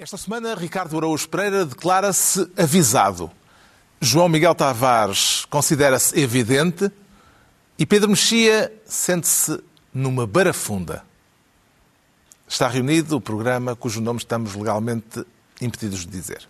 Esta 0.00 0.16
semana, 0.16 0.54
Ricardo 0.54 0.96
Araújo 0.96 1.28
Pereira 1.28 1.66
declara-se 1.66 2.50
avisado. 2.56 3.30
João 4.00 4.30
Miguel 4.30 4.54
Tavares 4.54 5.44
considera-se 5.44 6.18
evidente 6.18 6.90
e 7.78 7.84
Pedro 7.84 8.08
Mexia 8.08 8.72
sente-se 8.86 9.62
numa 9.92 10.26
barafunda. 10.26 11.04
Está 12.48 12.66
reunido 12.66 13.18
o 13.18 13.20
programa 13.20 13.76
cujo 13.76 14.00
nome 14.00 14.20
estamos 14.20 14.54
legalmente 14.54 15.22
impedidos 15.60 16.06
de 16.06 16.12
dizer. 16.12 16.48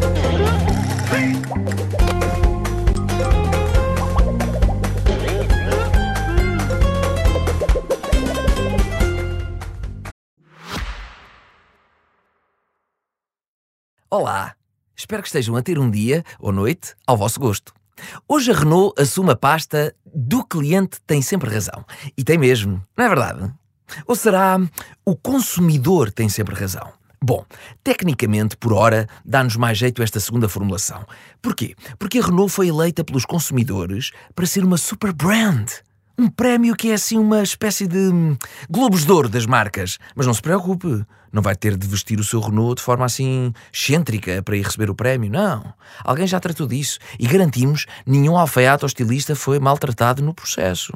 Olá, 14.16 14.54
espero 14.94 15.22
que 15.22 15.26
estejam 15.26 15.56
a 15.56 15.62
ter 15.62 15.76
um 15.76 15.90
dia 15.90 16.22
ou 16.38 16.52
noite 16.52 16.94
ao 17.04 17.16
vosso 17.16 17.40
gosto. 17.40 17.74
Hoje 18.28 18.52
a 18.52 18.54
Renault 18.54 18.94
assume 18.96 19.32
a 19.32 19.36
pasta 19.36 19.92
do 20.06 20.44
cliente 20.44 21.00
tem 21.04 21.20
sempre 21.20 21.52
razão. 21.52 21.84
E 22.16 22.22
tem 22.22 22.38
mesmo, 22.38 22.80
não 22.96 23.06
é 23.06 23.08
verdade? 23.08 23.52
Ou 24.06 24.14
será 24.14 24.60
o 25.04 25.16
consumidor 25.16 26.12
tem 26.12 26.28
sempre 26.28 26.54
razão? 26.54 26.92
Bom, 27.20 27.44
tecnicamente, 27.82 28.56
por 28.56 28.72
hora, 28.72 29.08
dá-nos 29.24 29.56
mais 29.56 29.78
jeito 29.78 30.00
esta 30.00 30.20
segunda 30.20 30.48
formulação. 30.48 31.04
Porquê? 31.42 31.74
Porque 31.98 32.20
a 32.20 32.22
Renault 32.22 32.52
foi 32.52 32.68
eleita 32.68 33.02
pelos 33.02 33.24
consumidores 33.24 34.12
para 34.32 34.46
ser 34.46 34.62
uma 34.62 34.76
super 34.76 35.12
brand. 35.12 35.68
Um 36.16 36.28
prémio 36.28 36.76
que 36.76 36.90
é 36.90 36.94
assim 36.94 37.18
uma 37.18 37.42
espécie 37.42 37.88
de 37.88 37.98
hum, 37.98 38.36
globos 38.70 39.04
de 39.04 39.10
ouro 39.10 39.28
das 39.28 39.46
marcas. 39.46 39.98
Mas 40.14 40.26
não 40.26 40.34
se 40.34 40.40
preocupe, 40.40 41.04
não 41.32 41.42
vai 41.42 41.56
ter 41.56 41.76
de 41.76 41.88
vestir 41.88 42.20
o 42.20 42.24
seu 42.24 42.38
Renault 42.38 42.76
de 42.76 42.82
forma 42.82 43.04
assim 43.04 43.52
excêntrica 43.72 44.40
para 44.40 44.56
ir 44.56 44.62
receber 44.62 44.88
o 44.88 44.94
prémio, 44.94 45.28
não. 45.28 45.74
Alguém 46.04 46.26
já 46.26 46.38
tratou 46.38 46.68
disso 46.68 47.00
e 47.18 47.26
garantimos 47.26 47.86
nenhum 48.06 48.38
alfaiate 48.38 48.84
ou 48.84 48.86
estilista 48.86 49.34
foi 49.34 49.58
maltratado 49.58 50.22
no 50.22 50.32
processo. 50.32 50.92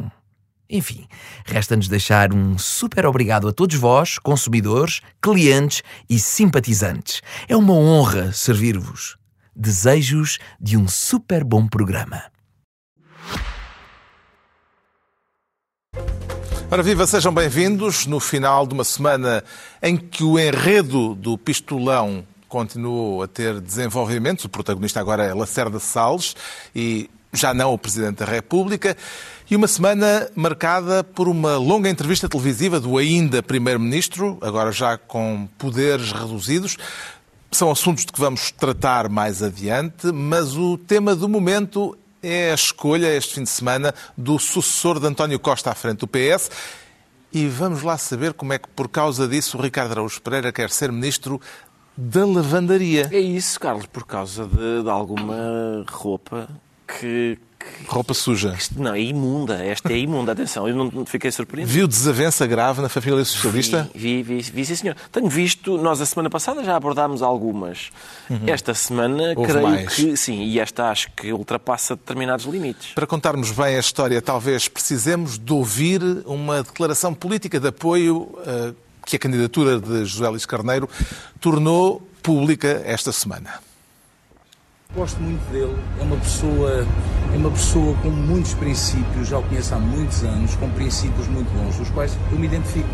Enfim, 0.71 1.09
resta-nos 1.45 1.89
deixar 1.89 2.33
um 2.33 2.57
super 2.57 3.05
obrigado 3.05 3.49
a 3.49 3.53
todos 3.53 3.75
vós, 3.75 4.19
consumidores, 4.19 5.01
clientes 5.21 5.83
e 6.09 6.19
simpatizantes. 6.19 7.23
É 7.49 7.57
uma 7.57 7.73
honra 7.73 8.33
servir-vos. 8.33 9.17
Desejos 9.57 10.39
de 10.61 10.77
um 10.77 10.87
super 10.87 11.43
bom 11.43 11.67
programa. 11.67 12.23
Ora 16.71 16.83
viva, 16.83 17.07
sejam 17.07 17.33
bem-vindos 17.33 18.05
no 18.05 18.21
final 18.21 18.67
de 18.67 18.75
uma 18.75 18.85
semana 18.85 19.43
em 19.83 19.97
que 19.97 20.23
o 20.23 20.39
enredo 20.39 21.15
do 21.15 21.39
pistolão 21.39 22.23
continuou 22.47 23.23
a 23.23 23.27
ter 23.27 23.59
desenvolvimentos. 23.59 24.45
O 24.45 24.51
protagonista 24.51 25.01
agora 25.01 25.25
é 25.25 25.33
Lacerda 25.33 25.79
Salles 25.79 26.37
e 26.77 27.09
já 27.33 27.55
não 27.55 27.73
o 27.73 27.79
Presidente 27.79 28.19
da 28.19 28.27
República. 28.27 28.97
E 29.51 29.57
uma 29.57 29.67
semana 29.67 30.29
marcada 30.35 31.03
por 31.03 31.27
uma 31.27 31.57
longa 31.57 31.89
entrevista 31.89 32.29
televisiva 32.29 32.79
do 32.79 32.99
ainda 32.99 33.43
Primeiro-Ministro, 33.43 34.37
agora 34.43 34.71
já 34.71 34.99
com 34.99 35.49
poderes 35.57 36.13
reduzidos. 36.13 36.77
São 37.51 37.71
assuntos 37.71 38.05
de 38.05 38.13
que 38.13 38.21
vamos 38.21 38.51
tratar 38.51 39.09
mais 39.09 39.43
adiante, 39.43 40.13
mas 40.13 40.55
o 40.55 40.77
tema 40.77 41.17
do 41.17 41.29
momento 41.29 41.97
é 42.23 42.51
a 42.51 42.55
escolha, 42.55 43.15
este 43.15 43.35
fim 43.35 43.43
de 43.43 43.51
semana, 43.51 43.95
do 44.17 44.39
sucessor 44.39 44.99
de 45.01 45.07
António 45.07 45.39
Costa 45.39 45.71
à 45.71 45.75
frente 45.75 46.01
do 46.01 46.09
PS. 46.09 46.51
E 47.33 47.47
vamos 47.47 47.83
lá 47.83 47.99
saber 47.99 48.33
como 48.33 48.53
é 48.53 48.59
que, 48.59 48.69
por 48.69 48.89
causa 48.89 49.29
disso, 49.29 49.59
o 49.59 49.61
Ricardo 49.61 49.93
Araújo 49.93 50.21
Pereira 50.23 50.53
quer 50.53 50.71
ser 50.71 50.91
ministro 50.91 51.41
da 51.97 52.25
lavandaria. 52.25 53.09
É 53.13 53.19
isso, 53.19 53.59
Carlos, 53.61 53.87
por 53.87 54.07
causa 54.07 54.47
de, 54.47 54.83
de 54.83 54.89
alguma 54.89 55.85
roupa 55.89 56.49
que, 56.87 57.39
Roupa 57.87 58.15
suja. 58.15 58.57
Não, 58.77 58.95
é 58.95 59.01
imunda. 59.01 59.65
Esta 59.65 59.93
é 59.93 59.99
imunda. 59.99 60.33
Atenção, 60.33 60.69
eu 60.69 60.77
não 60.77 61.07
fiquei 61.07 61.31
surpreendido. 61.31 61.73
Viu 61.73 61.89
desavença 61.89 62.47
grave 62.47 62.83
na 62.83 62.89
família 62.89 63.25
socialista? 63.25 63.89
Vi, 63.95 64.23
vi, 64.23 64.41
vi, 64.43 64.51
vi 64.51 64.65
sim, 64.67 64.77
senhor. 64.77 64.97
Tenho 65.11 65.29
visto, 65.29 65.79
nós 65.79 66.01
a 66.01 66.07
semana 66.07 66.29
passada 66.29 66.63
já 66.63 66.77
abordámos 66.77 67.23
algumas. 67.23 67.91
Uhum. 68.29 68.41
Esta 68.47 68.75
semana, 68.75 69.33
Houve 69.35 69.53
creio 69.53 69.69
mais. 69.69 69.95
que 69.95 70.17
sim, 70.17 70.43
e 70.43 70.61
esta 70.61 70.91
acho 70.91 71.11
que 71.17 71.33
ultrapassa 71.33 71.97
determinados 71.97 72.45
limites. 72.45 72.93
Para 72.95 73.07
contarmos 73.07 73.51
bem 73.51 73.77
a 73.77 73.81
história, 73.81 74.21
talvez 74.21 74.69
precisemos 74.69 75.39
de 75.39 75.53
ouvir 75.53 76.03
uma 76.27 76.63
declaração 76.63 77.15
política 77.15 77.59
de 77.59 77.69
apoio 77.69 78.19
uh, 78.23 78.75
que 79.07 79.17
a 79.17 79.19
candidatura 79.19 79.81
de 79.81 80.05
José 80.05 80.29
Luís 80.29 80.45
Carneiro 80.45 80.89
tornou 81.41 82.07
pública 82.23 82.83
esta 82.85 83.11
semana. 83.13 83.68
Gosto 84.95 85.21
muito 85.21 85.43
dele, 85.53 85.77
é 86.01 86.03
uma 86.03 86.17
pessoa, 86.17 86.87
é 87.35 87.37
uma 87.37 87.51
pessoa 87.51 87.95
com 87.99 88.09
muitos 88.09 88.55
princípios, 88.55 89.29
já 89.29 89.39
o 89.39 89.43
conheço 89.43 89.75
há 89.75 89.79
muitos 89.79 90.25
anos, 90.25 90.57
com 90.57 90.71
princípios 90.71 91.29
muito 91.29 91.51
bons, 91.51 91.77
dos 91.77 91.91
quais 91.91 92.17
eu 92.33 92.39
me 92.39 92.47
identifico. 92.47 92.89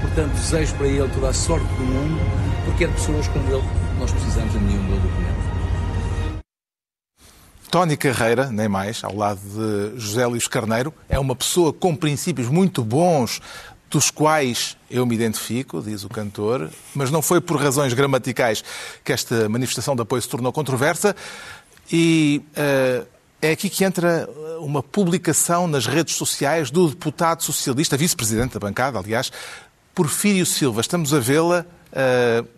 Portanto, 0.00 0.32
desejo 0.34 0.72
para 0.76 0.86
ele 0.86 1.08
toda 1.12 1.30
a 1.30 1.32
sorte 1.32 1.66
do 1.66 1.82
mundo, 1.82 2.20
porque 2.64 2.84
é 2.84 2.86
de 2.86 2.94
pessoas 2.94 3.26
como 3.26 3.44
ele 3.50 3.60
que 3.60 3.98
nós 3.98 4.12
precisamos, 4.12 4.54
a 4.54 4.58
mim, 4.60 4.78
um 4.78 4.86
bom 4.86 5.00
documento. 5.00 5.42
Tony 7.72 7.96
Carreira, 7.96 8.52
nem 8.52 8.68
mais, 8.68 9.02
ao 9.02 9.16
lado 9.16 9.40
de 9.40 9.98
José 9.98 10.24
Luís 10.26 10.46
Carneiro, 10.46 10.94
é 11.08 11.18
uma 11.18 11.34
pessoa 11.34 11.72
com 11.72 11.96
princípios 11.96 12.48
muito 12.48 12.84
bons, 12.84 13.40
dos 13.92 14.10
quais 14.10 14.74
eu 14.90 15.04
me 15.04 15.14
identifico, 15.14 15.82
diz 15.82 16.02
o 16.02 16.08
cantor, 16.08 16.70
mas 16.94 17.10
não 17.10 17.20
foi 17.20 17.42
por 17.42 17.60
razões 17.60 17.92
gramaticais 17.92 18.64
que 19.04 19.12
esta 19.12 19.50
manifestação 19.50 19.94
de 19.94 20.00
apoio 20.00 20.22
se 20.22 20.28
tornou 20.28 20.50
controversa. 20.50 21.14
E 21.92 22.42
uh, 22.56 23.06
é 23.42 23.50
aqui 23.50 23.68
que 23.68 23.84
entra 23.84 24.26
uma 24.60 24.82
publicação 24.82 25.66
nas 25.66 25.86
redes 25.86 26.14
sociais 26.14 26.70
do 26.70 26.88
deputado 26.88 27.42
socialista, 27.42 27.94
vice-presidente 27.94 28.54
da 28.54 28.60
bancada, 28.60 28.98
aliás, 28.98 29.30
Porfírio 29.94 30.46
Silva. 30.46 30.80
Estamos 30.80 31.12
a 31.12 31.20
vê-la. 31.20 31.66
Uh, 31.92 32.48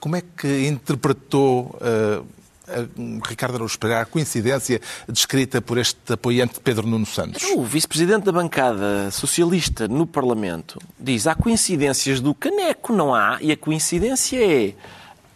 como 0.00 0.16
é 0.16 0.22
que 0.22 0.66
interpretou 0.66 1.78
uh, 1.82 2.24
Ricardo 3.26 3.56
Araújo 3.56 3.78
Pereira, 3.78 4.02
a 4.02 4.06
coincidência 4.06 4.80
descrita 5.08 5.60
por 5.60 5.78
este 5.78 6.12
apoiante 6.12 6.54
de 6.54 6.60
Pedro 6.60 6.86
Nuno 6.86 7.06
Santos? 7.06 7.42
O 7.54 7.62
vice-presidente 7.62 8.24
da 8.24 8.32
bancada 8.32 9.10
socialista 9.10 9.88
no 9.88 10.06
Parlamento 10.06 10.78
diz 10.98 11.26
há 11.26 11.34
coincidências 11.34 12.20
do 12.20 12.34
caneco, 12.34 12.92
não 12.92 13.14
há, 13.14 13.38
e 13.40 13.52
a 13.52 13.56
coincidência 13.56 14.38
é 14.38 14.74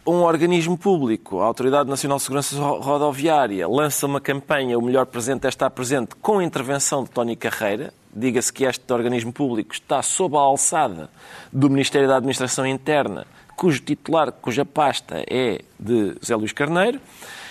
um 0.05 0.23
organismo 0.23 0.77
público, 0.77 1.41
a 1.41 1.45
Autoridade 1.45 1.89
Nacional 1.89 2.19
de 2.19 2.25
Segurança 2.25 2.57
Rodoviária, 2.57 3.69
lança 3.69 4.05
uma 4.05 4.21
campanha 4.21 4.77
O 4.77 4.83
Melhor 4.83 5.07
Presente 5.07 5.47
é 5.47 5.49
estar 5.49 5.71
presente 5.71 6.17
com 6.17 6.41
a 6.41 6.45
intervenção 6.45 7.05
de 7.05 7.11
Tony 7.11 7.37
Carreira. 7.37 7.95
Diga-se 8.15 8.53
que 8.53 8.65
este 8.65 8.93
organismo 8.93 9.33
público 9.33 9.73
está 9.73 10.03
sob 10.03 10.37
a 10.37 10.41
alçada 10.41 11.09
do 11.53 11.71
Ministério 11.71 12.09
da 12.09 12.17
Administração 12.17 12.67
Interna, 12.67 13.27
cujo 13.57 13.81
titular, 13.81 14.33
cuja 14.33 14.65
pasta 14.65 15.25
é 15.29 15.61
de 15.79 16.17
Zé 16.25 16.35
Luís 16.37 16.53
Carneiro. 16.53 17.01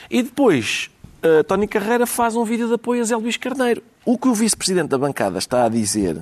E 0.09 0.21
depois, 0.21 0.89
uh, 1.23 1.43
Tony 1.43 1.67
Carreira 1.67 2.05
faz 2.05 2.35
um 2.35 2.43
vídeo 2.43 2.67
de 2.67 2.73
apoio 2.73 3.01
a 3.01 3.05
Zé 3.05 3.15
Luís 3.15 3.37
Carneiro. 3.37 3.83
O 4.05 4.17
que 4.17 4.27
o 4.27 4.33
vice-presidente 4.33 4.89
da 4.89 4.97
bancada 4.97 5.37
está 5.37 5.65
a 5.65 5.69
dizer 5.69 6.21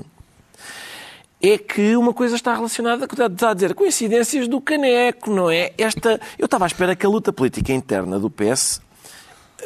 é 1.42 1.58
que 1.58 1.96
uma 1.96 2.14
coisa 2.14 2.36
está 2.36 2.54
relacionada, 2.54 3.06
está 3.06 3.52
a 3.52 3.54
dizer, 3.54 3.74
coincidências 3.74 4.48
do 4.48 4.60
caneco, 4.60 5.32
não 5.32 5.50
é? 5.50 5.72
Esta, 5.78 6.20
eu 6.38 6.46
estava 6.46 6.66
à 6.66 6.68
espera 6.68 6.96
que 6.96 7.06
a 7.06 7.10
luta 7.10 7.32
política 7.32 7.72
interna 7.72 8.20
do 8.20 8.30
PS 8.30 8.82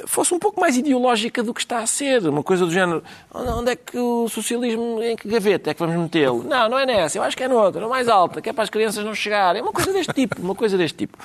fosse 0.06 0.34
um 0.34 0.40
pouco 0.40 0.60
mais 0.60 0.78
ideológica 0.78 1.44
do 1.44 1.54
que 1.54 1.62
está 1.62 1.80
a 1.80 1.88
ser. 1.88 2.28
Uma 2.28 2.44
coisa 2.44 2.66
do 2.66 2.72
género, 2.72 3.04
onde 3.34 3.72
é 3.72 3.76
que 3.76 3.98
o 3.98 4.28
socialismo, 4.30 5.02
em 5.02 5.16
que 5.16 5.28
gaveta 5.28 5.72
é 5.72 5.74
que 5.74 5.80
vamos 5.80 5.96
metê-lo? 5.96 6.44
Não, 6.48 6.70
não 6.70 6.80
é 6.80 6.86
nessa, 6.86 7.18
eu 7.18 7.24
acho 7.24 7.36
que 7.36 7.44
é 7.44 7.48
noutra, 7.48 7.88
mais 7.88 8.08
alta, 8.08 8.42
que 8.42 8.50
é 8.50 8.54
para 8.54 8.64
as 8.64 8.70
crianças 8.70 9.04
não 9.04 9.14
chegarem. 9.14 9.60
É 9.60 9.64
uma 9.64 9.72
coisa 9.72 9.92
deste 9.92 10.14
tipo, 10.14 10.42
uma 10.42 10.56
coisa 10.56 10.78
deste 10.78 10.98
tipo. 10.98 11.18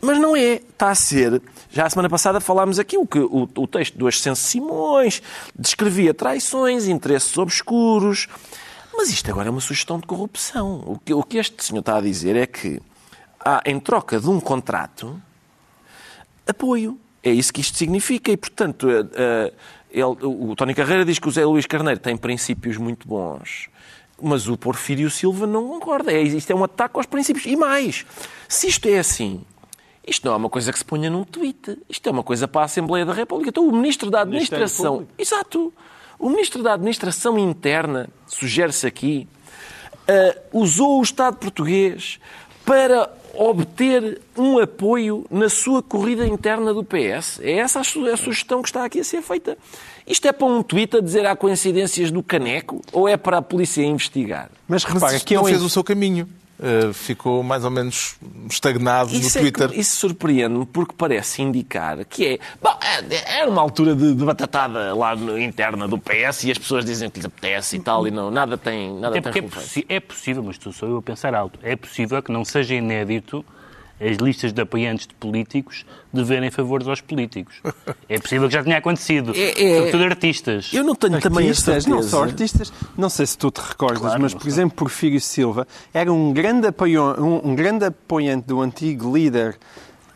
Mas 0.00 0.18
não 0.18 0.36
é, 0.36 0.54
está 0.54 0.90
a 0.90 0.94
ser. 0.94 1.42
Já 1.70 1.86
a 1.86 1.90
semana 1.90 2.08
passada 2.08 2.40
falámos 2.40 2.78
aqui 2.78 2.96
o 2.96 3.06
que 3.06 3.18
o, 3.18 3.48
o 3.56 3.66
texto 3.66 3.98
do 3.98 4.06
Ascenso 4.06 4.42
Simões 4.42 5.20
descrevia 5.56 6.14
traições, 6.14 6.86
interesses 6.86 7.36
obscuros. 7.36 8.28
Mas 8.96 9.10
isto 9.10 9.30
agora 9.30 9.48
é 9.48 9.50
uma 9.50 9.60
sugestão 9.60 9.98
de 9.98 10.06
corrupção. 10.06 10.82
O 10.86 10.98
que, 10.98 11.12
o 11.12 11.22
que 11.22 11.38
este 11.38 11.62
senhor 11.64 11.80
está 11.80 11.98
a 11.98 12.00
dizer 12.00 12.36
é 12.36 12.46
que 12.46 12.80
há, 13.44 13.62
em 13.64 13.78
troca 13.80 14.20
de 14.20 14.28
um 14.28 14.40
contrato, 14.40 15.20
apoio. 16.46 16.98
É 17.22 17.30
isso 17.30 17.52
que 17.52 17.60
isto 17.60 17.76
significa. 17.76 18.30
E, 18.30 18.36
portanto, 18.36 18.88
ele, 19.90 20.04
o 20.22 20.54
Tony 20.56 20.74
Carreira 20.74 21.04
diz 21.04 21.18
que 21.18 21.28
o 21.28 21.30
Zé 21.30 21.44
Luís 21.44 21.66
Carneiro 21.66 22.00
tem 22.00 22.16
princípios 22.16 22.76
muito 22.76 23.06
bons. 23.08 23.68
Mas 24.20 24.48
o 24.48 24.56
Porfírio 24.56 25.10
Silva 25.10 25.46
não 25.46 25.68
concorda. 25.68 26.12
É, 26.12 26.20
isto 26.22 26.50
é 26.50 26.54
um 26.54 26.64
ataque 26.64 26.96
aos 26.96 27.06
princípios. 27.06 27.46
E 27.46 27.56
mais, 27.56 28.04
se 28.48 28.66
isto 28.66 28.88
é 28.88 28.98
assim, 28.98 29.42
isto 30.06 30.26
não 30.26 30.32
é 30.32 30.36
uma 30.36 30.50
coisa 30.50 30.72
que 30.72 30.78
se 30.78 30.84
ponha 30.84 31.08
num 31.10 31.24
tweet. 31.24 31.78
Isto 31.88 32.08
é 32.08 32.12
uma 32.12 32.22
coisa 32.22 32.48
para 32.48 32.62
a 32.62 32.64
Assembleia 32.64 33.04
da 33.04 33.12
República. 33.12 33.50
Então, 33.50 33.66
o 33.66 33.72
Ministro 33.72 34.10
da 34.10 34.22
Administração. 34.22 35.06
Exato. 35.16 35.72
O 36.18 36.30
Ministro 36.30 36.62
da 36.62 36.74
Administração 36.74 37.38
Interna, 37.38 38.08
sugere-se 38.26 38.86
aqui, 38.86 39.28
uh, 40.08 40.58
usou 40.60 40.98
o 40.98 41.02
Estado 41.02 41.36
português 41.36 42.18
para 42.64 43.08
obter 43.38 44.20
um 44.36 44.58
apoio 44.58 45.24
na 45.30 45.48
sua 45.48 45.80
corrida 45.80 46.26
interna 46.26 46.74
do 46.74 46.82
PS. 46.82 47.38
É 47.40 47.52
essa 47.52 47.80
a 47.80 47.84
sugestão 47.84 48.60
que 48.60 48.68
está 48.68 48.84
aqui 48.84 48.98
a 48.98 49.04
ser 49.04 49.22
feita. 49.22 49.56
Isto 50.04 50.26
é 50.26 50.32
para 50.32 50.46
um 50.46 50.60
tweet 50.62 50.96
a 50.96 51.00
dizer 51.00 51.24
há 51.24 51.36
coincidências 51.36 52.10
do 52.10 52.20
caneco 52.20 52.82
ou 52.92 53.06
é 53.06 53.16
para 53.16 53.38
a 53.38 53.42
polícia 53.42 53.82
investigar? 53.82 54.50
Mas 54.66 54.82
repara, 54.82 55.20
que 55.20 55.34
não 55.34 55.44
fez 55.44 55.62
o 55.62 55.70
seu 55.70 55.84
caminho. 55.84 56.28
Uh, 56.58 56.92
ficou 56.92 57.40
mais 57.44 57.64
ou 57.64 57.70
menos 57.70 58.16
estagnado 58.50 59.14
isso 59.14 59.38
no 59.38 59.44
Twitter. 59.44 59.66
É 59.66 59.68
que, 59.68 59.80
isso 59.80 59.96
surpreende-me 59.96 60.66
porque 60.66 60.92
parece 60.96 61.40
indicar 61.40 62.04
que 62.04 62.26
é. 62.26 62.38
Bom, 62.60 62.76
é, 62.82 63.38
era 63.38 63.48
uma 63.48 63.62
altura 63.62 63.94
de, 63.94 64.12
de 64.12 64.24
batatada 64.24 64.92
lá 64.92 65.14
no, 65.14 65.38
interna 65.38 65.86
do 65.86 65.96
PS 65.96 66.42
e 66.44 66.50
as 66.50 66.58
pessoas 66.58 66.84
dizem 66.84 67.08
que 67.10 67.20
lhes 67.20 67.26
apetece 67.26 67.76
e 67.76 67.80
tal, 67.80 68.08
e 68.08 68.10
não, 68.10 68.28
nada 68.28 68.58
tem. 68.58 68.92
Nada 68.98 69.16
Até 69.18 69.30
tem 69.30 69.42
porque 69.42 69.86
é, 69.88 69.96
é 69.96 70.00
possível, 70.00 70.42
mas 70.42 70.56
estou 70.56 70.72
só 70.72 70.86
eu 70.86 70.96
a 70.96 71.02
pensar 71.02 71.32
alto, 71.32 71.60
é 71.62 71.76
possível 71.76 72.20
que 72.20 72.32
não 72.32 72.44
seja 72.44 72.74
inédito 72.74 73.44
as 74.00 74.16
listas 74.16 74.52
de 74.52 74.62
apoiantes 74.62 75.06
de 75.06 75.14
políticos 75.14 75.84
deverem 76.12 76.50
favores 76.50 76.86
aos 76.86 77.00
políticos. 77.00 77.60
É 78.08 78.18
possível 78.18 78.48
que 78.48 78.54
já 78.54 78.62
tenha 78.62 78.78
acontecido. 78.78 79.32
É, 79.34 79.62
é... 79.62 79.76
Sobretudo 79.76 80.04
artistas. 80.04 80.70
Eu 80.72 80.84
não 80.84 80.94
tenho 80.94 81.14
artistas, 81.14 81.32
também 81.32 81.48
artistas, 81.48 81.86
Não 81.86 82.02
só 82.02 82.22
artistas. 82.22 82.72
Não 82.96 83.08
sei 83.10 83.26
se 83.26 83.36
tu 83.36 83.50
te 83.50 83.60
recordas, 83.60 84.00
claro, 84.00 84.22
mas, 84.22 84.32
por 84.32 84.42
sei. 84.42 84.52
exemplo, 84.52 84.76
Porfírio 84.76 85.20
Silva 85.20 85.66
era 85.92 86.12
um 86.12 86.32
grande, 86.32 86.68
apoio, 86.68 87.02
um, 87.22 87.50
um 87.50 87.54
grande 87.54 87.84
apoiante 87.84 88.46
do 88.46 88.60
antigo 88.60 89.14
líder 89.14 89.58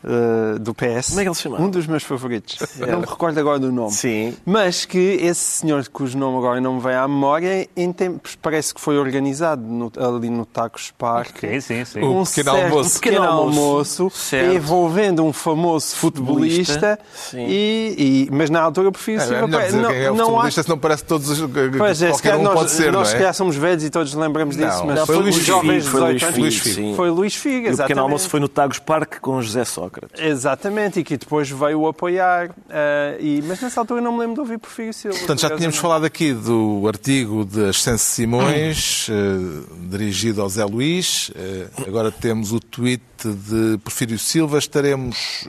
uh, 0.03 0.59
do 0.59 0.73
PS. 0.73 1.09
Como 1.09 1.19
é 1.19 1.23
que 1.23 1.29
ele 1.29 1.35
se 1.35 1.41
chama? 1.41 1.61
Um 1.61 1.69
dos 1.69 1.87
meus 1.87 2.03
favoritos. 2.03 2.57
não 2.77 2.99
me 2.99 3.05
recordo 3.05 3.39
agora 3.39 3.59
do 3.59 3.71
nome. 3.71 3.91
Sim. 3.91 4.35
Mas 4.45 4.85
que 4.85 4.97
esse 4.97 5.39
senhor, 5.39 5.87
cujo 5.89 6.17
nome 6.17 6.37
agora 6.37 6.59
não 6.61 6.75
me 6.75 6.81
vem 6.81 6.95
à 6.95 7.07
memória, 7.07 7.67
em 7.75 7.91
tempos 7.91 8.37
parece 8.41 8.73
que 8.73 8.81
foi 8.81 8.97
organizado 8.97 9.61
no, 9.61 9.91
ali 9.97 10.29
no 10.29 10.45
Tacos 10.45 10.91
Park. 10.97 11.39
Sim, 11.39 11.59
sim, 11.59 11.85
sim. 11.85 12.03
Um, 12.03 12.23
pequeno 12.23 12.51
almoço. 12.51 12.89
Um 12.89 12.99
pequeno 12.99 13.23
almoço, 13.23 14.11
envolvendo 14.53 15.23
um 15.23 15.33
famoso 15.33 15.95
futebolista. 15.95 16.99
E, 17.33 18.27
e, 18.29 18.29
mas 18.31 18.49
na 18.49 18.61
altura 18.61 18.87
eu 18.87 18.91
prefiro 18.91 19.21
é, 19.21 19.25
é, 19.25 19.47
não, 19.71 19.89
é 19.89 20.11
o 20.11 20.15
não 20.15 20.39
há... 20.39 20.49
se 20.51 20.67
não 20.67 20.77
parece 20.77 21.03
todos 21.03 21.29
os. 21.29 21.39
Pois 21.77 22.01
é, 22.01 22.09
qualquer 22.09 22.35
um 22.35 22.43
nós, 22.43 22.53
pode 22.53 22.71
ser, 22.71 22.91
nós 22.91 22.93
não 22.93 23.01
é? 23.01 23.05
se 23.05 23.15
calhar 23.15 23.33
somos 23.33 23.55
velhos 23.55 23.83
e 23.83 23.89
todos 23.89 24.13
lembramos 24.13 24.55
disso, 24.55 24.79
não, 24.79 24.85
mas 24.87 24.99
não, 24.99 25.05
foi, 25.05 25.15
foi 25.15 25.23
Luís 25.23 25.35
jovens 25.35 25.87
foi 25.87 26.01
Luís 26.01 26.59
Figo. 26.59 26.95
Foi 26.95 27.09
Luís 27.09 27.35
Figo, 27.35 27.67
exatamente. 27.67 27.73
o 27.73 27.83
pequeno 27.83 28.01
almoço 28.01 28.29
foi 28.29 28.39
no 28.39 28.47
Tagos 28.47 28.79
Park 28.79 29.19
com 29.21 29.41
José 29.41 29.65
Sócrates. 29.65 29.92
Exatamente. 30.17 30.53
Exatamente, 30.53 30.99
e 30.99 31.03
que 31.03 31.17
depois 31.17 31.49
veio 31.49 31.87
apoiar. 31.87 32.49
Uh, 32.49 33.19
e, 33.19 33.41
mas 33.43 33.61
nessa 33.61 33.79
altura 33.79 34.01
não 34.01 34.13
me 34.13 34.19
lembro 34.19 34.35
de 34.35 34.39
ouvir 34.41 34.57
Porfírio 34.57 34.93
Silva. 34.93 35.17
Portanto, 35.17 35.41
já 35.41 35.55
tínhamos 35.55 35.77
falado 35.77 36.05
aqui 36.05 36.33
do 36.33 36.87
artigo 36.87 37.45
de 37.45 37.69
Ascenso 37.69 38.05
Simões, 38.05 39.07
uh, 39.09 39.75
dirigido 39.89 40.41
ao 40.41 40.49
Zé 40.49 40.65
Luís. 40.65 41.29
Uh, 41.29 41.87
agora 41.87 42.11
temos 42.11 42.51
o 42.51 42.59
tweet 42.59 43.03
de 43.23 43.77
Porfírio 43.79 44.17
Silva. 44.17 44.57
Estaremos, 44.57 45.47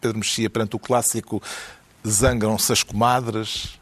Pedro 0.00 0.18
Mexia, 0.18 0.48
perante 0.50 0.76
o 0.76 0.78
clássico 0.78 1.42
Zangam-se 2.06 2.72
as 2.72 2.82
comadres. 2.82 3.78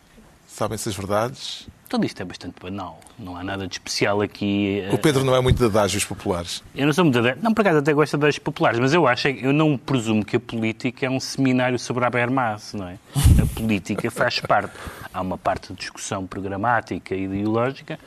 Sabem-se 0.49 0.89
as 0.89 0.97
verdades? 0.97 1.67
Tudo 1.89 2.05
isto 2.05 2.21
é 2.21 2.25
bastante 2.25 2.55
banal. 2.61 3.01
Não 3.19 3.37
há 3.37 3.45
nada 3.45 3.67
de 3.67 3.75
especial 3.75 4.21
aqui. 4.21 4.83
O 4.91 4.99
Pedro 4.99 5.25
não 5.25 5.37
é 5.37 5.41
muito 5.41 5.59
de 5.59 5.65
adágios 5.65 6.05
populares. 6.05 6.63
Eu 6.75 6.87
não 6.87 6.93
sou 6.93 7.05
muito 7.05 7.21
de 7.23 7.35
Não, 7.37 7.55
por 7.55 7.61
acaso 7.61 7.79
até 7.79 7.93
gosto 7.93 8.13
de 8.13 8.17
adágios 8.17 8.39
populares, 8.41 8.79
mas 8.81 8.93
eu 8.93 9.07
acho, 9.07 9.29
eu 9.29 9.53
não 9.53 9.79
presumo 9.79 10.25
que 10.25 10.37
a 10.37 10.41
política 10.41 11.07
é 11.07 11.11
um 11.11 11.21
seminário 11.21 11.79
sobre 11.79 12.05
a 12.05 12.09
Habermas, 12.09 12.73
não 12.75 12.89
é? 12.89 12.99
A 13.41 13.47
política 13.55 14.11
faz 14.11 14.41
parte. 14.41 14.73
Há 15.15 15.21
uma 15.21 15.39
parte 15.39 15.73
de 15.73 15.79
discussão 15.79 16.27
programática 16.27 17.15
e 17.15 17.25
ideológica 17.25 17.99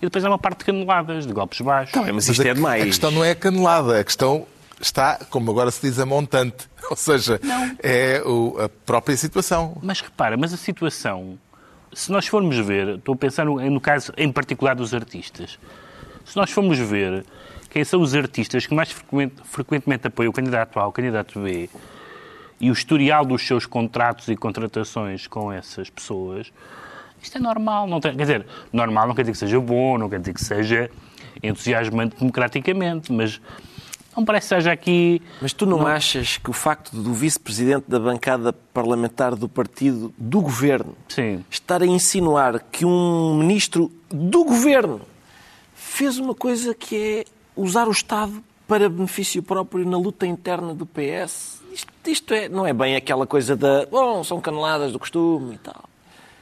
e 0.00 0.06
depois 0.06 0.24
há 0.24 0.28
uma 0.28 0.38
parte 0.38 0.60
de 0.60 0.64
caneladas, 0.66 1.26
de 1.26 1.32
golpes 1.32 1.60
baixos. 1.60 1.92
Tá 1.92 2.02
bem, 2.02 2.12
mas 2.12 2.28
isto 2.28 2.38
mas 2.38 2.46
é 2.46 2.54
demais. 2.54 2.82
A 2.82 2.86
questão 2.86 3.10
não 3.10 3.24
é 3.24 3.32
a 3.32 3.36
canelada, 3.36 3.98
a 3.98 4.04
questão 4.04 4.46
está, 4.80 5.18
como 5.30 5.50
agora 5.50 5.70
se 5.70 5.80
diz, 5.80 5.98
a 5.98 6.06
montante. 6.06 6.68
Ou 6.90 6.96
seja, 6.96 7.40
não. 7.42 7.76
é 7.82 8.22
a 8.64 8.68
própria 8.86 9.16
situação. 9.16 9.76
Mas 9.82 10.00
repara, 10.00 10.36
mas 10.36 10.52
a 10.52 10.56
situação 10.56 11.38
se 11.92 12.10
nós 12.12 12.26
formos 12.26 12.56
ver, 12.58 12.96
estou 12.96 13.14
a 13.14 13.16
pensar 13.16 13.44
no, 13.44 13.58
no 13.70 13.80
caso 13.80 14.12
em 14.16 14.30
particular 14.30 14.74
dos 14.74 14.94
artistas, 14.94 15.58
se 16.24 16.36
nós 16.36 16.50
formos 16.50 16.78
ver 16.78 17.24
quem 17.70 17.84
são 17.84 18.00
os 18.00 18.14
artistas 18.14 18.66
que 18.66 18.74
mais 18.74 18.90
frequent, 18.90 19.32
frequentemente 19.44 20.06
apoiam 20.06 20.30
o 20.30 20.32
candidato 20.32 20.78
A 20.78 20.84
ou 20.84 20.90
o 20.90 20.92
candidato 20.92 21.38
B 21.40 21.68
e 22.60 22.70
o 22.70 22.72
historial 22.72 23.24
dos 23.24 23.46
seus 23.46 23.66
contratos 23.66 24.28
e 24.28 24.36
contratações 24.36 25.26
com 25.26 25.52
essas 25.52 25.88
pessoas, 25.88 26.52
isto 27.22 27.36
é 27.36 27.40
normal. 27.40 27.86
Não 27.86 28.00
tem, 28.00 28.16
quer 28.16 28.22
dizer, 28.22 28.46
normal 28.72 29.06
não 29.08 29.14
quer 29.14 29.22
dizer 29.22 29.32
que 29.32 29.38
seja 29.38 29.60
bom, 29.60 29.98
não 29.98 30.08
quer 30.08 30.20
dizer 30.20 30.34
que 30.34 30.42
seja 30.42 30.90
entusiasmante 31.42 32.16
democraticamente, 32.16 33.12
mas 33.12 33.40
não 34.18 34.24
parece 34.24 34.48
que 34.48 34.54
seja 34.56 34.72
aqui. 34.72 35.22
Mas 35.40 35.52
tu 35.52 35.64
não, 35.64 35.78
não... 35.78 35.86
achas 35.86 36.36
que 36.36 36.50
o 36.50 36.52
facto 36.52 36.96
do 36.96 37.12
vice-presidente 37.12 37.84
da 37.88 37.98
bancada 37.98 38.52
parlamentar 38.52 39.34
do 39.36 39.48
partido 39.48 40.12
do 40.18 40.40
governo 40.40 40.94
Sim. 41.08 41.44
estar 41.50 41.82
a 41.82 41.86
insinuar 41.86 42.60
que 42.72 42.84
um 42.84 43.36
ministro 43.36 43.90
do 44.08 44.44
governo 44.44 45.00
fez 45.74 46.18
uma 46.18 46.34
coisa 46.34 46.74
que 46.74 46.96
é 46.96 47.24
usar 47.56 47.88
o 47.88 47.92
Estado 47.92 48.42
para 48.66 48.88
benefício 48.88 49.42
próprio 49.42 49.88
na 49.88 49.96
luta 49.96 50.26
interna 50.26 50.74
do 50.74 50.84
PS? 50.84 51.62
Isto, 51.72 51.92
isto 52.06 52.34
é, 52.34 52.48
não 52.48 52.66
é 52.66 52.72
bem 52.72 52.96
aquela 52.96 53.26
coisa 53.26 53.56
da. 53.56 53.86
Bom, 53.86 54.24
são 54.24 54.40
caneladas 54.40 54.92
do 54.92 54.98
costume 54.98 55.54
e 55.54 55.58
tal. 55.58 55.87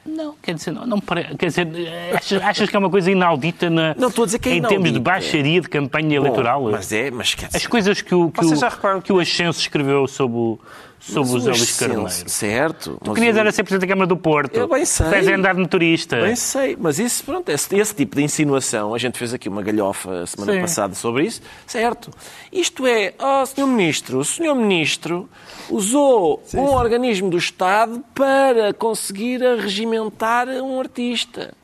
Não, 0.06 0.35
quer 0.43 0.55
dizer, 0.55 0.70
não, 0.70 0.87
não 0.87 1.00
quer 1.00 1.47
dizer, 1.47 1.69
achas, 2.14 2.43
achas, 2.43 2.70
que 2.70 2.76
é 2.76 2.79
uma 2.79 2.91
coisa 2.91 3.11
inaudita 3.11 3.69
na, 3.69 3.94
não, 3.99 4.08
estou 4.08 4.23
a 4.23 4.26
dizer 4.26 4.38
que 4.38 4.49
é 4.49 4.53
em 4.53 4.56
inaudita. 4.58 4.81
termos 4.81 4.93
de 4.93 5.00
baixaria 5.00 5.61
de 5.61 5.69
campanha 5.69 6.20
Bom, 6.20 6.26
eleitoral? 6.26 6.62
Mas 6.70 6.93
é, 6.93 7.11
mas 7.11 7.35
quer 7.35 7.47
dizer... 7.47 7.56
As 7.56 7.67
coisas 7.67 8.00
que 8.00 8.14
o, 8.14 8.31
que 8.31 8.44
o, 8.44 9.03
que 9.03 9.12
o 9.12 9.19
Ascenso 9.20 9.61
escreveu 9.61 10.06
sobre 10.06 10.37
o, 10.37 10.58
sobre 10.99 11.37
os 11.37 11.47
Elis 11.47 11.79
Carneiro. 11.79 12.11
Certo. 12.11 12.99
Tu 13.03 13.15
querias 13.15 13.37
era 13.37 13.53
ser 13.53 13.63
Presidente 13.63 13.89
da 13.89 13.95
Câmara 13.95 14.07
do 14.07 14.17
Porto. 14.17 14.57
Eu 14.57 14.69
bem 14.69 14.85
sei. 14.85 15.09
Fez 15.09 15.29
andar 15.29 15.55
de 15.55 15.61
motorista. 15.61 16.21
Bem 16.21 16.37
sei. 16.37 16.77
Mas 16.79 16.99
isso, 16.99 17.25
pronto, 17.25 17.49
esse, 17.49 17.77
esse, 17.77 17.95
tipo 17.95 18.17
de 18.17 18.23
insinuação, 18.23 18.95
a 18.95 18.99
gente 18.99 19.19
fez 19.19 19.33
aqui 19.33 19.49
uma 19.49 19.63
galhofa 19.63 20.23
a 20.23 20.27
semana 20.27 20.53
Sim. 20.53 20.61
passada 20.61 20.95
sobre 20.95 21.25
isso, 21.25 21.41
certo. 21.67 22.11
Isto 22.53 22.87
é, 22.87 23.15
ó, 23.19 23.43
oh, 23.43 23.47
Sr. 23.47 23.67
Ministro, 23.67 24.19
o 24.19 24.25
Sr. 24.25 24.55
Ministro 24.55 25.29
usou 25.71 26.43
Sim. 26.45 26.59
um 26.59 26.69
organismo 26.75 27.31
do 27.31 27.39
Estado 27.39 28.03
para 28.15 28.73
conseguir 28.75 29.41
regimentar 29.41 30.49
um 30.49 30.81
artista. 30.81 31.55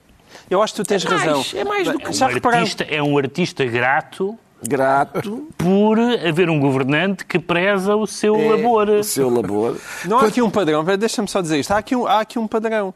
Eu 0.48 0.62
acho 0.62 0.74
que 0.74 0.82
tu 0.82 0.88
tens 0.88 1.04
é 1.04 1.08
razão. 1.08 1.36
Mais, 1.36 1.54
é 1.54 1.64
mais 1.64 1.88
do 1.88 1.98
que... 1.98 2.08
Um 2.08 2.48
artista, 2.48 2.84
é 2.84 3.02
um 3.02 3.18
artista 3.18 3.64
grato 3.64 4.38
grato 4.66 5.48
por 5.56 5.98
haver 5.98 6.48
um 6.48 6.58
governante 6.58 7.24
que 7.24 7.38
preza 7.38 7.96
o 7.96 8.06
seu 8.06 8.36
é, 8.36 8.48
labor. 8.50 8.88
O 8.88 9.04
seu 9.04 9.28
labor. 9.28 9.76
Não 10.04 10.18
há 10.18 10.26
aqui 10.26 10.40
um 10.42 10.50
padrão, 10.50 10.84
deixa-me 10.84 11.28
só 11.28 11.40
dizer 11.40 11.58
isto. 11.58 11.72
Há 11.72 11.78
aqui 11.78 11.96
um, 11.96 12.06
há 12.06 12.20
aqui 12.20 12.38
um 12.38 12.46
padrão. 12.46 12.94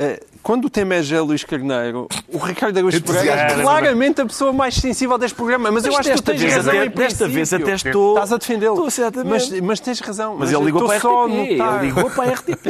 Eh, 0.00 0.22
quando 0.44 0.66
o 0.66 0.70
tema 0.70 0.94
é 0.94 1.02
Gé 1.02 1.20
Luís 1.20 1.42
Carneiro, 1.42 2.06
o 2.32 2.38
Ricardo 2.38 2.78
Araújo 2.78 3.02
Pereira 3.02 3.32
é 3.32 3.60
claramente 3.60 4.20
a 4.20 4.26
pessoa 4.26 4.52
mais 4.52 4.76
sensível 4.76 5.18
deste 5.18 5.34
programa. 5.34 5.72
Mas, 5.72 5.82
mas 5.82 5.92
eu 5.92 5.98
acho 5.98 6.10
que 6.10 6.16
tu 6.16 6.22
tens 6.22 6.54
razão 6.54 6.72
até, 6.72 6.88
Desta 6.88 7.28
vez 7.28 7.52
até 7.52 7.74
estou... 7.74 8.14
Estás 8.14 8.32
a 8.32 8.36
defendê-lo. 8.36 8.88
Mas, 9.26 9.50
mas 9.60 9.80
tens 9.80 9.98
razão. 9.98 10.36
Mas, 10.36 10.50
mas 10.50 10.52
ele 10.52 10.64
ligou 10.66 10.86
para 10.86 10.94
a 10.94 10.98
RTP. 10.98 11.50
Ele 11.50 11.86
ligou 11.86 12.10
para 12.10 12.30
a 12.30 12.32
RTP. 12.32 12.66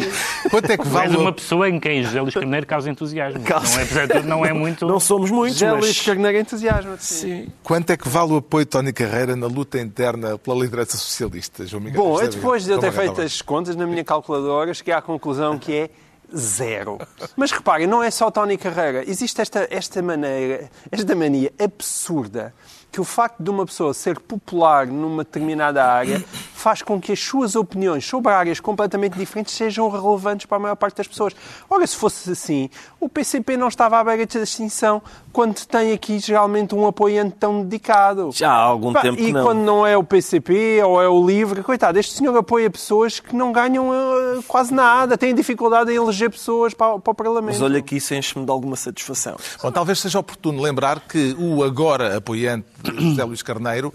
Quanto 0.50 0.70
é 0.70 0.76
que 0.78 0.88
vale... 0.88 1.08
És 1.08 1.20
uma 1.20 1.32
pessoa 1.32 1.68
em 1.68 1.78
quem 1.78 2.02
José 2.02 2.20
Luís 2.22 2.34
Carneiro 2.34 2.66
causa 2.66 2.90
entusiasmo. 2.90 3.42
Causa. 3.44 3.76
Não, 3.76 4.00
é, 4.00 4.06
tudo, 4.06 4.28
não 4.28 4.46
é 4.46 4.52
muito... 4.54 4.86
Não 4.86 4.98
somos 4.98 5.30
muitos, 5.30 5.58
José 5.58 5.70
mas... 5.70 5.84
Luís 5.84 6.00
Carneiro 6.00 6.38
entusiasma 6.38 6.96
Sim. 6.98 7.48
Quanto 7.62 7.90
é 7.90 7.96
que 7.98 8.08
vale 8.08 8.32
o 8.32 8.36
apoio 8.36 8.64
de 8.64 8.70
Tony 8.70 8.92
Carreira 8.92 9.36
na 9.36 9.46
luta 9.46 9.78
interna 9.78 10.38
pela 10.38 10.56
liderança 10.56 10.96
socialista, 10.96 11.66
João 11.66 11.82
Miguel? 11.82 12.02
Bom, 12.02 12.18
depois 12.26 12.64
de 12.64 12.70
eu 12.70 12.78
ter 12.78 12.90
feito 12.90 13.20
as 13.20 13.42
contas 13.42 13.76
na 13.76 13.86
minha 13.86 14.02
calculadora, 14.02 14.72
cheguei 14.72 14.94
à 14.94 15.02
conclusão 15.02 15.58
que 15.58 15.74
é 15.74 15.90
Zero. 16.36 16.98
Mas 17.36 17.50
reparem, 17.50 17.86
não 17.86 18.02
é 18.02 18.10
só 18.10 18.30
Tony 18.30 18.58
Carreira. 18.58 19.08
Existe 19.08 19.40
esta, 19.40 19.66
esta 19.70 20.02
maneira, 20.02 20.70
esta 20.90 21.14
mania 21.14 21.52
absurda 21.58 22.52
que 22.90 23.00
o 23.00 23.04
facto 23.04 23.42
de 23.42 23.50
uma 23.50 23.66
pessoa 23.66 23.92
ser 23.92 24.18
popular 24.18 24.86
numa 24.86 25.24
determinada 25.24 25.84
área 25.84 26.24
faz 26.54 26.82
com 26.82 27.00
que 27.00 27.12
as 27.12 27.20
suas 27.20 27.54
opiniões 27.54 28.04
sobre 28.04 28.32
áreas 28.32 28.58
completamente 28.60 29.16
diferentes 29.16 29.54
sejam 29.54 29.88
relevantes 29.88 30.46
para 30.46 30.56
a 30.56 30.60
maior 30.60 30.74
parte 30.74 30.96
das 30.96 31.06
pessoas. 31.06 31.34
Ora, 31.70 31.86
se 31.86 31.96
fosse 31.96 32.30
assim, 32.30 32.68
o 33.00 33.08
PCP 33.08 33.56
não 33.56 33.68
estava 33.68 33.98
à 33.98 34.04
beira 34.04 34.26
de 34.26 34.38
extinção 34.38 35.00
quando 35.32 35.64
tem 35.66 35.92
aqui 35.92 36.18
geralmente 36.18 36.74
um 36.74 36.86
apoiante 36.86 37.36
tão 37.38 37.62
dedicado. 37.62 38.30
Já 38.32 38.50
há 38.50 38.56
algum 38.56 38.92
Pá, 38.92 39.02
tempo 39.02 39.20
E 39.20 39.32
não. 39.32 39.44
quando 39.44 39.60
não 39.60 39.86
é 39.86 39.96
o 39.96 40.02
PCP 40.02 40.82
ou 40.82 41.00
é 41.00 41.08
o 41.08 41.24
LIVRE, 41.24 41.62
coitado, 41.62 41.98
este 41.98 42.14
senhor 42.14 42.36
apoia 42.36 42.68
pessoas 42.68 43.20
que 43.20 43.36
não 43.36 43.52
ganham 43.52 43.90
uh, 43.90 44.42
quase 44.48 44.74
nada, 44.74 45.16
têm 45.16 45.34
dificuldade 45.34 45.92
em 45.92 45.94
eleger 45.94 46.30
pessoas 46.30 46.74
para, 46.74 46.98
para 46.98 47.10
o 47.10 47.14
Parlamento. 47.14 47.52
Mas 47.52 47.62
olha 47.62 47.80
que 47.80 47.96
isso 47.96 48.14
enche-me 48.14 48.44
de 48.44 48.50
alguma 48.50 48.74
satisfação. 48.74 49.36
Bom, 49.62 49.70
talvez 49.70 50.00
seja 50.00 50.18
oportuno 50.18 50.60
lembrar 50.60 51.00
que 51.00 51.36
o 51.38 51.62
agora 51.62 52.16
apoiante 52.16 52.66
José 52.84 53.24
Luís 53.24 53.42
Carneiro 53.42 53.92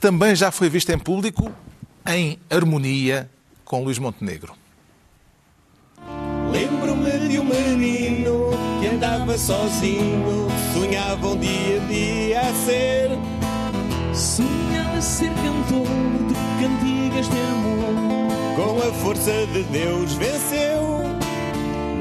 também 0.00 0.34
já 0.34 0.50
foi 0.50 0.68
visto 0.68 0.90
em 0.90 0.98
público 0.98 1.52
em 2.06 2.38
harmonia 2.50 3.30
com 3.64 3.84
Luís 3.84 3.98
Montenegro. 3.98 4.54
Lembro-me 6.50 7.28
de 7.28 7.38
um 7.38 7.44
menino 7.44 8.50
estava 9.00 9.38
sozinho, 9.38 10.48
sonhava 10.74 11.28
um 11.28 11.36
dia 11.38 11.82
a 11.82 11.86
dia 11.86 12.40
a 12.40 12.54
ser. 12.54 13.10
Sonhava 14.14 15.00
ser 15.00 15.30
cantor 15.30 15.86
de 16.28 16.34
cantigas 16.60 17.28
de 17.28 17.40
amor. 17.40 17.94
Com 18.56 18.88
a 18.88 18.92
força 18.92 19.46
de 19.46 19.62
Deus 19.64 20.12
venceu. 20.14 21.00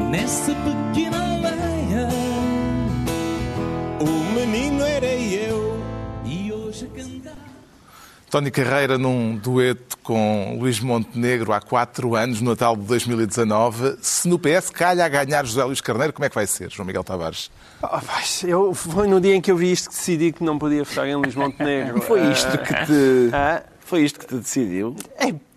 Nessa 0.10 0.54
pequena 0.56 1.36
aldeia, 1.36 2.10
O 4.02 4.34
menino 4.34 4.84
era 4.84 5.06
eu. 5.06 5.69
Tony 8.30 8.52
Carreira 8.52 8.98
num 8.98 9.36
dueto 9.36 9.98
com 10.04 10.56
Luís 10.60 10.80
Montenegro 10.80 11.52
há 11.52 11.60
quatro 11.60 12.16
anos, 12.16 12.42
no 12.42 12.52
Natal 12.52 12.76
de 12.78 12.84
2019. 12.84 13.98
Se 14.02 14.28
no 14.28 14.38
PS 14.38 14.70
calha 14.70 15.04
a 15.04 15.10
ganhar 15.10 15.44
José 15.46 15.64
Luís 15.64 15.82
Carneiro, 15.82 16.14
como 16.14 16.26
é 16.26 16.30
que 16.30 16.36
vai 16.36 16.46
ser, 16.46 16.70
João 16.70 16.86
Miguel 16.86 17.04
Tavares? 17.04 17.50
Ah, 17.82 18.00
pois, 18.06 18.44
eu, 18.44 18.74
foi 18.74 19.08
no 19.08 19.20
dia 19.20 19.34
em 19.34 19.42
que 19.42 19.50
eu 19.52 19.58
vi 19.58 19.72
isto 19.72 19.90
que 19.90 19.96
decidi 19.96 20.32
que 20.32 20.44
não 20.44 20.60
podia 20.60 20.84
votar 20.84 21.08
em 21.08 21.16
Luís 21.16 21.34
Montenegro. 21.34 22.02
Foi 22.02 22.22
isto 22.32 22.56
que 22.60 22.74
te, 22.86 23.30
Ah, 23.34 23.64
foi 23.80 24.04
isto 24.04 24.20
que 24.20 24.28
te 24.28 24.36
decidiu? 24.36 24.96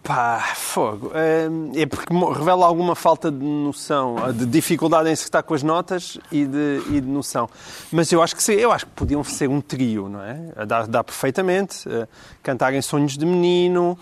Epá, 0.04 0.40
fogo. 0.56 1.12
É 1.14 1.86
porque 1.86 2.12
revela 2.36 2.66
alguma 2.66 2.96
falta 2.96 3.30
de 3.30 3.44
noção, 3.44 4.16
de 4.32 4.44
dificuldade 4.46 5.08
em 5.08 5.12
acertar 5.12 5.44
com 5.44 5.54
as 5.54 5.62
notas 5.62 6.18
e 6.32 6.44
de, 6.44 6.82
e 6.90 7.00
de 7.00 7.06
noção. 7.06 7.48
Mas 7.92 8.10
eu 8.10 8.20
acho 8.20 8.34
que 8.34 8.42
sim, 8.42 8.54
eu 8.54 8.72
acho 8.72 8.84
que 8.84 8.90
podiam 8.96 9.22
ser 9.22 9.48
um 9.48 9.60
trio, 9.60 10.08
não 10.08 10.20
é? 10.20 10.66
Dá, 10.66 10.82
dá 10.86 11.04
perfeitamente. 11.04 11.88
eh, 11.88 12.08
Cantar 12.42 12.74
em 12.74 12.82
Sonhos 12.82 13.16
de 13.16 13.24
Menino, 13.24 13.96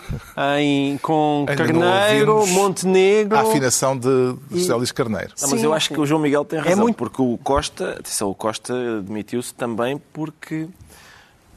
em, 0.58 0.96
com 0.98 1.44
Ainda 1.46 1.54
Carneiro, 1.66 2.46
Montenegro. 2.46 3.36
A 3.36 3.42
afinação 3.42 3.94
de 3.98 4.34
José 4.50 4.74
Luís 4.74 4.90
Carneiro. 4.92 5.34
Não, 5.38 5.50
mas 5.50 5.60
Sim, 5.60 5.66
eu 5.66 5.74
acho 5.74 5.88
sim. 5.88 5.94
que 5.94 6.00
o 6.00 6.06
João 6.06 6.22
Miguel 6.22 6.46
tem 6.46 6.58
razão, 6.60 6.78
muito- 6.84 6.96
porque 6.96 7.20
o 7.20 7.38
Costa, 7.44 7.90
atenção, 7.98 8.30
o 8.30 8.34
Costa 8.34 9.02
demitiu-se 9.02 9.52
também 9.52 10.00
porque 10.14 10.66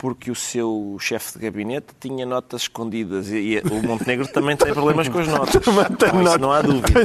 porque 0.03 0.29
o 0.29 0.35
seu 0.35 0.97
chefe 0.99 1.39
de 1.39 1.45
gabinete 1.45 1.87
tinha 1.97 2.25
notas 2.25 2.63
escondidas 2.63 3.29
e, 3.29 3.37
e 3.37 3.59
o 3.59 3.87
Montenegro 3.87 4.27
também 4.27 4.57
tem 4.57 4.73
problemas 4.73 5.07
com 5.07 5.17
as 5.19 5.29
notas. 5.31 5.65
Não, 5.65 6.23
isso 6.23 6.39
não 6.39 6.51
há 6.51 6.61
dúvida. 6.61 6.99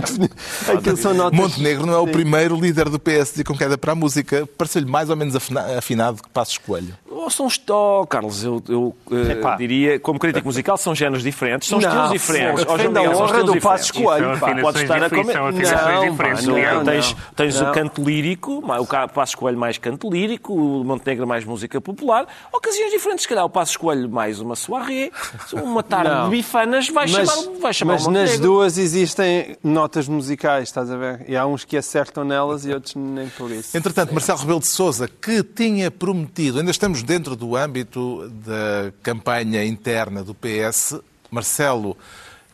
Aquilo 0.76 0.96
são 0.96 1.14
notas. 1.14 1.38
Montenegro 1.38 1.86
não 1.86 1.94
é 1.94 1.98
o 1.98 2.08
primeiro 2.08 2.56
líder 2.56 2.88
do 2.88 2.98
PSD 2.98 3.44
com 3.44 3.56
queda 3.56 3.78
para 3.78 3.92
a 3.92 3.94
música. 3.94 4.48
Pareceu-lhe 4.58 4.90
mais 4.90 5.10
ou 5.10 5.14
menos 5.14 5.36
afina- 5.36 5.78
afinado 5.78 6.20
que 6.20 6.28
Passos 6.30 6.58
Coelho. 6.58 6.92
Oh, 7.08 7.30
são 7.30 7.48
oh, 7.70 8.06
Carlos, 8.06 8.44
eu, 8.44 8.62
eu 8.68 8.94
Epá. 9.30 9.56
diria, 9.56 9.98
como 10.00 10.18
crítico 10.18 10.46
musical, 10.46 10.76
são 10.76 10.94
géneros 10.94 11.22
diferentes, 11.22 11.68
são 11.68 11.80
Não, 11.80 11.88
estilos 11.88 12.10
diferentes. 12.12 12.64
Oh, 12.66 12.78
João 12.78 12.88
Miguel, 12.88 13.04
são 13.14 13.22
honra 13.24 13.26
estilos 13.38 13.54
do 13.54 13.60
Passos. 13.60 13.90
Coelho, 13.90 14.38
São 14.38 14.38
pá. 14.38 14.60
Pode 14.60 14.82
estar 14.82 15.02
a 15.02 15.10
comer. 15.10 15.34
Não, 15.34 16.16
pá, 16.16 16.28
não, 16.74 16.84
tens 16.84 17.16
tens 17.36 17.60
Não. 17.60 17.70
o 17.70 17.74
canto 17.74 18.02
lírico, 18.02 18.64
o 18.64 19.08
Passos 19.08 19.34
Coelho 19.34 19.58
mais 19.58 19.78
canto 19.78 20.08
lírico, 20.10 20.54
o 20.54 20.84
Montenegro 20.84 21.26
mais 21.26 21.44
música 21.44 21.80
popular. 21.80 22.26
Ocasiões 22.52 22.87
diferentes, 22.90 23.22
se 23.22 23.28
calhar 23.28 23.44
o 23.44 23.50
Passos 23.50 23.76
Coelho 23.76 24.08
mais 24.08 24.40
uma 24.40 24.54
soirée, 24.56 25.10
uma 25.52 25.82
tarde 25.82 26.10
Não. 26.10 26.24
de 26.30 26.36
bifanas, 26.36 26.88
vai 26.88 27.06
Mas, 27.08 27.28
chamar, 27.28 27.58
vai 27.60 27.72
chamar 27.74 27.92
mas 27.94 28.06
o 28.06 28.10
nas 28.10 28.38
duas 28.38 28.78
existem 28.78 29.56
notas 29.62 30.08
musicais, 30.08 30.68
estás 30.68 30.90
a 30.90 30.96
ver? 30.96 31.24
E 31.28 31.36
há 31.36 31.46
uns 31.46 31.64
que 31.64 31.76
acertam 31.76 32.24
nelas 32.24 32.64
e 32.64 32.72
outros 32.72 32.94
nem 32.94 33.28
por 33.30 33.50
isso. 33.50 33.76
Entretanto, 33.76 34.12
Marcelo 34.12 34.38
Rebelo 34.38 34.60
de 34.60 34.66
Sousa, 34.66 35.08
que 35.08 35.42
tinha 35.42 35.90
prometido, 35.90 36.58
ainda 36.58 36.70
estamos 36.70 37.02
dentro 37.02 37.34
do 37.36 37.56
âmbito 37.56 38.28
da 38.44 38.92
campanha 39.02 39.64
interna 39.64 40.22
do 40.22 40.34
PS, 40.34 41.00
Marcelo, 41.30 41.96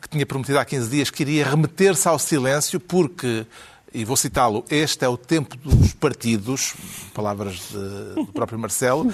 que 0.00 0.08
tinha 0.08 0.26
prometido 0.26 0.58
há 0.58 0.64
15 0.64 0.88
dias 0.90 1.10
que 1.10 1.22
iria 1.22 1.46
remeter-se 1.48 2.06
ao 2.08 2.18
silêncio 2.18 2.78
porque, 2.78 3.46
e 3.92 4.04
vou 4.04 4.16
citá-lo, 4.16 4.64
este 4.68 5.04
é 5.04 5.08
o 5.08 5.16
tempo 5.16 5.56
dos 5.56 5.92
partidos, 5.94 6.74
palavras 7.14 7.54
de- 7.70 8.14
do 8.16 8.26
próprio 8.34 8.58
Marcelo, 8.58 9.10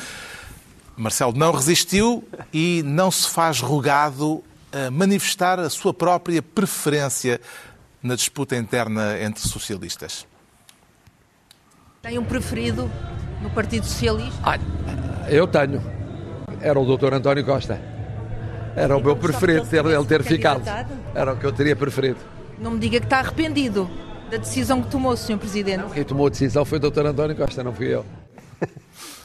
Marcelo 1.01 1.33
não 1.35 1.51
resistiu 1.51 2.23
e 2.53 2.83
não 2.85 3.11
se 3.11 3.27
faz 3.27 3.59
rogado 3.59 4.45
a 4.71 4.91
manifestar 4.91 5.59
a 5.59 5.71
sua 5.71 5.95
própria 5.95 6.43
preferência 6.43 7.41
na 8.03 8.15
disputa 8.15 8.55
interna 8.55 9.19
entre 9.19 9.41
socialistas. 9.49 10.27
Tem 12.03 12.19
um 12.19 12.25
preferido 12.25 12.91
no 13.41 13.49
Partido 13.49 13.87
Socialista? 13.87 14.39
Olha, 14.45 14.61
eu 15.29 15.47
tenho. 15.47 15.83
Era 16.61 16.79
o 16.79 16.97
Dr. 16.97 17.15
António 17.15 17.47
Costa. 17.47 17.81
Era 18.77 18.95
o 18.95 19.03
meu 19.03 19.17
gostava 19.17 19.39
preferido, 19.39 19.61
ele 19.61 19.71
ter, 19.71 19.85
ele 19.87 20.05
ter 20.05 20.23
tivesse 20.23 20.37
ficado. 20.37 20.63
Era 21.15 21.33
o 21.33 21.37
que 21.39 21.47
eu 21.47 21.53
teria 21.53 21.75
preferido. 21.75 22.19
Não 22.59 22.73
me 22.73 22.79
diga 22.79 23.01
que 23.01 23.07
está 23.07 23.21
arrependido 23.21 23.91
da 24.31 24.37
decisão 24.37 24.83
que 24.83 24.91
tomou, 24.91 25.17
Sr. 25.17 25.39
Presidente. 25.39 25.85
Quem 25.95 26.05
tomou 26.05 26.27
a 26.27 26.31
decisão 26.31 26.63
foi 26.63 26.77
o 26.77 26.91
Dr. 26.91 27.07
António 27.07 27.35
Costa, 27.35 27.65
não 27.65 27.73
fui 27.73 27.87
eu. 27.87 28.05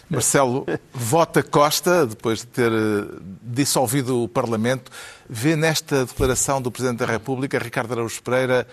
Marcelo 0.09 0.65
vota 0.93 1.41
Costa, 1.41 2.05
depois 2.05 2.39
de 2.39 2.47
ter 2.47 2.71
eh, 2.71 3.05
dissolvido 3.41 4.23
o 4.23 4.27
Parlamento, 4.27 4.91
vê 5.29 5.55
nesta 5.55 6.05
declaração 6.05 6.61
do 6.61 6.71
Presidente 6.71 6.99
da 6.99 7.05
República, 7.05 7.57
Ricardo 7.57 7.93
Araújo 7.93 8.21
Pereira, 8.21 8.67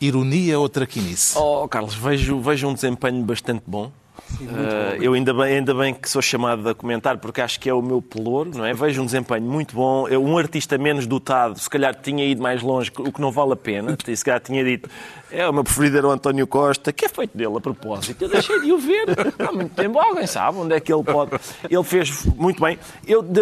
ironia 0.00 0.58
ou 0.58 0.68
traquinice? 0.68 1.38
Oh, 1.38 1.66
Carlos, 1.68 1.94
vejo, 1.94 2.40
vejo 2.40 2.68
um 2.68 2.74
desempenho 2.74 3.22
bastante 3.22 3.62
bom. 3.66 3.92
Eh, 4.40 4.98
eu 5.00 5.12
ainda 5.14 5.32
bem, 5.32 5.56
ainda 5.56 5.74
bem 5.74 5.94
que 5.94 6.08
sou 6.08 6.20
chamado 6.22 6.68
a 6.68 6.74
comentar 6.74 7.18
porque 7.18 7.40
acho 7.40 7.58
que 7.60 7.68
é 7.68 7.74
o 7.74 7.80
meu 7.82 8.00
pelouro, 8.02 8.50
não 8.54 8.64
é? 8.64 8.72
Vejo 8.74 9.02
um 9.02 9.06
desempenho 9.06 9.42
muito 9.44 9.74
bom. 9.74 10.06
Eu, 10.08 10.22
um 10.24 10.36
artista 10.38 10.76
menos 10.78 11.06
dotado, 11.06 11.58
se 11.58 11.68
calhar 11.68 11.94
tinha 11.94 12.24
ido 12.24 12.42
mais 12.42 12.62
longe, 12.62 12.90
o 12.98 13.12
que 13.12 13.20
não 13.20 13.30
vale 13.30 13.52
a 13.52 13.56
pena. 13.56 13.96
Se 14.14 14.24
calhar 14.24 14.40
tinha 14.40 14.62
dito, 14.64 14.88
é 15.30 15.48
o 15.48 15.52
meu 15.52 15.64
preferido 15.64 15.98
era 15.98 16.06
o 16.06 16.10
António 16.10 16.46
Costa, 16.46 16.92
que 16.92 17.04
é 17.04 17.08
feito 17.08 17.36
dele 17.36 17.56
a 17.56 17.60
propósito. 17.60 18.22
Eu 18.22 18.28
deixei 18.28 18.60
de 18.60 18.72
o 18.72 18.78
ver 18.78 19.06
há 19.38 19.52
muito 19.52 19.74
tempo. 19.74 19.98
Alguém 19.98 20.26
sabe 20.26 20.58
onde 20.58 20.74
é 20.74 20.80
que 20.80 20.92
ele 20.92 21.02
pode. 21.04 21.32
Ele 21.68 21.82
fez 21.84 22.24
muito 22.36 22.60
bem. 22.62 22.78
Eu 23.06 23.22
de- 23.22 23.40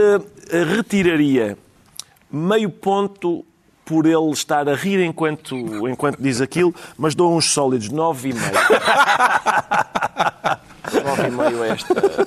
eh, 0.50 0.64
retiraria 0.76 1.56
meio 2.30 2.70
ponto 2.70 3.44
por 3.84 4.06
ele 4.06 4.30
estar 4.30 4.68
a 4.68 4.74
rir 4.74 5.00
enquanto, 5.04 5.56
enquanto 5.88 6.20
diz 6.22 6.40
aquilo, 6.40 6.74
mas 6.96 7.14
dou 7.14 7.36
uns 7.36 7.50
sólidos 7.50 7.88
9,5. 7.88 8.32
9,5 10.90 11.62
esta. 11.72 12.26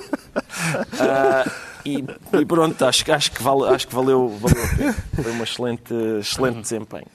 Ah, 1.00 1.50
e, 1.84 2.04
e 2.40 2.44
pronto, 2.46 2.84
acho, 2.84 3.04
que- 3.04 3.12
acho, 3.12 3.30
que, 3.32 3.42
vale, 3.42 3.74
acho 3.74 3.86
que 3.88 3.94
valeu, 3.94 4.28
valeu 4.40 4.64
a 4.64 4.68
pena. 4.76 4.96
Foi 5.22 5.32
um 5.32 5.42
excelente, 5.42 5.94
excelente 6.20 6.60
desempenho. 6.60 7.06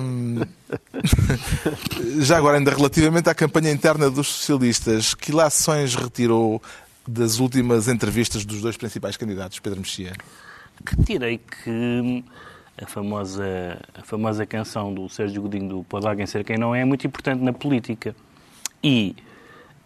Hum, 0.00 0.40
Já 2.20 2.36
agora, 2.38 2.58
ainda 2.58 2.70
relativamente 2.74 3.28
à 3.28 3.34
campanha 3.34 3.70
interna 3.70 4.10
dos 4.10 4.28
socialistas, 4.28 5.14
que 5.14 5.30
lações 5.32 5.94
retirou 5.94 6.62
das 7.06 7.38
últimas 7.38 7.86
entrevistas 7.86 8.44
dos 8.44 8.60
dois 8.62 8.76
principais 8.76 9.16
candidatos, 9.16 9.58
Pedro 9.58 9.80
Mexia? 9.80 10.12
Retirei 10.86 11.38
que 11.38 12.24
a 12.80 12.86
famosa, 12.86 13.78
a 13.94 14.02
famosa 14.02 14.44
canção 14.44 14.92
do 14.92 15.08
Sérgio 15.08 15.42
Godinho 15.42 15.68
do 15.68 15.84
Pode 15.84 16.06
Alguém 16.06 16.26
Ser 16.26 16.44
Quem 16.44 16.58
Não 16.58 16.74
É 16.74 16.80
é 16.80 16.84
muito 16.84 17.06
importante 17.06 17.42
na 17.42 17.52
política. 17.52 18.14
E 18.82 19.14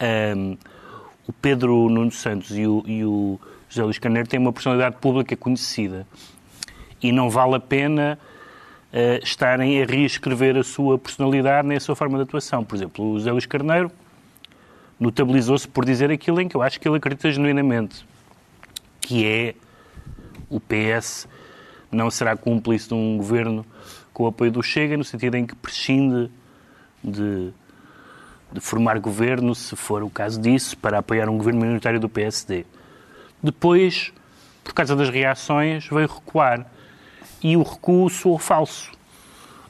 ahm, 0.00 0.56
o 1.26 1.32
Pedro 1.32 1.88
Nuno 1.88 2.10
Santos 2.10 2.56
e 2.56 2.66
o, 2.66 2.82
e 2.86 3.04
o 3.04 3.38
José 3.68 3.84
Luís 3.84 3.98
Carneiro 3.98 4.28
têm 4.28 4.40
uma 4.40 4.52
personalidade 4.52 4.96
pública 4.96 5.36
conhecida. 5.36 6.06
E 7.02 7.12
não 7.12 7.28
vale 7.28 7.56
a 7.56 7.60
pena 7.60 8.18
eh, 8.92 9.20
estarem 9.22 9.82
a 9.82 9.86
reescrever 9.86 10.56
a 10.56 10.64
sua 10.64 10.98
personalidade 10.98 11.68
nem 11.68 11.76
a 11.76 11.80
sua 11.80 11.94
forma 11.94 12.16
de 12.16 12.24
atuação. 12.24 12.64
Por 12.64 12.76
exemplo, 12.76 13.12
o 13.12 13.18
José 13.18 13.30
Luís 13.30 13.46
Carneiro 13.46 13.92
notabilizou-se 14.98 15.68
por 15.68 15.84
dizer 15.84 16.10
aquilo 16.10 16.40
em 16.40 16.48
que 16.48 16.56
eu 16.56 16.62
acho 16.62 16.80
que 16.80 16.88
ele 16.88 16.96
acredita 16.96 17.30
genuinamente, 17.30 18.04
que 19.00 19.24
é 19.26 19.54
o 20.48 20.58
PS 20.58 21.28
não 21.90 22.10
será 22.10 22.36
cúmplice 22.36 22.88
de 22.88 22.94
um 22.94 23.16
governo 23.16 23.64
com 24.12 24.24
o 24.24 24.26
apoio 24.26 24.50
do 24.50 24.62
Chega, 24.62 24.96
no 24.96 25.04
sentido 25.04 25.36
em 25.36 25.46
que 25.46 25.54
prescinde 25.54 26.30
de, 27.02 27.50
de 28.52 28.60
formar 28.60 28.98
governo, 28.98 29.54
se 29.54 29.76
for 29.76 30.02
o 30.02 30.10
caso 30.10 30.40
disso, 30.40 30.76
para 30.76 30.98
apoiar 30.98 31.28
um 31.28 31.38
governo 31.38 31.60
minoritário 31.60 32.00
do 32.00 32.08
PSD. 32.08 32.66
Depois, 33.42 34.12
por 34.64 34.74
causa 34.74 34.96
das 34.96 35.08
reações, 35.08 35.86
veio 35.88 36.08
recuar. 36.08 36.66
E 37.42 37.56
o 37.56 37.62
recuo 37.62 38.10
soou 38.10 38.38
falso. 38.38 38.90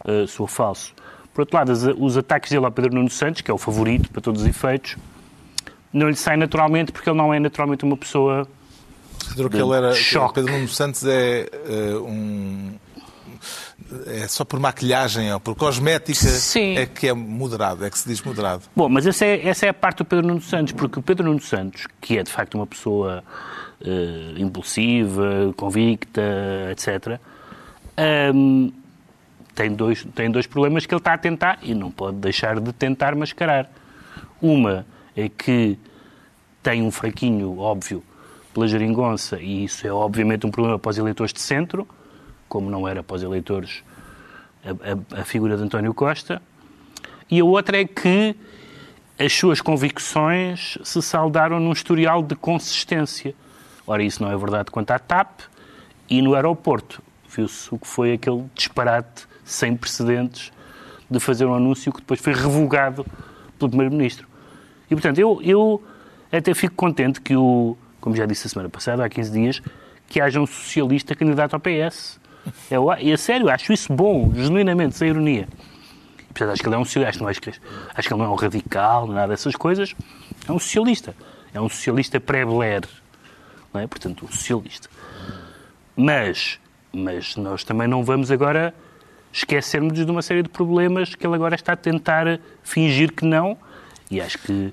Uh, 0.04 0.26
soou 0.26 0.46
falso. 0.46 0.94
Por 1.34 1.42
outro 1.42 1.56
lado, 1.56 1.72
os 1.98 2.16
ataques 2.16 2.50
dele 2.50 2.64
ao 2.64 2.72
Pedro 2.72 2.94
Nuno 2.94 3.10
Santos, 3.10 3.42
que 3.42 3.50
é 3.50 3.54
o 3.54 3.58
favorito 3.58 4.10
para 4.10 4.20
todos 4.20 4.42
os 4.42 4.48
efeitos, 4.48 4.96
não 5.92 6.08
lhe 6.08 6.16
saem 6.16 6.38
naturalmente 6.38 6.90
porque 6.90 7.08
ele 7.08 7.16
não 7.16 7.32
é 7.32 7.38
naturalmente 7.38 7.84
uma 7.84 7.96
pessoa 7.96 8.48
Considerou 9.18 9.50
que 9.50 9.56
ele 9.56 9.72
era. 9.72 9.94
Choque. 9.94 10.34
Pedro 10.34 10.52
Nuno 10.52 10.68
Santos 10.68 11.04
é 11.04 11.48
eh, 11.50 11.96
um. 11.96 12.72
É 14.06 14.28
só 14.28 14.44
por 14.44 14.60
maquilhagem 14.60 15.32
ou 15.32 15.40
por 15.40 15.54
cosmética 15.54 16.18
Sim. 16.18 16.76
é 16.76 16.84
que 16.84 17.08
é 17.08 17.14
moderado, 17.14 17.86
é 17.86 17.90
que 17.90 17.98
se 17.98 18.06
diz 18.06 18.20
moderado. 18.20 18.64
Bom, 18.76 18.88
mas 18.88 19.06
essa 19.06 19.24
é, 19.24 19.46
essa 19.48 19.64
é 19.64 19.68
a 19.70 19.74
parte 19.74 19.98
do 19.98 20.04
Pedro 20.04 20.26
Nuno 20.26 20.42
Santos, 20.42 20.72
porque 20.74 20.98
o 20.98 21.02
Pedro 21.02 21.24
Nuno 21.24 21.40
Santos, 21.40 21.86
que 22.00 22.18
é 22.18 22.22
de 22.22 22.30
facto 22.30 22.54
uma 22.56 22.66
pessoa 22.66 23.24
eh, 23.80 24.34
impulsiva, 24.36 25.54
convicta, 25.56 26.20
etc., 26.70 27.18
hum, 28.34 28.72
tem, 29.54 29.72
dois, 29.72 30.06
tem 30.14 30.30
dois 30.30 30.46
problemas 30.46 30.84
que 30.84 30.92
ele 30.92 31.00
está 31.00 31.14
a 31.14 31.18
tentar 31.18 31.58
e 31.62 31.74
não 31.74 31.90
pode 31.90 32.18
deixar 32.18 32.60
de 32.60 32.72
tentar 32.72 33.14
mascarar. 33.14 33.70
Uma 34.42 34.84
é 35.16 35.28
que 35.28 35.78
tem 36.62 36.82
um 36.82 36.90
fraquinho 36.90 37.58
óbvio 37.58 38.02
pela 38.52 38.66
geringonça 38.66 39.40
e 39.40 39.64
isso 39.64 39.86
é 39.86 39.92
obviamente 39.92 40.46
um 40.46 40.50
problema 40.50 40.78
para 40.78 40.90
os 40.90 40.98
eleitores 40.98 41.32
de 41.32 41.40
centro, 41.40 41.86
como 42.48 42.70
não 42.70 42.88
era 42.88 43.02
para 43.02 43.16
os 43.16 43.22
eleitores 43.22 43.82
a, 44.64 45.18
a, 45.18 45.20
a 45.20 45.24
figura 45.24 45.56
de 45.56 45.62
António 45.62 45.92
Costa. 45.94 46.40
E 47.30 47.40
a 47.40 47.44
outra 47.44 47.80
é 47.80 47.84
que 47.84 48.34
as 49.18 49.32
suas 49.32 49.60
convicções 49.60 50.78
se 50.82 51.02
saldaram 51.02 51.58
num 51.58 51.72
historial 51.72 52.22
de 52.22 52.34
consistência. 52.36 53.34
Ora, 53.86 54.02
isso 54.02 54.22
não 54.22 54.30
é 54.30 54.36
verdade 54.36 54.70
quanto 54.70 54.90
à 54.92 54.98
TAP 54.98 55.40
e 56.08 56.22
no 56.22 56.34
aeroporto. 56.34 57.02
Viu-se 57.28 57.74
o 57.74 57.78
que 57.78 57.86
foi 57.86 58.12
aquele 58.12 58.44
disparate 58.54 59.26
sem 59.44 59.76
precedentes 59.76 60.52
de 61.10 61.18
fazer 61.20 61.46
um 61.46 61.54
anúncio 61.54 61.92
que 61.92 62.00
depois 62.00 62.20
foi 62.20 62.32
revogado 62.32 63.04
pelo 63.58 63.70
Primeiro-Ministro. 63.70 64.26
E, 64.90 64.94
portanto, 64.94 65.18
eu, 65.18 65.40
eu 65.42 65.82
até 66.30 66.54
fico 66.54 66.74
contente 66.74 67.20
que 67.20 67.34
o, 67.34 67.76
como 68.00 68.16
já 68.16 68.26
disse 68.26 68.46
a 68.46 68.50
semana 68.50 68.68
passada, 68.68 69.04
há 69.04 69.08
15 69.08 69.32
dias, 69.32 69.62
que 70.06 70.20
haja 70.20 70.40
um 70.40 70.46
socialista 70.46 71.14
candidato 71.14 71.54
ao 71.54 71.60
PS. 71.60 72.18
Eu, 72.70 72.86
e 72.98 73.12
a 73.12 73.18
sério, 73.18 73.48
acho 73.50 73.72
isso 73.72 73.92
bom, 73.92 74.32
genuinamente, 74.34 74.96
sem 74.96 75.08
ironia. 75.08 75.48
E, 76.18 76.24
portanto, 76.32 76.52
acho 76.52 76.62
que 76.62 76.68
ele 76.68 76.76
é 76.76 76.78
um 76.78 76.84
socialista, 76.84 77.22
não 77.22 77.28
acho 77.28 77.40
que, 77.40 77.50
acho 77.50 78.08
que 78.08 78.14
ele 78.14 78.22
não 78.22 78.30
é 78.30 78.32
um 78.32 78.34
radical, 78.34 79.06
nada 79.06 79.28
dessas 79.28 79.54
coisas. 79.54 79.94
É 80.48 80.52
um 80.52 80.58
socialista. 80.58 81.14
É 81.52 81.60
um 81.60 81.68
socialista 81.68 82.20
pré-Blair. 82.20 82.82
É? 83.74 83.86
Portanto, 83.86 84.24
um 84.24 84.28
socialista. 84.28 84.88
Mas, 85.94 86.58
mas 86.92 87.36
nós 87.36 87.64
também 87.64 87.86
não 87.86 88.02
vamos 88.02 88.30
agora 88.30 88.74
esquecermos 89.32 89.92
de 89.92 90.10
uma 90.10 90.22
série 90.22 90.42
de 90.42 90.48
problemas 90.48 91.14
que 91.14 91.26
ele 91.26 91.34
agora 91.34 91.54
está 91.54 91.74
a 91.74 91.76
tentar 91.76 92.40
fingir 92.62 93.12
que 93.12 93.24
não. 93.24 93.56
E 94.10 94.20
acho 94.20 94.38
que 94.38 94.72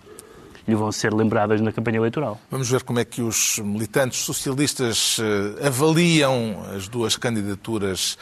lhe 0.68 0.76
vão 0.76 0.92
ser 0.92 1.14
lembradas 1.14 1.62
na 1.62 1.72
campanha 1.72 1.98
eleitoral. 1.98 2.40
Vamos 2.50 2.70
ver 2.70 2.84
como 2.84 3.00
é 3.00 3.06
que 3.06 3.22
os 3.22 3.60
militantes 3.60 4.20
socialistas 4.20 5.18
eh, 5.20 5.68
avaliam 5.68 6.66
as 6.76 6.88
duas 6.88 7.16
candidaturas 7.16 8.18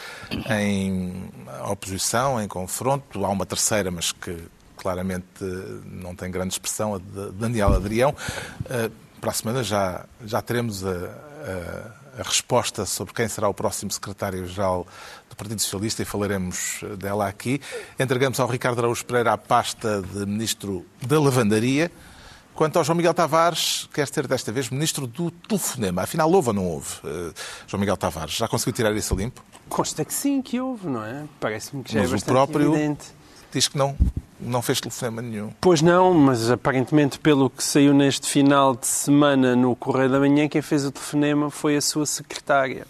em 0.49 1.31
oposição, 1.69 2.41
em 2.41 2.47
confronto. 2.47 3.25
Há 3.25 3.29
uma 3.29 3.45
terceira, 3.45 3.89
mas 3.89 4.11
que 4.11 4.37
claramente 4.75 5.25
eh, 5.41 5.79
não 5.85 6.15
tem 6.15 6.29
grande 6.29 6.53
expressão, 6.53 6.95
a 6.95 6.99
de 6.99 7.31
Daniel 7.31 7.73
Adrião. 7.73 8.15
Eh, 8.69 8.89
para 9.21 9.31
a 9.31 9.33
semana 9.33 9.63
já, 9.63 10.05
já 10.25 10.41
teremos 10.41 10.85
a, 10.85 10.89
a, 10.89 12.19
a 12.19 12.23
resposta 12.23 12.85
sobre 12.85 13.13
quem 13.13 13.27
será 13.29 13.47
o 13.47 13.53
próximo 13.53 13.89
secretário-geral 13.89 14.85
do 15.29 15.35
Partido 15.35 15.61
Socialista 15.61 16.01
e 16.01 16.05
falaremos 16.05 16.81
dela 16.99 17.27
aqui. 17.27 17.61
Entregamos 17.97 18.39
ao 18.41 18.47
Ricardo 18.47 18.79
Araújo 18.79 19.05
Pereira 19.05 19.31
a 19.31 19.37
pasta 19.37 20.01
de 20.01 20.25
Ministro 20.25 20.85
da 21.01 21.19
Lavandaria. 21.21 21.89
Quanto 22.55 22.77
ao 22.77 22.83
João 22.83 22.95
Miguel 22.95 23.13
Tavares, 23.13 23.89
quer 23.93 24.07
ser 24.07 24.27
desta 24.27 24.51
vez 24.51 24.69
ministro 24.69 25.07
do 25.07 25.31
telefonema. 25.31 26.03
Afinal, 26.03 26.31
houve 26.31 26.49
ou 26.49 26.53
não 26.53 26.65
houve? 26.65 26.95
Uh, 27.03 27.33
João 27.65 27.79
Miguel 27.79 27.97
Tavares, 27.97 28.35
já 28.35 28.47
conseguiu 28.47 28.73
tirar 28.73 28.93
isso 28.95 29.13
a 29.13 29.17
limpo? 29.17 29.43
Consta 29.67 30.05
que 30.05 30.13
sim, 30.13 30.41
que 30.41 30.59
houve, 30.59 30.87
não 30.87 31.03
é? 31.03 31.23
Parece-me 31.39 31.83
que 31.83 31.91
já 31.91 32.01
mas 32.01 32.09
é 32.09 32.13
bastante 32.13 32.29
o 32.29 32.33
próprio 32.33 32.75
evidente. 32.75 33.05
diz 33.51 33.67
que 33.67 33.75
não, 33.75 33.97
não 34.39 34.61
fez 34.61 34.79
telefonema 34.79 35.21
nenhum. 35.21 35.51
Pois 35.59 35.81
não, 35.81 36.13
mas 36.13 36.51
aparentemente, 36.51 37.17
pelo 37.17 37.49
que 37.49 37.63
saiu 37.63 37.91
neste 37.91 38.27
final 38.27 38.75
de 38.75 38.85
semana 38.85 39.55
no 39.55 39.75
Correio 39.75 40.09
da 40.09 40.19
Manhã, 40.19 40.47
quem 40.47 40.61
fez 40.61 40.85
o 40.85 40.91
telefonema 40.91 41.49
foi 41.49 41.75
a 41.75 41.81
sua 41.81 42.05
secretária. 42.05 42.85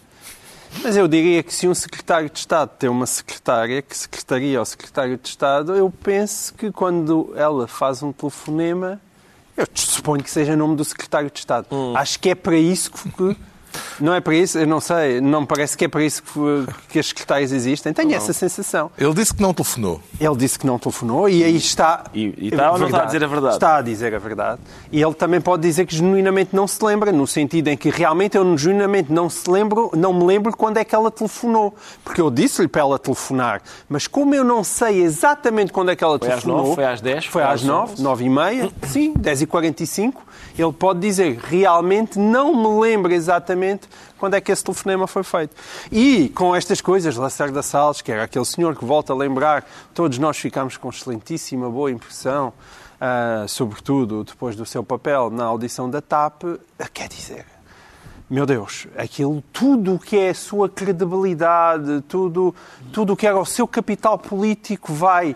Mas 0.81 0.97
eu 0.97 1.07
diria 1.07 1.41
que 1.41 1.53
se 1.53 1.67
um 1.67 1.73
secretário 1.73 2.29
de 2.29 2.39
Estado 2.39 2.69
tem 2.77 2.89
uma 2.89 3.05
secretária 3.05 3.81
que 3.81 3.95
secretaria 3.95 4.59
ao 4.59 4.65
secretário 4.65 5.17
de 5.17 5.29
Estado, 5.29 5.75
eu 5.75 5.89
penso 5.89 6.53
que 6.53 6.71
quando 6.71 7.31
ela 7.35 7.67
faz 7.67 8.03
um 8.03 8.11
telefonema 8.11 8.99
eu 9.55 9.67
suponho 9.73 10.23
que 10.23 10.29
seja 10.29 10.55
nome 10.55 10.75
do 10.75 10.83
secretário 10.83 11.29
de 11.29 11.39
Estado. 11.39 11.67
Hum. 11.71 11.95
Acho 11.95 12.19
que 12.19 12.29
é 12.29 12.35
para 12.35 12.57
isso 12.57 12.91
que. 12.91 13.35
Não 13.99 14.13
é 14.13 14.19
para 14.21 14.35
isso, 14.35 14.57
eu 14.57 14.67
não 14.67 14.79
sei, 14.79 15.21
não 15.21 15.41
me 15.41 15.47
parece 15.47 15.77
que 15.77 15.85
é 15.85 15.87
para 15.87 16.03
isso 16.03 16.21
que, 16.23 16.39
que 16.89 16.99
as 16.99 17.07
secretárias 17.07 17.51
existem. 17.51 17.93
Tenho 17.93 18.09
Não. 18.09 18.17
essa 18.17 18.33
sensação. 18.33 18.91
Ele 18.97 19.13
disse 19.13 19.33
que 19.33 19.41
não 19.41 19.53
telefonou. 19.53 20.01
Ele 20.19 20.35
disse 20.35 20.57
que 20.59 20.65
não 20.65 20.77
telefonou 20.79 21.27
e 21.29 21.43
aí 21.43 21.55
está. 21.55 22.03
E- 22.13 22.33
e 22.37 22.47
está 22.49 22.71
ou 22.71 22.77
não 22.79 22.87
está 22.87 23.03
a 23.03 23.05
dizer 23.05 23.23
a 23.23 23.27
verdade? 23.27 23.53
Está 23.55 23.75
a 23.77 23.81
dizer 23.81 24.13
a 24.15 24.19
verdade. 24.19 24.61
E 24.91 25.01
ele 25.01 25.13
também 25.13 25.39
pode 25.41 25.61
dizer 25.63 25.85
que 25.85 25.95
genuinamente 25.95 26.55
não 26.55 26.67
se 26.67 26.83
lembra, 26.83 27.11
no 27.11 27.25
sentido 27.27 27.67
em 27.69 27.77
que 27.77 27.89
realmente 27.89 28.37
eu 28.37 28.57
genuinamente 28.57 29.11
não 29.11 29.29
se 29.29 29.49
lembro, 29.49 29.91
não 29.95 30.13
me 30.13 30.23
lembro 30.25 30.55
quando 30.55 30.77
é 30.77 30.83
que 30.83 30.93
ela 30.95 31.09
telefonou. 31.11 31.73
Porque 32.03 32.19
eu 32.21 32.29
disse-lhe 32.29 32.67
para 32.67 32.81
ela 32.81 32.99
telefonar, 32.99 33.61
mas 33.89 34.07
como 34.07 34.33
eu 34.35 34.43
não 34.43 34.63
sei 34.63 35.01
exatamente 35.01 35.71
quando 35.71 35.91
é 35.91 35.95
que 35.95 36.03
ela 36.03 36.17
Foi 36.19 36.27
às 36.27 36.33
telefonou. 36.35 36.57
nove, 36.63 36.75
foi 36.75 36.85
às 36.85 37.01
dez, 37.01 37.25
Foi 37.25 37.41
foi 37.41 37.43
às 37.43 37.61
às 37.61 37.63
nove, 37.63 37.91
onze. 37.93 38.03
nove 38.03 38.25
e 38.25 38.29
meia, 38.29 38.71
sim, 38.87 39.13
dez 39.17 39.41
e 39.41 39.45
quarenta 39.45 39.81
e 39.83 39.87
cinco. 39.87 40.21
Ele 40.57 40.71
pode 40.71 40.99
dizer 40.99 41.39
realmente 41.43 42.19
não 42.19 42.55
me 42.55 42.79
lembro 42.81 43.11
exatamente 43.13 43.62
quando 44.17 44.35
é 44.35 44.41
que 44.41 44.51
esse 44.51 44.63
telefonema 44.63 45.07
foi 45.07 45.23
feito. 45.23 45.55
E 45.91 46.29
com 46.29 46.55
estas 46.55 46.81
coisas, 46.81 47.15
Lacerda 47.15 47.61
Salles, 47.61 48.01
que 48.01 48.11
era 48.11 48.23
aquele 48.23 48.45
senhor 48.45 48.75
que 48.75 48.85
volta 48.85 49.13
a 49.13 49.15
lembrar, 49.15 49.65
todos 49.93 50.17
nós 50.17 50.37
ficámos 50.37 50.77
com 50.77 50.89
excelentíssima 50.89 51.69
boa 51.69 51.91
impressão, 51.91 52.53
ah, 52.99 53.45
sobretudo 53.47 54.23
depois 54.23 54.55
do 54.55 54.65
seu 54.65 54.83
papel 54.83 55.29
na 55.29 55.45
audição 55.45 55.89
da 55.89 56.01
TAP, 56.01 56.43
quer 56.93 57.09
dizer, 57.09 57.45
meu 58.29 58.45
Deus, 58.45 58.87
aquilo, 58.97 59.43
tudo 59.51 59.95
o 59.95 59.99
que 59.99 60.17
é 60.17 60.29
a 60.29 60.33
sua 60.33 60.69
credibilidade, 60.69 62.01
tudo 62.07 62.55
tudo 62.91 63.13
o 63.13 63.15
que 63.15 63.27
era 63.27 63.37
o 63.37 63.45
seu 63.45 63.67
capital 63.67 64.17
político 64.17 64.93
vai 64.93 65.35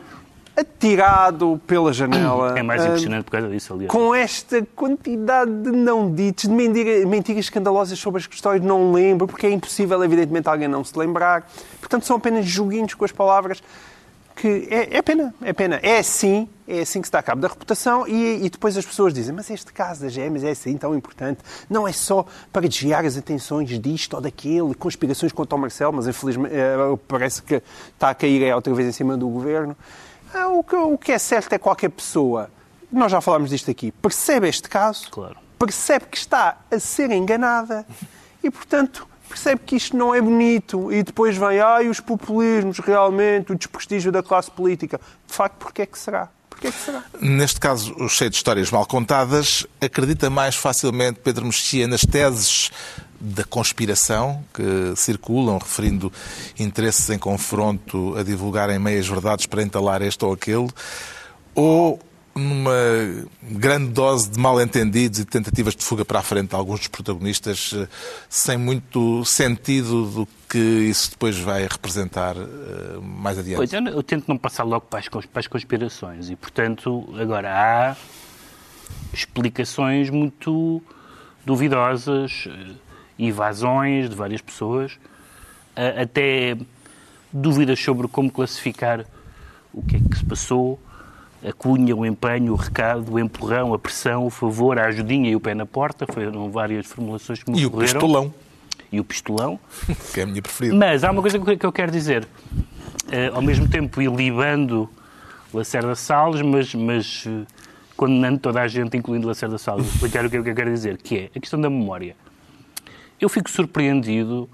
atirado 0.57 1.61
pela 1.67 1.93
janela. 1.93 2.57
É 2.57 2.63
mais 2.63 2.81
Ah, 2.81 2.87
impressionante 2.87 3.25
por 3.25 3.31
causa 3.31 3.47
disso, 3.49 3.73
aliás. 3.73 3.91
com 3.91 4.13
esta 4.13 4.65
quantidade 4.75 5.51
de 5.51 5.71
não 5.71 6.11
ditos, 6.13 6.45
de 6.45 6.51
mentira- 6.51 7.05
mentiras 7.05 7.45
escandalosas 7.45 7.97
sobre 7.99 8.19
as 8.19 8.27
questões, 8.27 8.61
não 8.61 8.91
lembro, 8.91 9.27
porque 9.27 9.45
é 9.47 9.51
impossível, 9.51 10.03
evidentemente, 10.03 10.47
alguém 10.49 10.67
não 10.67 10.83
se 10.83 10.97
lembrar. 10.97 11.49
Portanto, 11.79 12.05
são 12.05 12.15
apenas 12.17 12.45
joguinhos 12.45 12.93
com 12.93 13.05
as 13.05 13.11
palavras 13.11 13.61
que 14.35 14.67
é, 14.69 14.97
é 14.97 15.01
pena, 15.01 15.33
é 15.41 15.51
pena. 15.51 15.79
É 15.81 15.97
assim, 15.97 16.47
é 16.67 16.81
assim 16.81 17.01
que 17.01 17.07
se 17.07 17.11
dá 17.11 17.23
cabo 17.23 17.41
da 17.41 17.47
reputação 17.47 18.07
e, 18.07 18.45
e 18.45 18.49
depois 18.51 18.77
as 18.77 18.85
pessoas 18.85 19.11
dizem, 19.11 19.33
mas 19.33 19.49
este 19.49 19.73
caso 19.73 20.01
das 20.01 20.13
gêmeas 20.13 20.43
é 20.43 20.51
assim 20.51 20.77
tão 20.77 20.95
importante, 20.95 21.39
não 21.67 21.87
é 21.87 21.91
só 21.91 22.23
para 22.53 22.67
desviar 22.67 23.03
as 23.03 23.17
atenções 23.17 23.67
disto 23.79 24.13
ou 24.13 24.21
daquele, 24.21 24.75
conspirações 24.75 25.31
contra 25.31 25.55
o 25.55 25.59
Marcelo, 25.59 25.91
mas 25.93 26.07
infelizmente 26.07 26.53
eh, 26.53 26.75
parece 27.07 27.41
que 27.41 27.63
está 27.95 28.11
a 28.11 28.13
cair 28.15 28.43
é 28.43 28.55
outra 28.55 28.71
vez 28.75 28.87
em 28.87 28.91
cima 28.91 29.17
do 29.17 29.27
governo. 29.27 29.75
Ah, 30.39 30.47
o, 30.49 30.63
que, 30.63 30.75
o 30.75 30.97
que 30.97 31.11
é 31.11 31.17
certo 31.19 31.53
é 31.53 31.57
qualquer 31.57 31.89
pessoa, 31.89 32.49
nós 32.91 33.11
já 33.11 33.19
falámos 33.21 33.49
disto 33.49 33.69
aqui, 33.71 33.91
percebe 33.91 34.47
este 34.47 34.69
caso, 34.69 35.09
Claro. 35.09 35.35
percebe 35.59 36.05
que 36.05 36.17
está 36.17 36.57
a 36.71 36.79
ser 36.79 37.11
enganada 37.11 37.85
e, 38.43 38.49
portanto, 38.51 39.07
percebe 39.27 39.61
que 39.65 39.75
isto 39.75 39.95
não 39.97 40.13
é 40.13 40.21
bonito 40.21 40.91
e 40.91 41.03
depois 41.03 41.35
vem, 41.37 41.59
ai, 41.59 41.87
os 41.89 41.99
populismos, 41.99 42.79
realmente, 42.79 43.51
o 43.51 43.55
desprestígio 43.55 44.11
da 44.11 44.21
classe 44.23 44.49
política. 44.51 44.99
De 45.27 45.33
facto, 45.33 45.55
porquê 45.57 45.81
é 45.81 45.85
que 45.85 45.97
será? 45.97 46.29
Porquê 46.49 46.67
é 46.67 46.71
que 46.71 46.77
será? 46.77 47.03
Neste 47.21 47.59
caso, 47.59 47.93
o 47.99 48.07
cheio 48.09 48.29
de 48.29 48.35
histórias 48.37 48.71
mal 48.71 48.85
contadas, 48.85 49.65
acredita 49.81 50.29
mais 50.29 50.55
facilmente 50.55 51.19
Pedro 51.19 51.45
Mexia 51.45 51.87
nas 51.87 52.01
teses 52.01 52.71
da 53.19 53.43
conspiração 53.43 54.43
que 54.53 54.95
circulam, 54.95 55.57
referindo 55.57 56.11
interesses 56.59 57.09
em 57.09 57.17
confronto 57.17 58.15
a 58.17 58.23
divulgarem 58.23 58.79
meias 58.79 59.07
verdades 59.07 59.45
para 59.45 59.63
entalar 59.63 60.01
este 60.01 60.23
ou 60.23 60.33
aquele, 60.33 60.69
ou 61.55 61.99
numa 62.37 62.71
grande 63.41 63.87
dose 63.87 64.29
de 64.29 64.39
mal-entendidos 64.39 65.19
e 65.19 65.25
de 65.25 65.29
tentativas 65.29 65.75
de 65.75 65.83
fuga 65.83 66.05
para 66.05 66.19
a 66.19 66.21
frente 66.21 66.49
de 66.49 66.55
alguns 66.55 66.79
dos 66.79 66.87
protagonistas, 66.87 67.73
eh, 67.75 67.87
sem 68.29 68.57
muito 68.57 69.25
sentido 69.25 70.05
do 70.05 70.27
que 70.47 70.57
isso 70.57 71.11
depois 71.11 71.37
vai 71.37 71.63
representar 71.63 72.35
eh, 72.37 72.99
mais 73.01 73.39
adiante. 73.39 73.57
Pois, 73.57 73.73
eu, 73.73 73.83
eu 73.87 74.03
tento 74.03 74.27
não 74.27 74.37
passar 74.37 74.63
logo 74.63 74.85
para 74.85 74.99
as, 74.99 75.07
para 75.07 75.39
as 75.39 75.47
conspirações 75.47 76.29
e, 76.29 76.35
portanto, 76.35 77.09
agora 77.19 77.51
há 77.51 77.95
explicações 79.13 80.09
muito 80.09 80.81
duvidosas, 81.45 82.47
eh, 82.47 82.86
evasões 83.19 84.09
de 84.09 84.15
várias 84.15 84.41
pessoas, 84.41 84.97
até 85.75 86.57
dúvidas 87.31 87.79
sobre 87.79 88.07
como 88.07 88.31
classificar 88.31 89.05
o 89.73 89.81
que 89.83 89.97
é 89.97 89.99
que 89.99 90.17
se 90.17 90.25
passou, 90.25 90.79
a 91.47 91.53
cunha, 91.53 91.95
o 91.95 92.05
empenho, 92.05 92.53
o 92.53 92.55
recado, 92.55 93.13
o 93.13 93.19
empurrão, 93.19 93.73
a 93.73 93.79
pressão, 93.79 94.25
o 94.25 94.29
favor, 94.29 94.79
a 94.79 94.85
ajudinha 94.85 95.29
e 95.29 95.35
o 95.35 95.39
pé 95.39 95.53
na 95.53 95.65
porta, 95.65 96.05
foram 96.11 96.49
várias 96.49 96.87
formulações 96.87 97.43
que 97.43 97.51
me 97.51 97.59
E 97.59 97.65
o 97.65 97.71
pistolão, 97.71 98.33
E 98.91 98.99
o 98.99 99.03
pistolão. 99.03 99.59
que 100.13 100.19
é 100.19 100.23
a 100.23 100.25
minha 100.25 100.41
preferida. 100.41 100.75
Mas 100.75 101.03
há 101.03 101.11
uma 101.11 101.21
coisa 101.21 101.39
que 101.39 101.65
eu 101.65 101.71
quero 101.71 101.91
dizer. 101.91 102.27
Eh, 103.11 103.31
ao 103.33 103.41
mesmo 103.41 103.69
tempo, 103.69 104.01
ilibando 104.01 104.89
Lacerda 105.53 105.95
Salles, 105.95 106.41
mas, 106.41 106.73
mas 106.73 107.23
eh, 107.27 107.45
condenando 107.95 108.39
toda 108.39 108.61
a 108.61 108.67
gente, 108.67 108.97
incluindo 108.97 109.27
Lacerda 109.27 109.57
Salles, 109.57 109.85
explicar 109.87 110.25
o 110.25 110.29
que 110.29 110.37
é 110.37 110.41
que 110.41 110.49
eu 110.49 110.55
quero 110.55 110.71
dizer, 110.71 110.97
que 110.97 111.17
é 111.17 111.29
a 111.35 111.39
questão 111.39 111.61
da 111.61 111.69
memória. 111.69 112.15
Eu 113.19 113.29
fico 113.29 113.49
surpreendido 113.49 114.49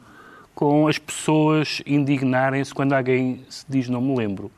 com 0.56 0.88
as 0.88 0.98
pessoas 0.98 1.82
indignarem-se 1.86 2.74
quando 2.74 2.94
alguém 2.94 3.46
se 3.50 3.66
diz 3.68 3.90
não 3.90 4.02
me 4.02 4.16
lembro. 4.16 4.52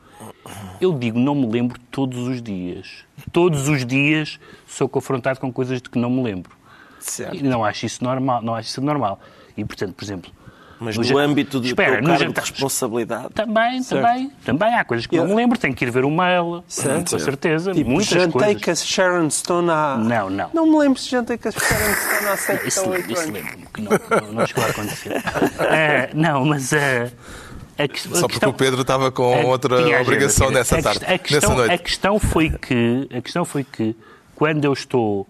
Eu 0.80 0.96
digo 0.96 1.18
não 1.18 1.34
me 1.34 1.46
lembro 1.46 1.78
todos 1.90 2.18
os 2.18 2.40
dias. 2.40 3.04
Todos 3.32 3.68
os 3.68 3.84
dias 3.84 4.38
sou 4.66 4.88
confrontado 4.88 5.40
com 5.40 5.52
coisas 5.52 5.82
de 5.82 5.90
que 5.90 5.98
não 5.98 6.10
me 6.10 6.22
lembro. 6.22 6.52
Certo. 7.00 7.36
E 7.36 7.42
não 7.42 7.64
acho 7.64 7.86
isso 7.86 8.02
normal. 8.02 8.42
Não 8.42 8.54
acho 8.54 8.68
isso 8.68 8.80
normal. 8.80 9.20
E, 9.56 9.64
portanto, 9.64 9.94
por 9.94 10.04
exemplo... 10.04 10.30
Mas 10.78 10.96
no 10.98 11.04
no 11.04 11.18
âmbito 11.18 11.58
do 11.58 11.66
Espera, 11.66 11.92
teu 11.94 12.02
no 12.02 12.08
cargo 12.18 12.32
de 12.34 12.40
responsabilidade. 12.40 13.28
Também, 13.34 13.82
também. 13.82 14.30
Também 14.44 14.74
há 14.74 14.84
coisas 14.84 15.06
que 15.06 15.16
não 15.16 15.26
me 15.26 15.34
lembro. 15.34 15.58
Tenho 15.58 15.74
que 15.74 15.84
ir 15.86 15.90
ver 15.90 16.04
o 16.04 16.10
mail. 16.10 16.62
Certo. 16.68 17.12
Com 17.12 17.18
certeza. 17.18 17.72
Tipo, 17.72 17.88
Muitas 17.90 18.08
jantei 18.08 18.54
coisas. 18.54 18.62
com 18.62 18.70
a 18.70 18.74
Sharon 18.74 19.30
Stone 19.30 19.70
há... 19.70 19.96
Não, 19.96 20.28
não. 20.28 20.50
Não 20.52 20.66
me 20.66 20.78
lembro 20.78 20.98
se 20.98 21.08
jantei 21.10 21.38
com 21.38 21.48
a 21.48 21.52
Sharon 21.52 21.94
Stone 21.94 22.28
há 22.28 22.36
7 22.36 22.68
Isso, 22.68 22.80
ou 22.84 22.90
8 22.90 23.10
isso 23.12 23.20
anos. 23.22 23.32
lembro-me 23.34 23.66
que 23.72 23.80
não, 23.80 23.90
não, 24.20 24.32
não 24.32 24.46
chegou 24.46 24.64
a 24.64 24.68
acontecer. 24.68 25.22
Eh, 25.60 26.10
não, 26.14 26.44
mas 26.44 26.72
a, 26.74 27.88
ques- 27.88 28.06
a 28.06 28.08
Só 28.14 28.20
porque 28.20 28.26
questão... 28.32 28.50
o 28.50 28.54
Pedro 28.54 28.80
estava 28.82 29.10
com 29.10 29.34
a- 29.34 29.46
outra 29.46 29.76
agenda, 29.80 30.02
obrigação 30.02 30.50
nessa 30.50 30.78
a 30.78 30.82
tarde, 30.82 31.04
a 31.06 31.18
questão, 31.18 31.40
nessa 31.50 31.54
noite. 31.54 31.72
A 31.74 31.78
questão 31.78 32.18
foi 32.18 32.50
que, 32.50 33.08
a 33.16 33.20
questão 33.22 33.44
foi 33.44 33.64
que 33.64 33.96
quando 34.34 34.64
eu 34.64 34.72
estou, 34.74 35.26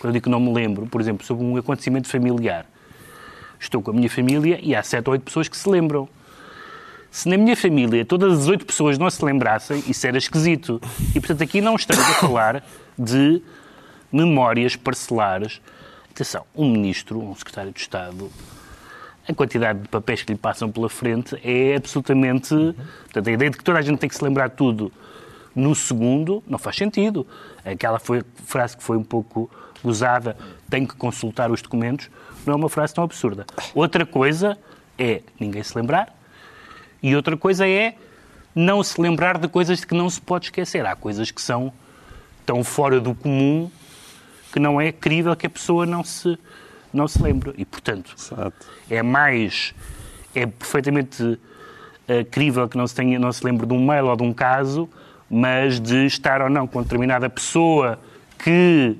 quando 0.00 0.10
eu 0.10 0.12
digo 0.12 0.24
que 0.24 0.30
não 0.30 0.40
me 0.40 0.52
lembro, 0.52 0.86
por 0.86 1.00
exemplo, 1.00 1.24
sobre 1.26 1.42
um 1.44 1.56
acontecimento 1.56 2.06
familiar, 2.08 2.66
estou 3.60 3.82
com 3.82 3.90
a 3.90 3.94
minha 3.94 4.08
família 4.08 4.58
e 4.62 4.74
há 4.74 4.82
sete 4.82 5.06
ou 5.06 5.12
oito 5.12 5.22
pessoas 5.22 5.48
que 5.48 5.56
se 5.56 5.68
lembram. 5.68 6.08
Se 7.10 7.28
na 7.28 7.36
minha 7.36 7.56
família 7.56 8.04
todas 8.04 8.40
as 8.40 8.48
oito 8.48 8.64
pessoas 8.64 8.96
não 8.96 9.10
se 9.10 9.24
lembrassem, 9.24 9.82
isso 9.86 10.06
era 10.06 10.16
esquisito. 10.16 10.80
E, 11.14 11.20
portanto, 11.20 11.42
aqui 11.42 11.60
não 11.60 11.76
estamos 11.76 12.04
a 12.04 12.14
falar 12.14 12.64
de 12.98 13.42
memórias 14.12 14.76
parcelares. 14.76 15.60
Atenção, 16.10 16.44
um 16.54 16.70
ministro, 16.70 17.20
um 17.20 17.34
secretário 17.34 17.72
de 17.72 17.80
Estado, 17.80 18.30
a 19.28 19.34
quantidade 19.34 19.80
de 19.80 19.88
papéis 19.88 20.22
que 20.22 20.32
lhe 20.32 20.38
passam 20.38 20.70
pela 20.70 20.88
frente 20.88 21.36
é 21.44 21.76
absolutamente. 21.76 22.54
Portanto, 23.04 23.28
a 23.28 23.32
ideia 23.32 23.50
de 23.50 23.56
que 23.56 23.64
toda 23.64 23.78
a 23.78 23.82
gente 23.82 23.98
tem 23.98 24.08
que 24.08 24.16
se 24.16 24.24
lembrar 24.24 24.50
tudo 24.50 24.92
no 25.54 25.74
segundo 25.74 26.42
não 26.46 26.58
faz 26.58 26.76
sentido. 26.76 27.26
Aquela 27.64 27.98
foi, 27.98 28.22
frase 28.46 28.76
que 28.76 28.82
foi 28.82 28.96
um 28.96 29.04
pouco 29.04 29.50
usada, 29.82 30.36
tem 30.68 30.86
que 30.86 30.94
consultar 30.94 31.50
os 31.50 31.62
documentos, 31.62 32.10
não 32.46 32.54
é 32.54 32.56
uma 32.56 32.68
frase 32.68 32.94
tão 32.94 33.04
absurda. 33.04 33.46
Outra 33.74 34.04
coisa 34.04 34.58
é 34.98 35.22
ninguém 35.38 35.62
se 35.62 35.76
lembrar, 35.76 36.14
e 37.02 37.16
outra 37.16 37.36
coisa 37.36 37.66
é 37.66 37.94
não 38.54 38.82
se 38.82 39.00
lembrar 39.00 39.38
de 39.38 39.48
coisas 39.48 39.80
de 39.80 39.86
que 39.86 39.94
não 39.94 40.10
se 40.10 40.20
pode 40.20 40.46
esquecer. 40.46 40.84
Há 40.84 40.94
coisas 40.94 41.30
que 41.30 41.40
são 41.40 41.72
tão 42.44 42.62
fora 42.64 43.00
do 43.00 43.14
comum 43.14 43.70
que 44.52 44.58
não 44.58 44.80
é 44.80 44.90
crível 44.92 45.34
que 45.36 45.46
a 45.46 45.50
pessoa 45.50 45.86
não 45.86 46.02
se, 46.02 46.38
não 46.92 47.06
se 47.06 47.22
lembre. 47.22 47.54
E, 47.56 47.64
portanto, 47.64 48.14
é 48.88 49.02
mais. 49.02 49.74
É 50.34 50.46
perfeitamente 50.46 51.38
eh, 52.06 52.24
crível 52.24 52.68
que 52.68 52.76
não 52.76 52.86
se, 52.86 52.94
tenha, 52.94 53.18
não 53.18 53.32
se 53.32 53.44
lembre 53.44 53.66
de 53.66 53.72
um 53.72 53.84
mail 53.84 54.06
ou 54.06 54.16
de 54.16 54.22
um 54.22 54.32
caso, 54.32 54.88
mas 55.28 55.80
de 55.80 56.06
estar 56.06 56.42
ou 56.42 56.50
não 56.50 56.66
com 56.66 56.82
determinada 56.82 57.28
pessoa 57.30 57.98
que 58.38 58.96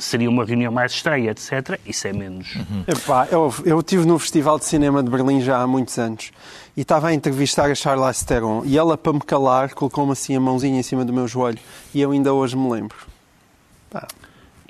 seria 0.00 0.28
uma 0.28 0.44
reunião 0.44 0.72
mais 0.72 0.92
estranha, 0.92 1.30
etc., 1.30 1.78
isso 1.86 2.08
é 2.08 2.12
menos. 2.12 2.54
Epá, 2.86 3.28
eu, 3.30 3.52
eu 3.64 3.80
estive 3.80 4.04
no 4.06 4.18
Festival 4.18 4.58
de 4.58 4.64
Cinema 4.64 5.02
de 5.02 5.10
Berlim 5.10 5.40
já 5.40 5.60
há 5.60 5.66
muitos 5.66 5.98
anos 5.98 6.32
e 6.76 6.80
estava 6.80 7.08
a 7.08 7.14
entrevistar 7.14 7.70
a 7.70 7.74
Charlize 7.74 8.24
Theron 8.24 8.62
e 8.64 8.76
ela, 8.76 8.96
para 8.96 9.12
me 9.12 9.20
calar, 9.20 9.74
colocou-me 9.74 10.12
assim 10.12 10.34
a 10.34 10.40
mãozinha 10.40 10.80
em 10.80 10.82
cima 10.82 11.04
do 11.04 11.12
meu 11.12 11.28
joelho 11.28 11.58
e 11.94 12.00
eu 12.00 12.10
ainda 12.10 12.32
hoje 12.32 12.56
me 12.56 12.70
lembro. 12.70 12.96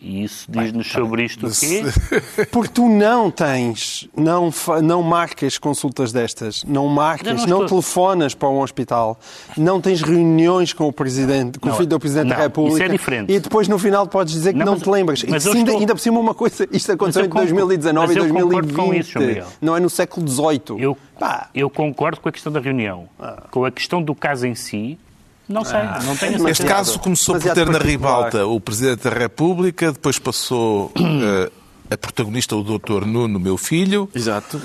E 0.02 0.24
isso 0.24 0.46
diz-nos 0.50 0.90
sobre 0.90 1.24
isto 1.24 1.46
o 1.46 1.50
quê? 1.50 1.82
Porque 2.50 2.70
tu 2.72 2.88
não 2.88 3.30
tens, 3.30 4.08
não, 4.16 4.50
não 4.82 5.02
marcas 5.02 5.58
consultas 5.58 6.10
destas, 6.10 6.64
não 6.66 6.88
marcas, 6.88 7.44
não, 7.44 7.58
não 7.60 7.66
telefonas 7.66 8.34
para 8.34 8.48
um 8.48 8.60
hospital, 8.62 9.20
não 9.58 9.78
tens 9.78 10.00
reuniões 10.00 10.72
com 10.72 10.88
o 10.88 10.92
Presidente, 10.92 11.58
com 11.58 11.68
Não, 11.68 11.74
o 11.74 11.76
filho 11.76 11.88
do 11.90 12.00
Presidente 12.00 12.28
não, 12.28 12.36
da 12.36 12.42
República. 12.42 12.76
isso 12.76 12.82
é 12.84 12.88
diferente. 12.88 13.30
E 13.32 13.38
depois 13.40 13.68
no 13.68 13.78
final 13.78 14.06
podes 14.06 14.32
dizer 14.32 14.54
que 14.54 14.58
Não, 14.58 14.72
mas- 14.72 14.82
te 14.82 14.88
lembras. 14.88 15.22
mas 15.28 15.44
e 15.44 15.48
ainda, 15.48 15.58
estou- 15.60 15.78
ainda 15.80 15.94
por 15.94 16.00
cima 16.00 16.18
uma 16.18 16.34
coisa, 16.34 16.66
isto 16.72 16.92
aconteceu 16.92 17.24
concordo- 17.24 17.48
2019 17.48 18.12
e 18.14 18.16
mas 18.16 18.16
eu 18.26 18.32
concordo 18.34 18.68
2020. 18.72 19.12
com 19.12 19.22
isso, 19.34 19.48
não 19.60 19.76
é 19.76 19.80
no 19.80 19.90
século 19.90 20.26
XVIII. 20.26 20.80
Eu, 20.82 20.96
eu 21.54 21.68
concordo 21.68 22.20
com 22.22 22.28
a 22.30 22.32
questão 22.32 22.50
da 22.50 22.58
reunião. 22.60 23.06
Com 23.50 23.66
a 23.66 23.70
questão 23.70 24.02
do 24.02 24.14
caso 24.14 24.46
em 24.46 24.54
si, 24.54 24.98
não 25.50 25.64
sei, 25.64 25.80
não 26.04 26.16
tenho 26.16 26.48
Este 26.48 26.64
caso 26.64 26.98
começou 27.00 27.38
por 27.38 27.52
ter 27.52 27.68
na 27.68 27.78
ribalta 27.78 28.46
o 28.46 28.60
Presidente 28.60 29.02
da 29.02 29.10
República, 29.10 29.92
depois 29.92 30.18
passou 30.18 30.92
eh, 30.96 31.50
a 31.90 31.96
protagonista, 31.98 32.54
o 32.54 32.62
Dr. 32.62 33.04
Nuno, 33.04 33.40
meu 33.40 33.56
filho, 33.56 34.08
Exato. 34.14 34.60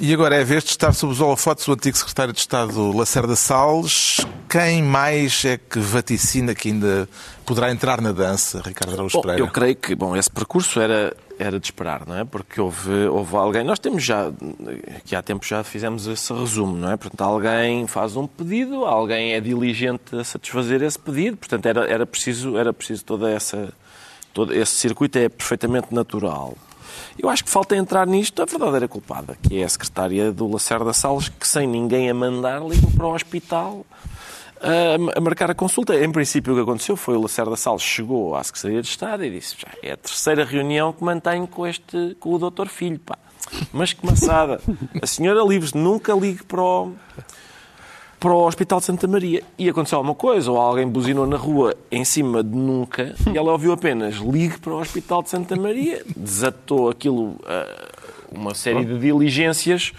e 0.00 0.12
agora 0.14 0.36
é 0.36 0.40
a 0.40 0.44
vez 0.44 0.64
de 0.64 0.70
estar 0.70 0.92
sob 0.94 1.12
os 1.12 1.20
holofotes 1.20 1.68
o 1.68 1.72
antigo 1.72 1.96
Secretário 1.96 2.32
de 2.32 2.40
Estado 2.40 2.96
Lacerda 2.96 3.36
Salles. 3.36 4.16
Quem 4.48 4.82
mais 4.82 5.44
é 5.44 5.58
que 5.58 5.78
vaticina 5.78 6.54
que 6.54 6.68
ainda 6.68 7.08
poderá 7.44 7.70
entrar 7.70 8.00
na 8.00 8.12
dança, 8.12 8.62
Ricardo 8.64 8.94
Araújo 8.94 9.18
Bom, 9.18 9.22
Pereira? 9.22 9.42
eu 9.42 9.48
creio 9.48 9.76
que 9.76 9.94
bom, 9.94 10.16
esse 10.16 10.30
percurso 10.30 10.80
era, 10.80 11.14
era 11.38 11.58
de 11.58 11.66
esperar, 11.66 12.06
não 12.06 12.16
é? 12.16 12.24
Porque 12.24 12.60
houve, 12.60 13.06
houve 13.06 13.36
alguém. 13.36 13.64
Nós 13.64 13.78
temos 13.78 14.02
já, 14.02 14.30
que 15.04 15.14
há 15.14 15.22
tempo 15.22 15.44
já 15.44 15.62
fizemos 15.62 16.06
esse 16.06 16.32
resumo, 16.32 16.76
não 16.76 16.90
é? 16.90 16.96
Portanto, 16.96 17.20
alguém 17.22 17.86
faz 17.86 18.16
um 18.16 18.26
pedido, 18.26 18.84
alguém 18.84 19.32
é 19.34 19.40
diligente 19.40 20.16
a 20.16 20.24
satisfazer 20.24 20.82
esse 20.82 20.98
pedido, 20.98 21.36
portanto, 21.36 21.66
era, 21.66 21.86
era, 21.86 22.06
preciso, 22.06 22.56
era 22.56 22.72
preciso 22.72 23.04
toda 23.04 23.30
essa. 23.30 23.72
Todo 24.32 24.54
esse 24.54 24.74
circuito 24.74 25.18
é 25.18 25.28
perfeitamente 25.28 25.94
natural. 25.94 26.56
Eu 27.18 27.28
acho 27.28 27.44
que 27.44 27.50
falta 27.50 27.76
entrar 27.76 28.06
nisto 28.06 28.42
a 28.42 28.44
verdadeira 28.44 28.88
culpada, 28.88 29.36
que 29.42 29.60
é 29.60 29.64
a 29.64 29.68
secretária 29.68 30.32
do 30.32 30.50
Lacerda 30.50 30.92
Salles, 30.92 31.28
que 31.28 31.46
sem 31.46 31.66
ninguém 31.66 32.08
a 32.08 32.14
mandar 32.14 32.60
ligou 32.66 32.90
para 32.90 33.06
o 33.06 33.14
hospital 33.14 33.84
a, 34.62 35.18
a 35.18 35.20
marcar 35.20 35.50
a 35.50 35.54
consulta. 35.54 35.94
Em 35.94 36.10
princípio, 36.10 36.52
o 36.52 36.56
que 36.56 36.62
aconteceu 36.62 36.96
foi 36.96 37.16
o 37.16 37.20
Lacerda 37.20 37.56
Salles 37.56 37.82
chegou 37.82 38.34
à 38.34 38.42
Secretaria 38.42 38.80
de 38.80 38.88
Estado 38.88 39.24
e 39.24 39.30
disse 39.30 39.56
já 39.58 39.68
é 39.82 39.92
a 39.92 39.96
terceira 39.96 40.44
reunião 40.44 40.92
que 40.92 41.02
mantenho 41.02 41.46
com, 41.46 41.66
este, 41.66 42.16
com 42.18 42.34
o 42.34 42.38
doutor 42.38 42.68
Filho. 42.68 42.98
Pá. 42.98 43.18
Mas 43.72 43.92
que 43.92 44.06
maçada. 44.06 44.60
A 45.00 45.06
senhora 45.06 45.42
livre 45.42 45.70
nunca 45.74 46.14
ligue 46.14 46.44
para 46.44 46.62
o, 46.62 46.92
para 48.22 48.32
o 48.32 48.46
Hospital 48.46 48.78
de 48.78 48.86
Santa 48.86 49.08
Maria. 49.08 49.42
E 49.58 49.68
aconteceu 49.68 49.98
alguma 49.98 50.14
coisa, 50.14 50.48
ou 50.52 50.56
alguém 50.56 50.86
buzinou 50.86 51.26
na 51.26 51.36
rua 51.36 51.74
em 51.90 52.04
cima 52.04 52.42
de 52.42 52.56
nunca, 52.56 53.16
e 53.34 53.36
ela 53.36 53.50
ouviu 53.50 53.72
apenas 53.72 54.14
ligue 54.14 54.58
para 54.58 54.72
o 54.72 54.80
Hospital 54.80 55.24
de 55.24 55.30
Santa 55.30 55.56
Maria, 55.56 56.04
desatou 56.16 56.88
aquilo, 56.88 57.34
ah, 57.44 57.88
uma 58.30 58.54
série 58.54 58.84
de 58.84 58.96
diligências 58.96 59.92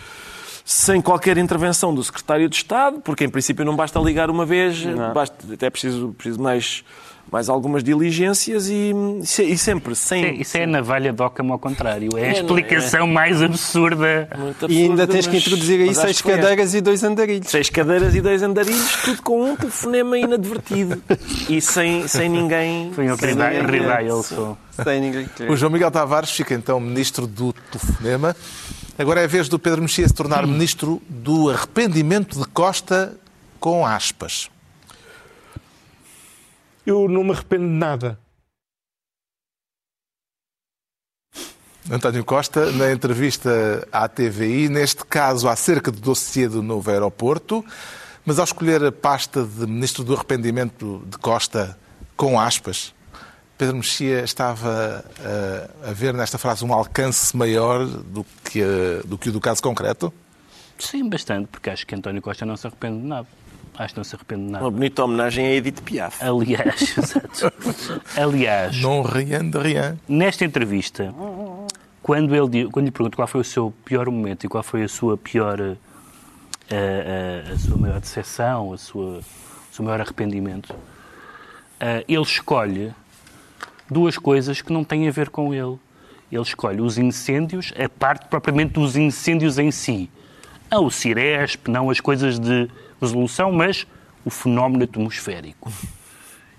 sem 0.64 1.02
qualquer 1.02 1.38
intervenção 1.38 1.94
do 1.94 2.02
Secretário 2.02 2.48
de 2.48 2.56
Estado, 2.56 3.02
porque 3.02 3.26
em 3.26 3.30
princípio 3.30 3.66
não 3.66 3.76
basta 3.76 4.00
ligar 4.00 4.30
uma 4.30 4.46
vez, 4.46 4.86
basta, 5.14 5.54
até 5.54 5.70
preciso, 5.70 6.16
preciso 6.18 6.42
mais, 6.42 6.86
mais 7.34 7.50
algumas 7.50 7.84
diligências 7.84 8.70
e, 8.70 8.94
e 9.42 9.58
sempre 9.58 9.96
sem. 9.96 10.22
Isso 10.22 10.30
é- 10.34 10.42
Isso 10.42 10.58
é 10.60 10.64
a 10.66 10.68
navalha 10.68 11.12
de 11.12 11.20
Ockham 11.22 11.52
ao 11.52 11.58
contrário. 11.58 12.10
É 12.16 12.22
a 12.22 12.24
É, 12.26 12.30
não 12.30 12.38
é? 12.38 12.42
explicação 12.42 13.08
mais 13.08 13.42
absurda. 13.42 14.30
Muito 14.38 14.72
E 14.72 14.84
ainda 14.84 15.04
absurda, 15.04 15.08
tens 15.08 15.26
que 15.28 15.38
introduzir 15.38 15.82
aí 15.82 15.96
seis 15.96 16.22
cadeiras 16.22 16.76
e 16.76 16.80
dois 16.82 17.04
andarilhos. 17.04 17.50
Seis 17.50 17.70
cadeiras 17.72 18.14
e 18.14 18.22
dois 18.22 18.44
andarilhos, 18.44 19.02
tudo 19.04 19.22
com 19.24 19.44
um 19.52 19.56
telefonema 19.56 20.16
inadvertido. 20.18 21.02
E 21.50 21.60
sem, 21.60 22.08
sem 22.08 22.30
ninguém. 22.30 22.92
Foi 22.94 23.12
um 23.12 23.16
redial 23.16 24.22
só. 24.22 24.56
Sem 24.84 25.02
ninguém. 25.02 25.28
O 25.50 25.56
João 25.58 25.72
Miguel 25.72 25.90
Tavares 25.90 26.30
fica 26.30 26.54
então 26.54 26.80
ministro 26.80 27.26
do 27.26 27.52
telefonema. 27.72 28.36
Agora 28.96 29.22
é 29.22 29.24
a 29.24 29.28
vez 29.28 29.50
do 29.50 29.58
Pedro 29.58 29.82
Mexia 29.82 30.08
se 30.08 30.14
tornar 30.14 30.46
ministro 30.46 31.02
do 31.10 31.50
arrependimento 31.50 32.40
de 32.40 32.46
Costa 32.50 33.16
com 33.60 33.84
aspas. 33.88 34.52
Eu 36.86 37.08
não 37.08 37.24
me 37.24 37.32
arrependo 37.32 37.66
de 37.66 37.72
nada. 37.74 38.20
António 41.92 42.24
Costa, 42.24 42.72
na 42.72 42.92
entrevista 42.92 43.86
à 43.92 44.08
TVI, 44.08 44.70
neste 44.70 45.04
caso 45.06 45.50
acerca 45.50 45.92
do 45.92 46.00
dossiê 46.00 46.48
do 46.48 46.62
novo 46.64 46.90
aeroporto, 46.90 47.64
mas 48.26 48.40
ao 48.40 48.46
escolher 48.46 48.84
a 48.86 48.92
pasta 48.92 49.44
de 49.44 49.68
ministro 49.68 50.04
do 50.04 50.14
arrependimento 50.16 51.04
de 51.08 51.18
Costa 51.18 51.78
com 52.16 52.40
aspas, 52.40 52.94
Pedro 53.58 53.76
Mexia 53.78 54.24
estava 54.24 55.04
a, 55.84 55.90
a 55.90 55.94
ver 55.94 56.14
nesta 56.14 56.38
frase 56.38 56.64
um 56.64 56.74
alcance 56.74 57.36
maior 57.36 57.86
do 57.86 58.26
que, 58.46 58.62
a- 58.64 59.02
do 59.06 59.18
que 59.18 59.28
o 59.30 59.32
do 59.32 59.42
caso 59.42 59.62
concreto? 59.62 60.12
Sim, 60.80 61.08
bastante, 61.10 61.48
porque 61.48 61.70
acho 61.70 61.86
que 61.86 61.94
António 61.96 62.22
Costa 62.22 62.46
não 62.46 62.56
se 62.56 62.66
arrepende 62.66 63.02
de 63.02 63.08
nada. 63.08 63.28
Acho 63.78 63.94
que 63.94 64.00
não 64.00 64.04
se 64.04 64.16
arrepende 64.16 64.46
de 64.46 64.52
nada. 64.52 64.64
Uma 64.66 64.72
bonita 64.72 65.04
homenagem 65.04 65.48
a 65.48 65.52
Edith 65.52 65.82
Piaf. 65.82 66.24
Aliás, 66.24 66.94
exato. 66.98 67.52
Aliás, 68.16 68.80
Non 68.82 69.02
rien 69.04 69.50
de 69.50 69.58
rien. 69.58 70.00
nesta 70.08 70.46
entrevista, 70.46 71.14
quando, 72.02 72.36
ele, 72.36 72.70
quando 72.70 72.86
lhe 72.86 72.92
pergunto 72.92 73.16
qual 73.16 73.28
foi 73.28 73.42
o 73.42 73.44
seu 73.44 73.74
pior 73.84 74.10
momento 74.10 74.46
e 74.46 74.50
qual 74.50 74.62
foi 74.64 74.84
a 74.84 74.88
sua 74.88 75.18
pior, 75.18 75.60
eh, 75.60 75.76
eh, 76.70 77.52
a, 77.52 77.58
sua 77.58 77.78
maior 77.78 78.00
decepção, 78.00 78.74
a 78.74 78.78
sua, 78.78 79.20
o 79.20 79.24
seu 79.76 79.84
maior 79.84 80.02
arrependimento, 80.02 80.76
eh, 81.80 82.06
ele 82.08 82.22
escolhe 82.22 82.94
duas 83.90 84.18
coisas 84.18 84.62
que 84.62 84.72
não 84.72 84.84
têm 84.84 85.08
a 85.08 85.12
ver 85.12 85.30
com 85.30 85.54
ele. 85.54 85.80
Ele 86.32 86.42
escolhe 86.42 86.82
os 86.82 86.98
incêndios, 86.98 87.72
a 87.78 87.88
parte 87.88 88.28
propriamente 88.28 88.74
dos 88.74 88.96
incêndios 88.96 89.58
em 89.58 89.72
si. 89.72 90.10
Não 90.70 90.86
o 90.86 90.92
Ciresp, 90.92 91.68
não 91.68 91.90
as 91.90 92.00
coisas 92.00 92.40
de 92.40 92.68
resolução, 93.04 93.52
mas 93.52 93.86
o 94.26 94.30
fenómeno 94.30 94.84
atmosférico. 94.84 95.72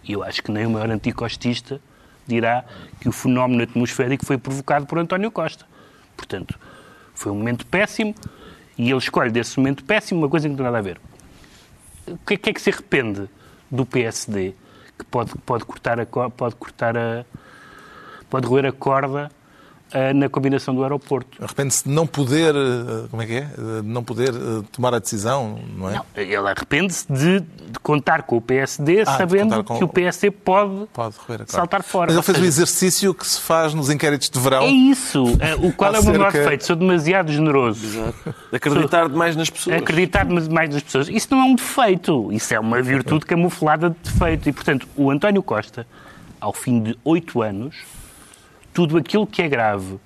E 0.02 0.12
eu 0.12 0.22
acho 0.22 0.42
que 0.42 0.50
nem 0.50 0.66
o 0.66 0.70
maior 0.70 0.90
anticostista 0.90 1.80
dirá 2.26 2.64
que 3.00 3.08
o 3.08 3.12
fenómeno 3.12 3.62
atmosférico 3.62 4.24
foi 4.24 4.38
provocado 4.38 4.86
por 4.86 4.98
António 4.98 5.30
Costa. 5.30 5.66
Portanto, 6.16 6.58
foi 7.14 7.32
um 7.32 7.36
momento 7.36 7.66
péssimo 7.66 8.14
e 8.76 8.90
ele 8.90 8.98
escolhe 8.98 9.30
desse 9.30 9.58
momento 9.58 9.84
péssimo 9.84 10.20
uma 10.20 10.28
coisa 10.28 10.46
que 10.46 10.50
não 10.50 10.56
tem 10.56 10.64
nada 10.64 10.78
a 10.78 10.82
ver. 10.82 11.00
O 12.06 12.18
que 12.18 12.34
é 12.34 12.36
que, 12.36 12.50
é 12.50 12.54
se 12.58 12.70
arrepende 12.70 13.28
do 13.70 13.86
PSD 13.86 14.54
que 14.98 15.04
pode, 15.04 15.34
pode 15.38 15.64
cortar 15.64 15.98
a 15.98 16.06
pode 16.06 16.54
cortar 16.54 16.96
a 16.96 17.24
pode 18.30 18.46
roer 18.46 18.66
a 18.66 18.72
corda 18.72 19.30
na 20.14 20.28
combinação 20.28 20.74
do 20.74 20.82
aeroporto? 20.82 21.42
Arrepende-se 21.42 21.84
de 21.84 21.90
não 21.90 22.06
poder, 22.06 22.54
eh, 22.54 23.06
como 23.10 23.22
é 23.22 23.26
que 23.26 23.32
é? 23.34 23.38
Eh, 23.56 23.82
De 23.82 23.88
não 23.88 24.02
poder 24.02 24.30
eh, 24.34 24.62
tomar 24.72 24.94
a 24.94 24.98
decisão, 24.98 25.58
não 25.76 25.88
é? 25.90 25.94
Não, 25.94 26.04
ele 26.16 26.36
arrepende-se 26.36 27.06
de, 27.12 27.40
de 27.40 27.78
contar 27.82 28.22
com 28.24 28.36
o 28.36 28.40
PSD 28.40 29.02
Ah, 29.02 29.06
sabendo 29.16 29.62
com- 29.64 29.78
que 29.78 29.84
o 29.84 29.88
PSD 29.88 30.30
pode, 30.30 30.86
Pode 30.92 31.16
corda. 31.16 31.44
saltar 31.48 31.82
fora. 31.82 32.06
Mas 32.06 32.16
ele 32.16 32.22
fez 32.24 32.36
o 32.36 32.40
seja, 32.40 32.48
exercício 32.48 33.14
que 33.14 33.26
se 33.26 33.40
faz 33.40 33.72
nos 33.74 33.88
inquéritos 33.90 34.28
de 34.28 34.38
verão. 34.40 34.62
É 34.62 34.68
isso. 34.70 35.22
O 35.62 35.72
qual 35.72 35.94
é 35.94 36.00
o 36.00 36.04
meu 36.04 36.14
maior 36.18 36.32
defeito? 36.32 36.64
Sou 36.66 36.76
demasiado 36.76 37.32
generoso. 37.32 38.12
De 38.50 38.56
acreditar 38.56 39.08
demais 39.08 39.36
nas 39.36 39.48
pessoas. 39.50 39.76
Acreditar 39.76 40.24
mais 40.26 40.70
nas 40.70 40.82
pessoas. 40.82 41.08
Isso 41.08 41.28
não 41.30 41.38
é 41.40 41.44
um 41.44 41.54
defeito. 41.54 42.32
Isso 42.32 42.52
é 42.54 42.58
uma 42.60 42.82
virtude 42.82 43.24
camuflada 43.26 43.90
de 43.90 43.96
defeito. 44.02 44.48
E, 44.48 44.52
portanto, 44.52 44.88
o 44.96 45.10
António 45.10 45.42
Costa, 45.42 45.86
ao 46.40 46.52
fim 46.52 46.82
de 46.82 46.98
oito 47.04 47.40
anos, 47.42 47.76
tudo 48.74 48.98
aquilo 48.98 49.26
que 49.26 49.40
é 49.40 49.48
grave, 49.48 49.98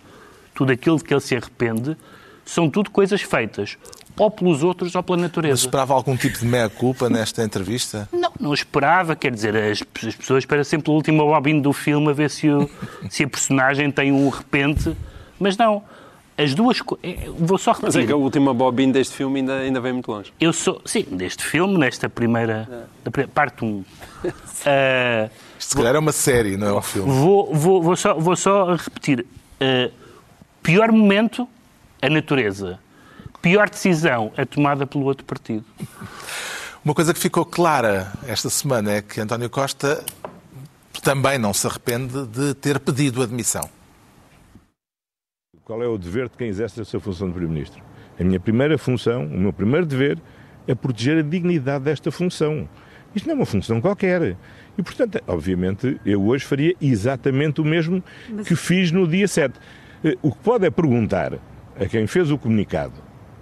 tudo 0.54 0.70
aquilo 0.72 0.98
de 0.98 1.04
que 1.04 1.12
ele 1.12 1.20
se 1.20 1.34
arrepende, 1.34 1.96
são 2.44 2.68
tudo 2.70 2.90
coisas 2.90 3.20
feitas 3.22 3.76
ou 4.16 4.30
pelos 4.30 4.62
outros 4.64 4.94
ou 4.94 5.02
pela 5.02 5.16
Mas 5.18 5.22
natureza. 5.28 5.60
esperava 5.62 5.94
algum 5.94 6.16
tipo 6.16 6.38
de 6.38 6.44
meia-culpa 6.46 7.08
nesta 7.08 7.42
entrevista? 7.44 8.08
Não, 8.12 8.32
não 8.40 8.52
esperava, 8.54 9.14
quer 9.16 9.30
dizer, 9.32 9.56
as, 9.56 9.82
as 10.06 10.14
pessoas 10.16 10.42
esperam 10.42 10.64
sempre 10.64 10.90
o 10.90 10.94
último 10.94 11.24
bobino 11.24 11.62
do 11.62 11.72
filme 11.72 12.10
a 12.10 12.12
ver 12.12 12.28
se, 12.30 12.48
o- 12.50 12.68
se 13.08 13.24
a 13.24 13.28
personagem 13.28 13.90
tem 13.90 14.10
um 14.12 14.28
repente, 14.28 14.96
mas 15.40 15.56
não. 15.56 15.82
As 16.36 16.54
duas 16.54 16.80
eh, 17.02 17.28
Vou 17.36 17.58
só 17.58 17.72
Mas 17.72 17.80
repetir. 17.94 18.02
é 18.02 18.06
que 18.06 18.12
a 18.12 18.16
última 18.16 18.54
bobina 18.54 18.92
deste 18.92 19.14
filme 19.16 19.40
ainda, 19.40 19.54
ainda 19.58 19.80
vem 19.80 19.92
muito 19.92 20.08
longe. 20.10 20.32
Eu 20.40 20.52
sou, 20.52 20.80
sim, 20.84 21.02
deste 21.10 21.42
filme, 21.44 21.76
nesta 21.78 22.08
primeira, 22.08 22.88
da 23.04 23.10
pri- 23.10 23.26
parte 23.26 23.64
1. 23.64 23.84
Ah, 24.66 25.28
Isto 25.28 25.47
se 25.58 25.74
calhar 25.76 25.94
é 25.94 25.98
uma 25.98 26.12
série, 26.12 26.56
não 26.56 26.66
é 26.68 26.74
um 26.74 26.82
filme. 26.82 27.10
vou, 27.10 27.54
vou, 27.54 27.82
vou, 27.82 27.96
só, 27.96 28.14
vou 28.14 28.36
só 28.36 28.74
repetir. 28.74 29.26
Ah, 29.60 29.90
pior 30.62 30.92
momento, 30.92 31.48
a 32.00 32.08
natureza. 32.08 32.78
Pior 33.40 33.68
decisão, 33.70 34.32
a 34.36 34.44
tomada 34.44 34.86
pelo 34.86 35.04
outro 35.04 35.24
partido. 35.24 35.64
Uma 36.84 36.94
coisa 36.94 37.12
que 37.12 37.20
ficou 37.20 37.44
clara 37.44 38.12
esta 38.26 38.50
semana 38.50 38.92
é 38.92 39.02
que 39.02 39.20
António 39.20 39.50
Costa 39.50 40.04
também 41.02 41.38
não 41.38 41.52
se 41.52 41.66
arrepende 41.66 42.26
de 42.26 42.54
ter 42.54 42.80
pedido 42.80 43.22
admissão. 43.22 43.68
Qual 45.64 45.82
é 45.82 45.86
o 45.86 45.98
dever 45.98 46.28
de 46.28 46.36
quem 46.36 46.48
exerce 46.48 46.80
a 46.80 46.84
sua 46.84 46.98
função 46.98 47.26
de 47.26 47.34
Primeiro-Ministro? 47.34 47.82
A 48.18 48.24
minha 48.24 48.40
primeira 48.40 48.78
função, 48.78 49.26
o 49.26 49.38
meu 49.38 49.52
primeiro 49.52 49.86
dever, 49.86 50.18
é 50.66 50.74
proteger 50.74 51.18
a 51.18 51.22
dignidade 51.22 51.84
desta 51.84 52.10
função. 52.10 52.68
Isto 53.18 53.26
não 53.26 53.34
é 53.34 53.36
uma 53.38 53.46
função 53.46 53.80
qualquer. 53.80 54.36
E, 54.78 54.82
portanto, 54.82 55.20
obviamente, 55.26 56.00
eu 56.06 56.24
hoje 56.24 56.44
faria 56.44 56.74
exatamente 56.80 57.60
o 57.60 57.64
mesmo 57.64 58.02
que 58.46 58.54
fiz 58.54 58.92
no 58.92 59.08
dia 59.08 59.26
7. 59.26 59.58
Eh, 60.04 60.16
O 60.22 60.30
que 60.30 60.38
pode 60.38 60.64
é 60.64 60.70
perguntar 60.70 61.34
a 61.78 61.86
quem 61.86 62.06
fez 62.06 62.30
o 62.30 62.38
comunicado, 62.38 62.94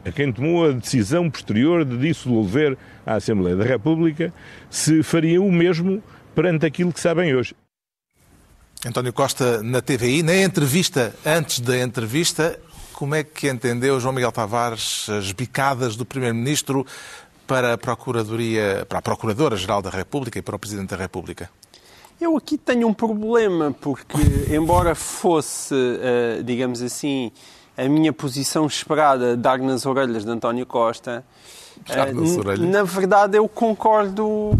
a 0.03 0.11
quem 0.11 0.33
tomou 0.33 0.67
a 0.67 0.73
decisão 0.73 1.31
posterior 1.31 1.85
de 1.85 1.99
dissolver 1.99 2.79
a 3.05 3.17
Assembleia 3.17 3.55
da 3.55 3.65
República, 3.65 4.33
se 4.71 5.03
faria 5.03 5.43
o 5.43 5.53
mesmo 5.53 6.03
perante 6.35 6.65
aquilo 6.65 6.91
que 6.91 7.01
sabem 7.01 7.35
hoje. 7.35 7.55
António 8.87 9.13
Costa 9.13 9.63
na 9.63 9.83
TVI, 9.83 10.23
na 10.23 10.37
entrevista, 10.37 11.15
antes 11.25 11.61
da 11.61 11.79
entrevista, 11.79 12.59
como 12.97 13.15
é 13.15 13.23
que 13.23 13.47
entendeu 13.47 14.01
João 14.01 14.15
Miguel 14.15 14.33
Tavares 14.33 15.07
as 15.11 15.33
bicadas 15.33 15.97
do 15.97 16.07
Primeiro-Ministro 16.07 16.87
para 17.47 17.75
a 17.75 17.79
Procuradoria, 17.79 18.85
para 18.89 18.99
a 18.99 19.03
Procuradora-Geral 19.03 19.81
da 19.81 19.91
República 19.91 20.39
e 20.39 20.43
para 20.43 20.57
o 20.57 20.59
Presidente 20.59 20.91
da 20.91 20.97
República? 20.97 21.49
Eu 22.21 22.37
aqui 22.37 22.57
tenho 22.57 22.89
um 22.89 22.95
problema, 22.95 23.75
porque, 23.81 24.17
embora 24.51 24.95
fosse, 24.95 25.75
eh, 25.75 26.43
digamos 26.43 26.81
assim, 26.81 27.31
a 27.77 27.87
minha 27.89 28.13
posição 28.13 28.67
esperada 28.67 29.37
dar 29.37 29.59
nas 29.59 29.85
orelhas 29.85 30.25
de 30.25 30.31
António 30.31 30.65
Costa, 30.65 31.25
eh, 31.89 32.13
na 32.59 32.83
verdade 32.83 33.37
eu 33.37 33.47
concordo 33.47 34.59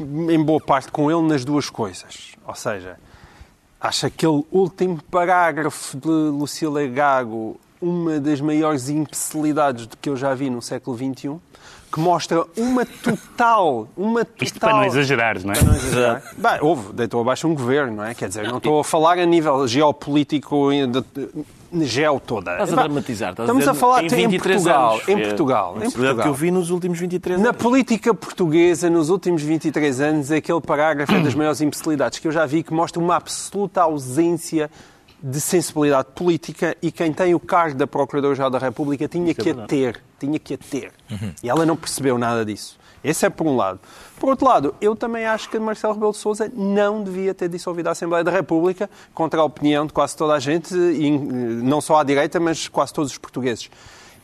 em 0.00 0.42
boa 0.42 0.60
parte 0.60 0.90
com 0.90 1.10
ele 1.10 1.28
nas 1.28 1.44
duas 1.44 1.68
coisas. 1.68 2.32
Ou 2.46 2.54
seja, 2.54 2.98
acho 3.80 4.06
aquele 4.06 4.42
último 4.50 5.00
parágrafo 5.10 5.96
de 5.98 6.08
Lucília 6.08 6.88
Gago 6.88 7.60
uma 7.84 8.18
das 8.18 8.40
maiores 8.40 8.88
imbecilidades 8.88 9.86
de 9.86 9.96
que 9.96 10.08
eu 10.08 10.16
já 10.16 10.34
vi 10.34 10.48
no 10.48 10.62
século 10.62 10.96
XXI, 10.96 11.36
que 11.94 12.00
mostra 12.00 12.44
uma 12.56 12.84
total, 12.84 13.86
uma 13.96 14.24
total... 14.24 14.42
Isto 14.44 14.58
para 14.58 14.72
não 14.72 14.84
exagerares, 14.84 15.44
não 15.44 15.52
é? 15.52 15.56
Para 15.56 15.64
não 15.68 15.76
exagerar. 15.76 16.22
Bem, 16.36 16.58
houve, 16.60 16.92
deitou 16.92 17.20
abaixo 17.20 17.46
um 17.46 17.54
governo, 17.54 17.98
não 17.98 18.04
é? 18.04 18.14
Quer 18.14 18.26
dizer, 18.26 18.48
não 18.48 18.56
estou 18.58 18.80
a 18.80 18.84
falar 18.84 19.16
a 19.16 19.24
nível 19.24 19.64
geopolítico, 19.68 20.70
de, 20.72 21.04
de, 21.72 21.86
geo 21.86 22.18
toda. 22.18 22.50
Estás 22.50 22.72
a 22.72 22.76
dramatizar. 22.82 23.30
Estás 23.30 23.46
Estamos 23.48 23.60
dizer, 23.62 23.70
a 23.70 23.74
falar 23.74 24.02
em 24.02 24.06
em 24.06 24.28
23 24.28 24.56
Portugal, 24.56 24.92
anos. 24.94 25.08
em 25.08 25.20
É 25.20 25.24
Portugal, 25.28 25.74
a 25.74 25.78
em 25.78 25.90
Portugal. 25.90 26.16
que 26.16 26.28
eu 26.28 26.34
vi 26.34 26.50
nos 26.50 26.70
últimos 26.70 26.98
23 26.98 27.40
Na 27.40 27.50
anos. 27.50 27.62
política 27.62 28.12
portuguesa, 28.12 28.90
nos 28.90 29.08
últimos 29.08 29.42
23 29.42 30.00
anos, 30.00 30.32
aquele 30.32 30.60
parágrafo 30.60 31.14
é 31.14 31.20
das 31.20 31.34
maiores 31.36 31.60
imbecilidades 31.60 32.18
que 32.18 32.26
eu 32.26 32.32
já 32.32 32.44
vi, 32.44 32.64
que 32.64 32.74
mostra 32.74 33.00
uma 33.00 33.14
absoluta 33.14 33.82
ausência 33.82 34.68
de 35.26 35.40
sensibilidade 35.40 36.08
política 36.14 36.76
e 36.82 36.92
quem 36.92 37.10
tem 37.10 37.34
o 37.34 37.40
cargo 37.40 37.78
da 37.78 37.86
Procuradora-Geral 37.86 38.50
da 38.50 38.58
República 38.58 39.08
tinha 39.08 39.32
que 39.32 39.48
a 39.48 39.54
ter. 39.66 40.02
Tinha 40.20 40.38
que 40.38 40.52
a 40.52 40.58
ter. 40.58 40.92
E 41.42 41.48
ela 41.48 41.64
não 41.64 41.76
percebeu 41.76 42.18
nada 42.18 42.44
disso. 42.44 42.78
Esse 43.02 43.24
é 43.24 43.30
por 43.30 43.46
um 43.46 43.56
lado. 43.56 43.80
Por 44.18 44.28
outro 44.28 44.46
lado, 44.46 44.74
eu 44.82 44.94
também 44.94 45.24
acho 45.24 45.48
que 45.48 45.58
Marcelo 45.58 45.94
Rebelo 45.94 46.12
de 46.12 46.18
Sousa 46.18 46.52
não 46.54 47.02
devia 47.02 47.32
ter 47.32 47.48
dissolvido 47.48 47.88
a 47.88 47.92
Assembleia 47.92 48.22
da 48.22 48.30
República 48.30 48.88
contra 49.14 49.40
a 49.40 49.44
opinião 49.44 49.86
de 49.86 49.94
quase 49.94 50.14
toda 50.14 50.34
a 50.34 50.38
gente, 50.38 50.74
e, 50.74 51.08
eh, 51.08 51.18
não 51.18 51.80
só 51.80 51.96
à 51.96 52.04
direita, 52.04 52.38
mas 52.38 52.68
quase 52.68 52.92
todos 52.92 53.12
os 53.12 53.18
portugueses. 53.18 53.70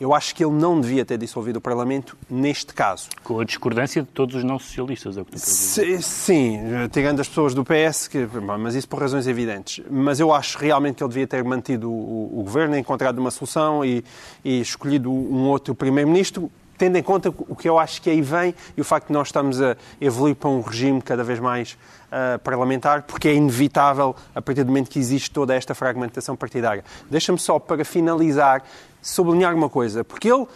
Eu 0.01 0.15
acho 0.15 0.33
que 0.33 0.43
ele 0.43 0.53
não 0.53 0.81
devia 0.81 1.05
ter 1.05 1.15
dissolvido 1.15 1.59
o 1.59 1.61
Parlamento 1.61 2.17
neste 2.27 2.73
caso. 2.73 3.07
Com 3.23 3.39
a 3.39 3.45
discordância 3.45 4.01
de 4.01 4.07
todos 4.07 4.33
os 4.35 4.43
não 4.43 4.57
socialistas, 4.57 5.15
é 5.15 5.21
o 5.21 5.25
que 5.25 5.33
tu 5.33 5.35
dizer. 5.35 6.01
Sim, 6.01 6.59
tirando 6.91 7.19
as 7.19 7.27
pessoas 7.27 7.53
do 7.53 7.63
PS, 7.63 8.07
que, 8.07 8.27
mas 8.57 8.73
isso 8.73 8.89
por 8.89 8.99
razões 8.99 9.27
evidentes. 9.27 9.85
Mas 9.91 10.19
eu 10.19 10.33
acho 10.33 10.57
realmente 10.57 10.95
que 10.95 11.03
ele 11.03 11.09
devia 11.09 11.27
ter 11.27 11.43
mantido 11.43 11.91
o, 11.91 12.39
o 12.39 12.43
governo, 12.43 12.75
encontrado 12.75 13.19
uma 13.19 13.29
solução 13.29 13.85
e, 13.85 14.03
e 14.43 14.59
escolhido 14.59 15.11
um 15.11 15.47
outro 15.47 15.75
primeiro-ministro, 15.75 16.51
tendo 16.81 16.97
em 16.97 17.03
conta 17.03 17.29
o 17.29 17.55
que 17.55 17.69
eu 17.69 17.77
acho 17.77 18.01
que 18.01 18.09
aí 18.09 18.23
vem 18.23 18.55
e 18.75 18.81
o 18.81 18.83
facto 18.83 19.05
de 19.05 19.13
nós 19.13 19.27
estamos 19.27 19.61
a 19.61 19.77
evoluir 19.99 20.35
para 20.35 20.49
um 20.49 20.61
regime 20.61 20.99
cada 20.99 21.23
vez 21.23 21.39
mais 21.39 21.77
ah, 22.11 22.39
parlamentar, 22.43 23.03
porque 23.03 23.27
é 23.27 23.35
inevitável 23.35 24.15
a 24.33 24.41
partir 24.41 24.63
do 24.63 24.69
momento 24.69 24.89
que 24.89 24.97
existe 24.97 25.29
toda 25.29 25.53
esta 25.53 25.75
fragmentação 25.75 26.35
partidária. 26.35 26.83
Deixa-me 27.07 27.37
só, 27.37 27.59
para 27.59 27.85
finalizar, 27.85 28.63
sublinhar 28.99 29.53
uma 29.53 29.69
coisa, 29.69 30.03
porque 30.03 30.27
ele, 30.27 30.47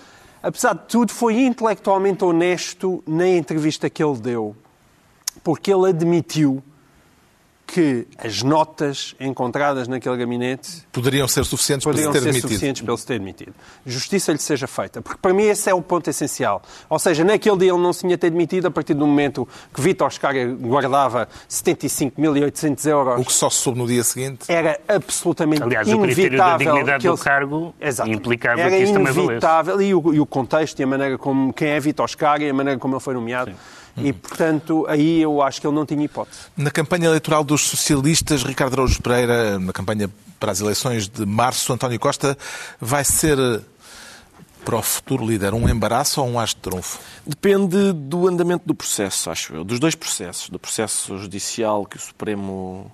apesar 0.41 0.73
de 0.73 0.87
tudo, 0.87 1.11
foi 1.11 1.43
intelectualmente 1.43 2.25
honesto 2.25 3.03
na 3.05 3.27
entrevista 3.27 3.87
que 3.87 4.03
ele 4.03 4.17
deu 4.17 4.55
porque 5.43 5.71
ele 5.71 5.89
admitiu 5.89 6.63
que 7.67 8.07
as 8.17 8.43
notas 8.43 9.15
encontradas 9.19 9.87
naquele 9.87 10.15
gabinete 10.17 10.85
Poderiam 10.91 11.27
ser 11.27 11.43
suficientes 11.45 11.83
poderiam 11.83 12.11
para 12.11 12.19
se 12.19 12.25
ter 12.25 12.31
ser 12.31 12.31
demitido. 12.31 12.49
suficientes 12.49 12.81
para 12.83 12.91
ele 12.93 12.97
se 12.99 13.07
ter 13.07 13.19
demitido. 13.19 13.53
Justiça 13.85 14.31
lhe 14.31 14.37
seja 14.37 14.67
feita. 14.67 15.01
Porque 15.01 15.19
para 15.21 15.33
mim 15.33 15.43
esse 15.43 15.69
é 15.69 15.73
o 15.73 15.81
ponto 15.81 16.09
essencial. 16.09 16.61
Ou 16.89 16.99
seja, 16.99 17.23
naquele 17.23 17.57
dia 17.57 17.71
ele 17.71 17.81
não 17.81 17.91
se 17.91 18.01
tinha 18.01 18.17
ter 18.17 18.29
demitido 18.29 18.67
a 18.67 18.71
partir 18.71 18.93
do 18.93 19.05
momento 19.05 19.47
que 19.73 19.81
Vítor 19.81 20.11
Scaria 20.13 20.47
guardava 20.47 21.27
75.800 21.49 22.85
euros. 22.89 23.21
O 23.21 23.25
que 23.25 23.33
só 23.33 23.49
se 23.49 23.57
soube 23.57 23.79
no 23.79 23.87
dia 23.87 24.03
seguinte. 24.03 24.45
Era 24.47 24.79
absolutamente 24.87 25.63
Aliás, 25.63 25.87
o 25.87 25.99
critério 25.99 26.37
da 26.37 26.45
inevitável 26.57 26.57
dignidade 26.73 27.01
que 27.01 27.07
do 27.07 27.13
ele- 27.13 27.21
cargo 27.23 27.75
Exato. 27.81 28.09
implicava 28.09 28.61
Era 28.61 28.69
que 28.69 28.77
isso 28.77 28.93
também 28.93 29.05
valesse. 29.13 29.21
inevitável 29.25 29.81
e 29.81 29.93
o, 29.95 30.13
e 30.13 30.19
o 30.19 30.25
contexto 30.25 30.79
e 30.79 30.83
a 30.83 30.87
maneira 30.87 31.17
como 31.17 31.51
quem 31.53 31.69
é 31.69 31.79
Vítor 31.79 32.09
Scaria 32.09 32.47
e 32.47 32.49
a 32.51 32.53
maneira 32.53 32.79
como 32.79 32.95
ele 32.95 33.01
foi 33.03 33.13
nomeado. 33.13 33.51
E, 33.97 34.11
portanto, 34.11 34.85
aí 34.89 35.21
eu 35.21 35.41
acho 35.41 35.61
que 35.61 35.67
ele 35.67 35.75
não 35.75 35.85
tinha 35.85 36.03
hipótese. 36.03 36.39
Na 36.57 36.69
campanha 36.69 37.05
eleitoral 37.05 37.43
dos 37.43 37.61
socialistas, 37.61 38.43
Ricardo 38.43 38.73
Araújo 38.73 39.01
Pereira, 39.01 39.57
na 39.57 39.71
campanha 39.71 40.09
para 40.39 40.51
as 40.51 40.59
eleições 40.59 41.07
de 41.07 41.25
março, 41.25 41.71
António 41.71 41.99
Costa 41.99 42.37
vai 42.79 43.05
ser, 43.05 43.37
para 44.65 44.75
o 44.75 44.81
futuro 44.81 45.25
líder, 45.25 45.53
um 45.53 45.69
embaraço 45.69 46.21
ou 46.21 46.27
um 46.27 46.39
as 46.39 46.49
de 46.49 46.57
trunfo? 46.57 46.99
Depende 47.25 47.93
do 47.93 48.27
andamento 48.27 48.65
do 48.67 48.75
processo, 48.75 49.29
acho 49.29 49.55
eu. 49.55 49.63
Dos 49.63 49.79
dois 49.79 49.95
processos. 49.95 50.49
Do 50.49 50.59
processo 50.59 51.17
judicial 51.17 51.85
que 51.85 51.95
o 51.95 51.99
Supremo 51.99 52.91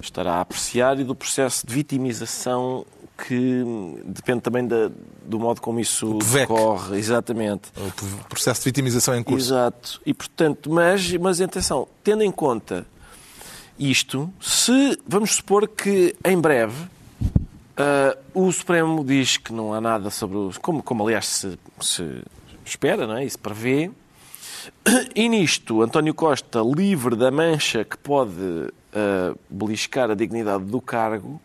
estará 0.00 0.34
a 0.34 0.40
apreciar 0.40 0.98
e 0.98 1.04
do 1.04 1.14
processo 1.14 1.66
de 1.66 1.72
vitimização 1.72 2.84
que 3.26 3.64
depende 4.04 4.40
também 4.42 4.66
da, 4.66 4.90
do 5.24 5.40
modo 5.40 5.60
como 5.60 5.80
isso 5.80 6.18
decorre. 6.32 6.96
Exatamente. 6.96 7.72
O 7.76 8.28
processo 8.28 8.60
de 8.60 8.66
vitimização 8.66 9.16
em 9.16 9.22
curso. 9.24 9.48
Exato. 9.48 10.00
E, 10.06 10.14
portanto, 10.14 10.70
mas, 10.70 11.12
mas 11.14 11.40
atenção, 11.40 11.88
tendo 12.04 12.22
em 12.22 12.30
conta 12.30 12.86
isto, 13.78 14.32
se 14.40 14.98
vamos 15.06 15.36
supor 15.36 15.68
que 15.68 16.14
em 16.24 16.40
breve 16.40 16.84
uh, 17.78 18.18
o 18.34 18.52
Supremo 18.52 19.04
diz 19.04 19.36
que 19.36 19.52
não 19.52 19.74
há 19.74 19.80
nada 19.80 20.10
sobre 20.10 20.36
os. 20.36 20.56
Como, 20.56 20.82
como 20.82 21.02
aliás 21.02 21.26
se, 21.26 21.58
se 21.80 22.22
espera, 22.64 23.06
não 23.06 23.16
é? 23.16 23.24
E 23.24 23.30
se 23.30 23.38
prevê. 23.38 23.90
E 25.14 25.28
nisto, 25.28 25.82
António 25.82 26.14
Costa, 26.14 26.60
livre 26.60 27.16
da 27.16 27.30
mancha 27.30 27.84
que 27.84 27.96
pode 27.96 28.32
uh, 28.32 29.38
beliscar 29.48 30.10
a 30.10 30.14
dignidade 30.14 30.64
do 30.64 30.80
cargo, 30.80 31.40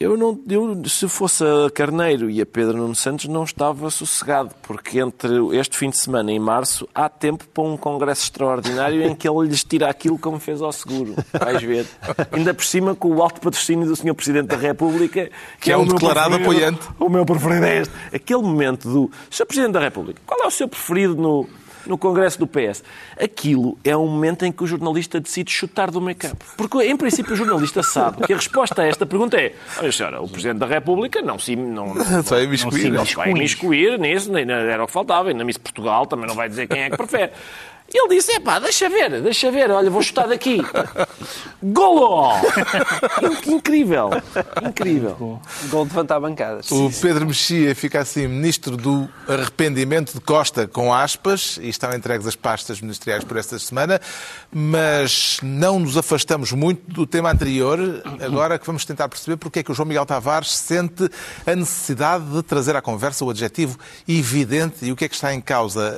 eu 0.00 0.16
não, 0.16 0.40
eu, 0.48 0.80
se 0.88 1.08
fosse 1.08 1.42
a 1.42 1.68
Carneiro 1.70 2.30
e 2.30 2.40
a 2.40 2.46
Pedro 2.46 2.76
Nuno 2.76 2.94
Santos, 2.94 3.26
não 3.26 3.42
estava 3.42 3.90
sossegado, 3.90 4.54
porque 4.62 5.00
entre 5.00 5.32
este 5.56 5.76
fim 5.76 5.90
de 5.90 5.98
semana 5.98 6.30
e 6.30 6.38
março 6.38 6.88
há 6.94 7.08
tempo 7.08 7.44
para 7.48 7.64
um 7.64 7.76
congresso 7.76 8.22
extraordinário 8.22 9.02
em 9.02 9.14
que 9.14 9.28
ele 9.28 9.48
lhes 9.48 9.64
tira 9.64 9.90
aquilo 9.90 10.16
como 10.16 10.38
fez 10.38 10.62
ao 10.62 10.70
seguro. 10.70 11.16
Vais 11.32 11.60
ver. 11.62 11.84
Ainda 12.30 12.54
por 12.54 12.64
cima 12.64 12.94
com 12.94 13.08
o 13.08 13.22
alto 13.22 13.40
patrocínio 13.40 13.86
do 13.86 13.96
Sr. 13.96 14.14
Presidente 14.14 14.46
da 14.46 14.56
República, 14.56 15.24
que, 15.24 15.62
que 15.62 15.70
é, 15.70 15.74
é 15.74 15.76
um 15.76 15.84
declarado 15.84 16.36
apoiante. 16.36 16.86
O 17.00 17.08
meu 17.08 17.26
preferido 17.26 17.64
é 17.64 17.78
este. 17.78 17.94
Aquele 18.14 18.42
momento 18.42 18.88
do 18.88 19.10
Sr. 19.30 19.46
Presidente 19.46 19.72
da 19.72 19.80
República, 19.80 20.20
qual 20.24 20.40
é 20.44 20.46
o 20.46 20.50
seu 20.50 20.68
preferido 20.68 21.16
no, 21.16 21.48
no 21.88 21.98
Congresso 21.98 22.38
do 22.38 22.46
PS. 22.46 22.84
Aquilo 23.20 23.78
é 23.82 23.96
um 23.96 24.06
momento 24.06 24.44
em 24.44 24.52
que 24.52 24.62
o 24.62 24.66
jornalista 24.66 25.18
decide 25.18 25.50
chutar 25.50 25.90
do 25.90 26.00
make-up. 26.00 26.36
Porque, 26.56 26.78
em 26.84 26.96
princípio, 26.96 27.32
o 27.32 27.36
jornalista 27.36 27.82
sabe 27.82 28.26
que 28.26 28.32
a 28.32 28.36
resposta 28.36 28.82
a 28.82 28.86
esta 28.86 29.06
pergunta 29.06 29.36
é 29.36 29.54
olha, 29.78 29.90
senhora, 29.90 30.22
o 30.22 30.28
Presidente 30.28 30.58
da 30.58 30.66
República 30.66 31.22
não 31.22 31.38
se, 31.38 31.56
não, 31.56 31.94
não, 31.94 32.22
vai 32.22 32.44
imiscuir, 32.44 32.90
não, 32.90 33.04
se 33.04 33.16
vai 33.16 33.30
imiscuir 33.30 33.98
nisso, 33.98 34.30
nem 34.30 34.48
era 34.48 34.82
o 34.84 34.86
que 34.86 34.92
faltava, 34.92 35.30
e 35.30 35.34
na 35.34 35.44
Miss 35.44 35.58
Portugal 35.58 36.06
também 36.06 36.26
não 36.26 36.34
vai 36.34 36.48
dizer 36.48 36.66
quem 36.68 36.82
é 36.82 36.90
que 36.90 36.96
prefere. 36.96 37.32
E 37.92 37.98
ele 37.98 38.16
disse: 38.16 38.32
é 38.32 38.40
pá, 38.40 38.58
deixa 38.58 38.88
ver, 38.88 39.22
deixa 39.22 39.50
ver, 39.50 39.70
olha, 39.70 39.88
vou 39.88 40.02
chutar 40.02 40.28
daqui. 40.28 40.60
Golo! 41.62 42.34
Incrível, 43.46 44.10
incrível. 44.62 45.40
Gol 45.70 45.84
de 45.86 45.90
levantar 45.90 46.20
bancadas. 46.20 46.70
O 46.70 46.90
Pedro 47.00 47.26
Mexia 47.26 47.74
fica 47.74 48.00
assim 48.00 48.28
ministro 48.28 48.76
do 48.76 49.08
arrependimento 49.26 50.12
de 50.12 50.20
Costa 50.20 50.68
com 50.68 50.92
aspas 50.92 51.58
e 51.62 51.68
estão 51.68 51.92
entregues 51.94 52.26
as 52.26 52.36
pastas 52.36 52.80
ministeriais 52.80 53.24
por 53.24 53.38
esta 53.38 53.58
semana, 53.58 54.00
mas 54.52 55.38
não 55.42 55.80
nos 55.80 55.96
afastamos 55.96 56.52
muito 56.52 56.92
do 56.92 57.06
tema 57.06 57.32
anterior, 57.32 58.02
agora 58.20 58.58
que 58.58 58.66
vamos 58.66 58.84
tentar 58.84 59.08
perceber 59.08 59.38
porque 59.38 59.60
é 59.60 59.62
que 59.62 59.72
o 59.72 59.74
João 59.74 59.88
Miguel 59.88 60.04
Tavares 60.04 60.54
sente 60.54 61.08
a 61.46 61.56
necessidade 61.56 62.24
de 62.26 62.42
trazer 62.42 62.76
à 62.76 62.82
conversa 62.82 63.24
o 63.24 63.30
adjetivo 63.30 63.78
evidente 64.06 64.84
e 64.84 64.92
o 64.92 64.96
que 64.96 65.06
é 65.06 65.08
que 65.08 65.14
está 65.14 65.32
em 65.32 65.40
causa. 65.40 65.94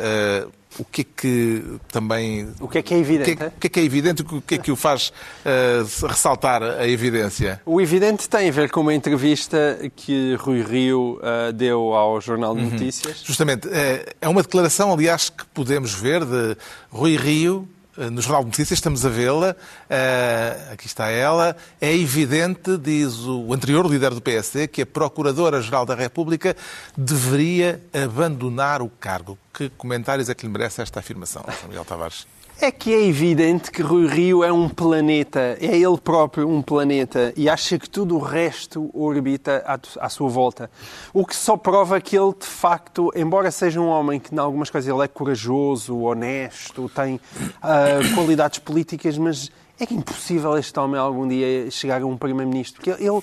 Uh, 0.47 0.60
o 0.79 0.85
que 0.85 1.03
é 1.03 1.05
que 1.05 1.65
também. 1.91 2.49
O 2.61 2.69
que 2.69 2.79
é 2.79 2.83
que 2.83 2.95
é 2.95 2.99
evidente? 2.99 3.33
O 3.33 3.37
que 3.37 3.43
é, 3.43 3.47
o 3.47 3.51
que, 3.51 3.67
é, 3.67 3.71
que 3.71 3.81
é 3.81 3.83
evidente 3.83 4.23
o 4.23 4.41
que 4.41 4.55
é 4.55 4.59
que 4.59 4.73
o 4.73 4.77
faz 4.77 5.09
uh, 5.45 6.07
ressaltar 6.07 6.63
a 6.63 6.87
evidência? 6.87 7.61
O 7.67 7.81
evidente 7.81 8.29
tem 8.29 8.49
a 8.49 8.53
ver 8.53 8.71
com 8.71 8.81
uma 8.81 8.95
entrevista 8.95 9.79
que 9.97 10.37
Rui 10.37 10.63
Rio 10.63 11.19
uh, 11.19 11.53
deu 11.53 11.93
ao 11.95 12.21
Jornal 12.21 12.55
de 12.55 12.63
uhum. 12.63 12.71
Notícias. 12.71 13.23
Justamente. 13.25 13.69
É, 13.69 14.15
é 14.21 14.29
uma 14.29 14.43
declaração, 14.43 14.93
aliás, 14.93 15.29
que 15.29 15.45
podemos 15.47 15.93
ver 15.95 16.25
de 16.25 16.57
Rui 16.91 17.17
Rio 17.17 17.69
no 17.97 18.21
Jornal 18.21 18.43
de 18.43 18.47
Notícias, 18.47 18.79
estamos 18.79 19.05
a 19.05 19.09
vê-la, 19.09 19.57
uh, 19.57 20.73
aqui 20.73 20.87
está 20.87 21.09
ela. 21.09 21.57
É 21.81 21.95
evidente, 21.95 22.77
diz 22.77 23.19
o 23.21 23.53
anterior 23.53 23.87
líder 23.87 24.11
do 24.11 24.21
PSD, 24.21 24.69
que 24.69 24.83
a 24.83 24.87
Procuradora-Geral 24.87 25.85
da 25.85 25.95
República 25.95 26.57
deveria 26.97 27.83
abandonar 27.93 28.83
o 28.83 28.89
cargo. 28.89 29.39
Que 29.53 29.69
comentários 29.71 30.29
é 30.29 30.35
que 30.35 30.47
lhe 30.47 30.53
merece 30.53 30.83
esta 30.83 31.01
afirmação, 31.01 31.45
Miguel 31.69 31.85
Tavares? 31.85 32.27
É 32.63 32.71
que 32.71 32.93
é 32.93 33.07
evidente 33.07 33.71
que 33.71 33.81
Rui 33.81 34.07
Rio 34.07 34.45
é 34.45 34.53
um 34.53 34.69
planeta, 34.69 35.57
é 35.59 35.79
ele 35.79 35.97
próprio 35.97 36.47
um 36.47 36.61
planeta 36.61 37.33
e 37.35 37.49
acha 37.49 37.79
que 37.79 37.89
tudo 37.89 38.17
o 38.17 38.19
resto 38.19 38.91
orbita 38.93 39.65
à, 39.99 40.09
sua 40.11 40.29
volta. 40.29 40.71
O 41.15 41.25
que 41.25 41.35
só 41.35 41.57
prova 41.57 41.99
que 42.03 42.19
ele, 42.19 42.35
de 42.39 42.47
facto, 42.47 43.11
embora 43.17 43.51
seja 43.51 43.81
um 43.81 43.89
homem 43.89 44.21
que, 44.21 44.35
em 44.35 44.39
algumas 44.39 44.69
coisas, 44.69 44.93
ele 44.95 45.03
é 45.03 45.09
corajoso, 45.09 46.01
honesto, 46.01 46.91
tem 46.95 47.15
uh, 47.15 48.15
qualidades 48.15 48.59
políticas, 48.59 49.17
mas 49.17 49.51
é 49.79 49.87
que 49.87 49.95
é 49.95 49.97
impossível 49.97 50.55
este 50.59 50.79
homem 50.79 51.01
algum 51.01 51.27
dia 51.27 51.71
chegar 51.71 52.03
a 52.03 52.05
um 52.05 52.15
primeiro-ministro, 52.15 52.83
porque 52.83 53.03
ele 53.03 53.23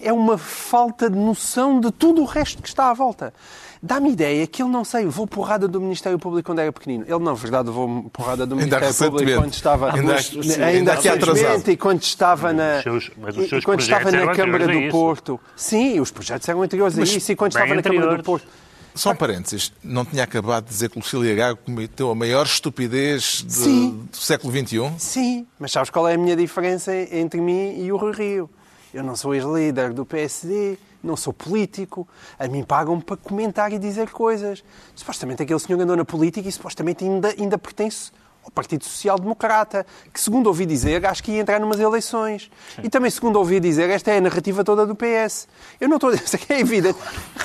é 0.00 0.10
uma 0.10 0.38
falta 0.38 1.10
de 1.10 1.18
noção 1.18 1.78
de 1.80 1.90
tudo 1.90 2.22
o 2.22 2.24
resto 2.24 2.62
que 2.62 2.68
está 2.68 2.88
à 2.88 2.94
volta 2.94 3.34
dá-me 3.82 4.12
ideia 4.12 4.46
que 4.46 4.62
ele 4.62 4.70
não 4.70 4.84
sei, 4.84 5.06
vou 5.06 5.26
porrada 5.26 5.66
do 5.66 5.80
Ministério 5.80 6.18
Público 6.18 6.46
quando 6.46 6.58
era 6.58 6.72
pequenino. 6.72 7.04
Ele, 7.06 7.18
na 7.18 7.32
verdade, 7.32 7.70
vou 7.70 8.04
porrada 8.12 8.46
do 8.46 8.56
Ministério 8.56 8.94
Público 8.94 9.40
quando 9.40 9.52
estava. 9.52 9.92
Ainda, 9.94 10.16
ainda, 10.16 10.66
ainda 10.66 10.92
aqui 10.92 11.08
atrasado. 11.08 11.70
E 11.70 11.76
quando 11.76 12.02
estava 12.02 12.52
na, 12.52 12.82
seus, 12.82 13.10
e 13.58 13.62
quando 13.62 13.80
estava 13.80 14.10
na 14.10 14.34
Câmara 14.34 14.66
do 14.66 14.90
Porto. 14.90 15.40
Sim, 15.56 16.00
os 16.00 16.10
projetos 16.10 16.48
eram 16.48 16.62
anteriores 16.62 16.98
a 16.98 17.02
isso. 17.02 17.32
E 17.32 17.36
quando 17.36 17.52
estava 17.52 17.74
na 17.74 17.82
Câmara 17.82 18.16
do 18.16 18.22
Porto. 18.22 18.46
Só 18.92 19.12
um 19.12 19.16
parênteses, 19.16 19.72
não 19.84 20.04
tinha 20.04 20.24
acabado 20.24 20.64
de 20.64 20.70
dizer 20.70 20.90
que 20.90 20.98
Lucília 20.98 21.34
Gago 21.34 21.60
cometeu 21.64 22.10
a 22.10 22.14
maior 22.14 22.44
estupidez 22.44 23.44
de, 23.46 23.90
do 23.92 24.16
século 24.16 24.52
XXI? 24.52 24.92
Sim, 24.98 25.46
mas 25.60 25.70
sabes 25.70 25.90
qual 25.90 26.08
é 26.08 26.14
a 26.14 26.18
minha 26.18 26.34
diferença 26.34 26.92
entre 26.94 27.40
mim 27.40 27.80
e 27.80 27.92
o 27.92 27.96
Rui 27.96 28.12
Rio? 28.12 28.50
Eu 28.92 29.04
não 29.04 29.14
sou 29.14 29.32
ex-líder 29.32 29.92
do 29.92 30.04
PSD, 30.04 30.76
não 31.02 31.16
sou 31.16 31.32
político, 31.32 32.06
a 32.38 32.46
mim 32.46 32.62
pagam 32.62 33.00
para 33.00 33.16
comentar 33.16 33.72
e 33.72 33.78
dizer 33.78 34.10
coisas. 34.10 34.62
Supostamente 34.94 35.42
aquele 35.42 35.58
senhor 35.58 35.80
andou 35.80 35.96
na 35.96 36.04
política 36.04 36.48
e 36.48 36.52
supostamente 36.52 37.04
ainda, 37.04 37.34
ainda 37.38 37.58
pertence 37.58 38.12
ao 38.42 38.50
Partido 38.50 38.84
Social 38.84 39.18
Democrata, 39.18 39.86
que, 40.12 40.20
segundo 40.20 40.46
ouvi 40.46 40.64
dizer, 40.64 41.04
acho 41.04 41.22
que 41.22 41.32
ia 41.32 41.40
entrar 41.40 41.60
numas 41.60 41.78
eleições. 41.78 42.50
Sim. 42.74 42.82
E 42.84 42.88
também, 42.88 43.10
segundo 43.10 43.36
ouvi 43.36 43.60
dizer, 43.60 43.90
esta 43.90 44.10
é 44.10 44.18
a 44.18 44.20
narrativa 44.20 44.64
toda 44.64 44.86
do 44.86 44.94
PS. 44.94 45.46
Eu 45.78 45.88
não 45.88 45.96
estou 45.96 46.10
a 46.10 46.16
dizer 46.16 46.38
que 46.38 46.52
é 46.52 46.60
evidente. 46.60 46.98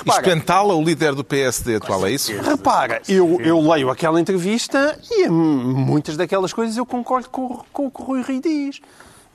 Espentala, 0.06 0.74
o 0.74 0.82
líder 0.82 1.14
do 1.14 1.22
PSD 1.22 1.76
atual, 1.76 2.06
é 2.06 2.12
isso? 2.12 2.32
Repara, 2.40 3.02
eu, 3.08 3.40
eu 3.40 3.60
leio 3.60 3.90
aquela 3.90 4.20
entrevista 4.20 4.98
e 5.10 5.28
muitas 5.28 6.16
daquelas 6.16 6.52
coisas 6.52 6.76
eu 6.76 6.86
concordo 6.86 7.28
com, 7.28 7.62
com 7.72 7.86
o 7.86 7.90
que 7.90 8.00
o 8.00 8.04
Rui 8.04 8.22
Rio 8.22 8.40
diz. 8.40 8.80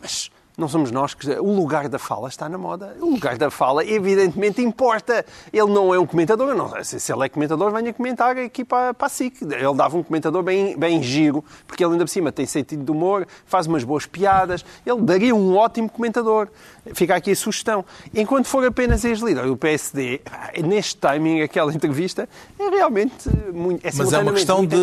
Mas 0.01 0.31
não 0.61 0.69
somos 0.69 0.91
nós 0.91 1.13
que. 1.13 1.29
O 1.31 1.53
lugar 1.53 1.89
da 1.89 1.97
fala 1.97 2.29
está 2.29 2.47
na 2.47 2.57
moda. 2.57 2.95
O 3.01 3.09
lugar 3.09 3.37
da 3.37 3.49
fala, 3.49 3.83
evidentemente, 3.83 4.61
importa. 4.61 5.25
Ele 5.51 5.71
não 5.71 5.93
é 5.93 5.99
um 5.99 6.05
comentador. 6.05 6.55
Não, 6.55 6.71
se 6.83 7.11
ele 7.11 7.25
é 7.25 7.29
comentador, 7.29 7.71
venha 7.71 7.91
comentar 7.91 8.37
aqui 8.37 8.63
para, 8.63 8.93
para 8.93 9.07
a 9.07 9.09
SIC. 9.09 9.41
Ele 9.41 9.73
dava 9.75 9.97
um 9.97 10.03
comentador 10.03 10.43
bem, 10.43 10.77
bem 10.77 11.01
giro, 11.01 11.43
porque 11.67 11.83
ele 11.83 11.93
ainda 11.93 12.05
por 12.05 12.11
cima 12.11 12.31
tem 12.31 12.45
sentido 12.45 12.83
de 12.85 12.91
humor, 12.91 13.27
faz 13.45 13.65
umas 13.65 13.83
boas 13.83 14.05
piadas. 14.05 14.63
Ele 14.85 15.01
daria 15.01 15.35
um 15.35 15.57
ótimo 15.57 15.89
comentador. 15.89 16.47
Fica 16.93 17.15
aqui 17.15 17.31
a 17.31 17.35
sugestão. 17.35 17.83
Enquanto 18.13 18.45
for 18.45 18.65
apenas 18.65 19.03
ex-líder 19.03 19.47
do 19.47 19.57
PSD, 19.57 20.21
neste 20.63 20.97
timing, 20.97 21.41
aquela 21.41 21.73
entrevista, 21.73 22.29
é 22.59 22.69
realmente 22.69 23.29
muito. 23.51 23.85
É 23.85 23.91
Mas 23.95 24.13
é 24.13 24.19
uma 24.19 24.33
questão 24.33 24.65
de 24.65 24.77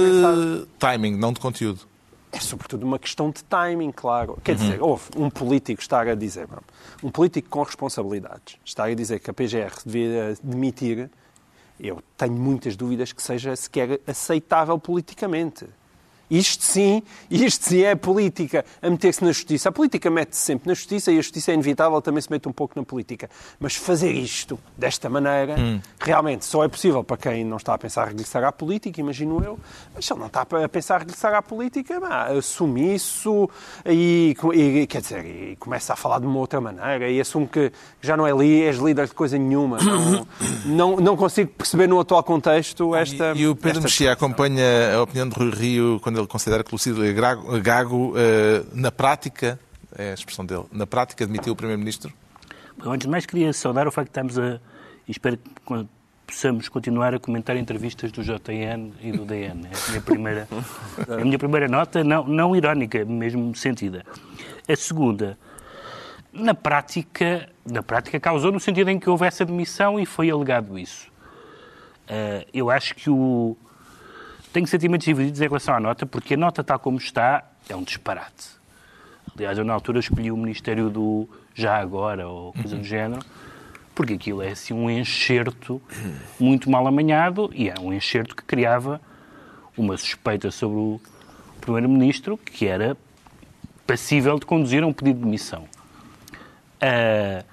timing, 0.79 1.17
não 1.17 1.33
de 1.33 1.41
conteúdo. 1.41 1.81
É 2.31 2.41
sobretudo 2.41 2.85
uma 2.85 2.99
questão 2.99 3.31
de 3.31 3.43
timing, 3.45 3.91
claro. 3.91 4.39
Quer 4.45 4.53
uhum. 4.53 4.59
dizer, 4.59 4.83
houve 4.83 5.05
um 5.17 5.31
político 5.31 5.81
estar 5.81 6.07
a 6.07 6.15
dizer, 6.15 6.47
um 7.03 7.11
político 7.11 7.49
com 7.49 7.63
responsabilidades, 7.63 8.59
estar 8.65 8.85
a 8.85 8.95
dizer 8.95 9.21
que 9.21 9.31
a 9.31 9.35
PGR 9.35 9.73
devia 9.85 10.37
demitir, 10.43 11.11
eu 11.81 12.03
tenho 12.17 12.33
muitas 12.33 12.77
dúvidas 12.77 13.13
que 13.13 13.23
seja 13.23 13.55
sequer 13.55 14.01
aceitável 14.07 14.79
politicamente. 14.79 15.67
Isto 16.31 16.65
sim, 16.65 17.03
isto 17.31 17.65
sim 17.65 17.83
é 17.83 17.95
política, 17.95 18.65
a 18.83 18.91
meter-se 18.91 19.25
na 19.25 19.33
justiça. 19.33 19.69
A 19.69 19.73
política 19.73 20.11
mete-se 20.11 20.43
sempre 20.43 20.69
na 20.69 20.75
justiça 20.75 21.11
e 21.11 21.19
a 21.19 21.23
justiça 21.23 21.51
é 21.51 21.55
inevitável, 21.55 22.01
também 22.03 22.21
se 22.21 22.31
mete 22.31 22.49
um 22.49 22.53
pouco 22.53 22.79
na 22.79 22.85
política. 22.85 23.31
Mas 23.59 23.75
fazer 23.75 24.13
isto 24.13 24.59
desta 24.77 25.09
maneira, 25.09 25.57
hum. 25.59 25.81
realmente 26.01 26.45
só 26.45 26.65
é 26.65 26.69
possível 26.69 27.03
para 27.03 27.17
quem 27.17 27.45
não 27.45 27.57
está 27.57 27.75
a 27.75 27.79
pensar 27.79 28.09
regressar 28.09 28.45
à 28.45 28.53
política, 28.53 29.01
imagino 29.01 29.43
eu. 29.43 29.59
Mas 29.95 30.05
se 30.05 30.13
ele 30.13 30.21
não 30.21 30.27
está 30.27 30.43
a 30.43 30.69
pensar 30.69 30.99
regressar 30.99 31.35
à 31.35 31.43
política, 31.43 31.99
bah, 31.99 32.27
assume 32.27 32.95
isso 32.95 33.49
e, 33.87 34.37
e, 34.55 34.87
quer 34.87 35.01
dizer, 35.01 35.25
e 35.25 35.57
começa 35.57 35.93
a 35.93 35.97
falar 35.97 36.19
de 36.19 36.27
uma 36.27 36.39
outra 36.39 36.61
maneira 36.61 37.09
e 37.11 37.21
assume 37.21 37.47
que 37.47 37.73
já 38.01 38.17
não 38.17 38.27
é 38.27 38.33
li, 38.33 38.63
és 38.63 38.77
líder 38.77 39.07
de 39.07 39.15
coisa 39.15 39.39
nenhuma. 39.39 39.79
Não, 39.79 40.27
não, 40.67 40.97
não 40.97 41.17
consigo 41.17 41.51
perceber 41.57 41.87
no 41.87 41.99
atual 41.99 42.23
contexto 42.23 42.95
esta. 42.95 43.33
E, 43.35 43.41
e 43.41 43.49
o 43.49 43.57
Pedro 43.57 43.83
Mexia 43.83 44.13
acompanha 44.13 44.97
a 44.97 45.03
opinião 45.03 45.29
de 45.29 45.35
Rui 45.35 45.51
Rio 45.51 46.01
quando 46.03 46.18
ele 46.19 46.27
considera 46.29 46.63
que 46.65 46.73
Lucília 46.73 47.13
Gago, 47.63 48.15
eh, 48.17 48.65
na 48.73 48.91
prática, 48.91 49.59
é 49.97 50.11
a 50.11 50.15
expressão 50.15 50.45
dele, 50.45 50.65
na 50.73 50.87
prática 50.87 51.25
admitiu 51.25 51.53
o 51.53 51.57
Primeiro-Ministro? 51.57 52.13
Antes 52.81 53.07
de 53.07 53.11
mais, 53.11 53.27
queria 53.27 53.53
saudar 53.53 53.89
o 53.89 53.91
facto 53.91 54.09
que 54.09 54.19
estamos 54.19 54.39
a. 54.39 54.61
E 55.07 55.11
espero 55.11 55.37
que 55.39 55.87
possamos 56.27 56.69
continuar 56.69 57.15
a 57.15 57.19
comentar 57.19 57.57
entrevistas 57.57 58.13
do 58.13 58.23
JN 58.23 58.93
e 59.01 59.11
do 59.11 59.25
DN. 59.25 59.67
É 59.67 59.71
a 59.75 59.89
minha 59.89 60.03
primeira, 60.03 60.49
a 61.09 61.25
minha 61.25 61.39
primeira 61.39 61.67
nota, 61.67 62.05
não, 62.05 62.25
não 62.27 62.55
irónica, 62.55 63.05
mesmo 63.05 63.55
sentida. 63.57 64.05
A 64.69 64.77
segunda, 64.77 65.39
Na 66.31 66.55
prática, 66.55 67.49
na 67.65 67.83
prática 67.83 68.21
causou 68.21 68.53
no 68.53 68.61
sentido 68.61 68.91
em 68.91 69.01
que 69.01 69.09
houve 69.09 69.27
essa 69.27 69.45
demissão 69.45 69.99
e 69.99 70.05
foi 70.05 70.31
alegado 70.31 70.79
isso. 70.79 71.09
Uh, 72.05 72.47
eu 72.53 72.71
acho 72.71 72.95
que 72.95 73.09
o... 73.09 73.57
Tenho 74.53 74.67
sentimentos 74.67 75.05
divididos 75.05 75.41
em 75.41 75.45
relação 75.45 75.75
à 75.75 75.81
nota, 75.81 76.07
porque 76.07 76.35
a 76.35 76.37
nota 76.37 76.65
tal 76.65 76.79
como 76.79 76.97
está 76.97 77.45
é 77.69 77.77
um 77.77 77.83
disparate. 77.83 78.59
Aliás, 79.37 79.59
eu 79.59 79.65
na 79.65 79.75
altura 79.75 80.01
escolhi 80.01 80.33
o 80.33 80.37
Ministério 80.37 80.89
do 80.89 81.29
Já 81.55 81.77
Agora, 81.77 82.27
ou 82.27 82.53
coisa 82.55 82.77
do 82.77 82.83
género, 82.85 83.23
porque 83.95 84.15
aquilo 84.15 84.43
é 84.43 84.51
assim 84.51 84.73
um 84.73 84.89
enxerto 84.89 85.83
muito 86.41 86.71
mal 86.71 86.87
amanhado 86.87 87.51
e 87.55 87.69
é 87.69 87.75
um 87.79 87.93
enxerto 87.93 88.35
que 88.35 88.43
criava 88.43 89.01
uma 89.77 89.97
suspeita 89.97 90.51
sobre 90.51 90.79
o 90.79 91.01
Primeiro-Ministro 91.61 92.39
que 92.39 92.67
era 92.67 92.97
passível 93.87 94.39
de 94.39 94.47
conduzir 94.47 94.83
a 94.83 94.87
um 94.87 94.93
pedido 94.93 95.19
de 95.19 95.25
demissão. 95.25 95.65
Uh, 96.83 97.45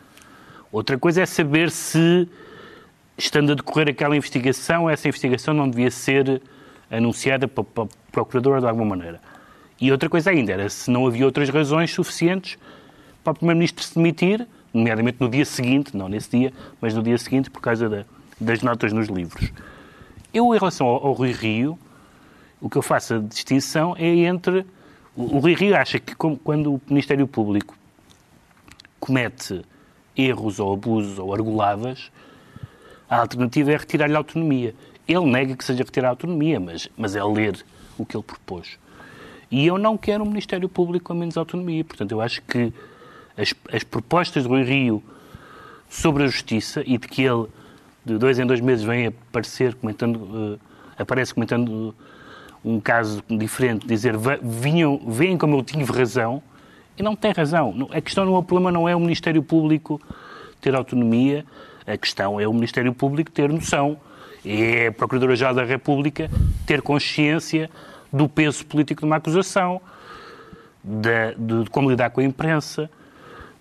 outra 0.71 0.97
coisa 0.97 1.21
é 1.21 1.25
saber 1.25 1.69
se, 1.71 2.27
estando 3.17 3.51
a 3.51 3.55
decorrer 3.55 3.89
aquela 3.89 4.15
investigação, 4.15 4.89
essa 4.89 5.07
investigação 5.07 5.53
não 5.53 5.69
devia 5.69 5.91
ser 5.91 6.41
anunciada 6.89 7.47
para, 7.47 7.63
para 7.63 7.83
o 7.83 7.89
Procurador 8.11 8.59
de 8.59 8.67
alguma 8.67 8.95
maneira. 8.95 9.19
E 9.79 9.91
outra 9.91 10.09
coisa 10.09 10.29
ainda 10.29 10.51
era 10.53 10.69
se 10.69 10.89
não 10.89 11.05
havia 11.05 11.25
outras 11.25 11.49
razões 11.49 11.91
suficientes 11.91 12.57
para 13.23 13.31
o 13.31 13.35
Primeiro-Ministro 13.35 13.83
se 13.83 13.95
demitir, 13.95 14.47
nomeadamente 14.73 15.17
no 15.19 15.29
dia 15.29 15.45
seguinte, 15.45 15.95
não 15.95 16.07
nesse 16.07 16.37
dia, 16.37 16.53
mas 16.79 16.93
no 16.93 17.01
dia 17.01 17.17
seguinte, 17.17 17.49
por 17.49 17.61
causa 17.61 17.89
da, 17.89 18.05
das 18.39 18.61
notas 18.61 18.93
nos 18.93 19.07
livros. 19.07 19.51
Eu, 20.33 20.53
em 20.53 20.57
relação 20.57 20.87
ao, 20.87 21.07
ao 21.07 21.13
Rui 21.13 21.31
Rio, 21.31 21.77
o 22.61 22.69
que 22.69 22.77
eu 22.77 22.81
faço 22.81 23.15
a 23.15 23.19
distinção 23.19 23.95
é 23.97 24.07
entre. 24.07 24.65
O, 25.15 25.35
o 25.35 25.39
Rui 25.39 25.53
Rio 25.53 25.75
acha 25.75 25.99
que 25.99 26.15
como, 26.15 26.37
quando 26.37 26.73
o 26.73 26.81
Ministério 26.87 27.27
Público 27.27 27.75
comete 28.99 29.61
erros 30.15 30.59
ou 30.59 30.73
abusos 30.73 31.19
ou 31.19 31.33
argoladas, 31.33 32.11
a 33.09 33.17
alternativa 33.19 33.71
é 33.71 33.77
retirar-lhe 33.77 34.15
a 34.15 34.17
autonomia. 34.17 34.73
Ele 35.07 35.25
nega 35.25 35.55
que 35.55 35.63
seja 35.63 35.83
retirar 35.83 36.09
a 36.09 36.11
autonomia, 36.11 36.59
mas, 36.59 36.89
mas 36.97 37.15
é 37.15 37.23
ler 37.23 37.63
o 37.97 38.05
que 38.05 38.15
ele 38.15 38.23
propôs. 38.23 38.77
E 39.51 39.65
eu 39.65 39.77
não 39.77 39.97
quero 39.97 40.23
um 40.23 40.27
Ministério 40.27 40.67
Público 40.67 41.05
com 41.05 41.13
menos 41.13 41.37
autonomia. 41.37 41.83
Portanto, 41.83 42.11
eu 42.11 42.21
acho 42.21 42.41
que 42.41 42.73
as, 43.37 43.53
as 43.71 43.83
propostas 43.83 44.43
do 44.43 44.49
Rui 44.49 44.63
Rio 44.63 45.03
sobre 45.89 46.23
a 46.23 46.27
justiça 46.27 46.83
e 46.85 46.97
de 46.97 47.07
que 47.07 47.21
ele, 47.21 47.47
de 48.03 48.17
dois 48.17 48.39
em 48.39 48.45
dois 48.45 48.59
meses, 48.59 48.83
vem 48.83 49.07
aparecer 49.07 49.75
comentando, 49.75 50.17
uh, 50.17 50.59
aparece 50.97 51.33
comentando 51.33 51.93
um 52.63 52.79
caso 52.79 53.23
diferente, 53.29 53.85
dizer 53.85 54.15
vinham, 54.41 54.99
veem 55.07 55.37
como 55.37 55.55
eu 55.55 55.63
tive 55.63 55.83
razão, 55.91 56.41
e 56.97 57.03
não 57.03 57.15
tem 57.15 57.31
razão. 57.31 57.87
A 57.91 58.01
questão, 58.01 58.33
o 58.33 58.43
problema 58.43 58.71
não 58.71 58.89
é 58.89 58.95
o 58.95 58.99
Ministério 58.99 59.43
Público 59.43 60.01
ter 60.59 60.73
autonomia, 60.73 61.45
a 61.85 61.95
questão 61.95 62.39
é 62.39 62.47
o 62.47 62.53
Ministério 62.53 62.91
Público 62.93 63.29
ter 63.29 63.49
noção, 63.49 63.97
é 64.45 64.87
a 64.87 64.91
Procuradora-Geral 64.91 65.53
da 65.53 65.63
República 65.63 66.29
ter 66.65 66.81
consciência 66.81 67.69
do 68.11 68.29
peso 68.29 68.65
político 68.65 69.01
de 69.01 69.05
uma 69.05 69.17
acusação, 69.17 69.81
de, 70.83 71.35
de, 71.35 71.63
de 71.63 71.69
como 71.69 71.89
lidar 71.89 72.11
com 72.11 72.21
a 72.21 72.23
imprensa, 72.23 72.89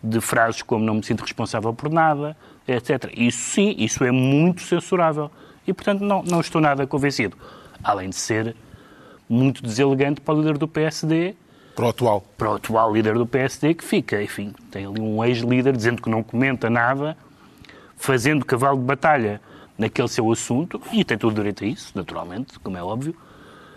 de 0.03 0.21
frases 0.21 0.63
como 0.63 0.85
não 0.85 0.95
me 0.95 1.03
sinto 1.03 1.23
responsável 1.23 1.73
por 1.73 1.91
nada, 1.91 2.37
etc. 2.69 3.11
Isso 3.17 3.39
sim, 3.39 3.75
isso 3.79 4.05
é 4.05 4.11
muito 4.11 4.61
censurável. 4.61 5.31
E, 5.67 5.73
portanto, 5.73 6.03
não, 6.03 6.23
não 6.23 6.41
estou 6.41 6.61
nada 6.61 6.87
convencido. 6.87 7.37
Além 7.83 8.11
de 8.11 8.17
ser 8.17 8.55
muito 9.29 9.63
deselegante 9.63 10.21
para 10.21 10.35
o 10.35 10.39
líder 10.39 10.59
do 10.59 10.69
PSD. 10.69 11.35
Para 11.75 11.87
o 11.87 11.89
atual. 11.89 12.25
Para 12.37 12.51
o 12.51 12.55
atual 12.57 12.93
líder 12.93 13.15
do 13.15 13.27
PSD, 13.27 13.75
que 13.75 13.83
fica, 13.83 14.23
enfim, 14.23 14.53
tem 14.71 14.87
ali 14.87 15.01
um 15.01 15.25
ex-líder 15.25 15.75
dizendo 15.75 16.03
que 16.03 16.11
não 16.11 16.23
comenta 16.23 16.69
nada, 16.69 17.17
fazendo 17.97 18.45
cavalo 18.45 18.79
de 18.79 18.85
batalha 18.85 19.41
naquele 19.77 20.09
seu 20.09 20.31
assunto, 20.31 20.81
e 20.93 21.05
tem 21.05 21.19
todo 21.19 21.33
o 21.33 21.35
direito 21.35 21.65
a 21.65 21.67
isso, 21.67 21.93
naturalmente, 21.95 22.59
como 22.61 22.77
é 22.77 22.83
óbvio, 22.83 23.15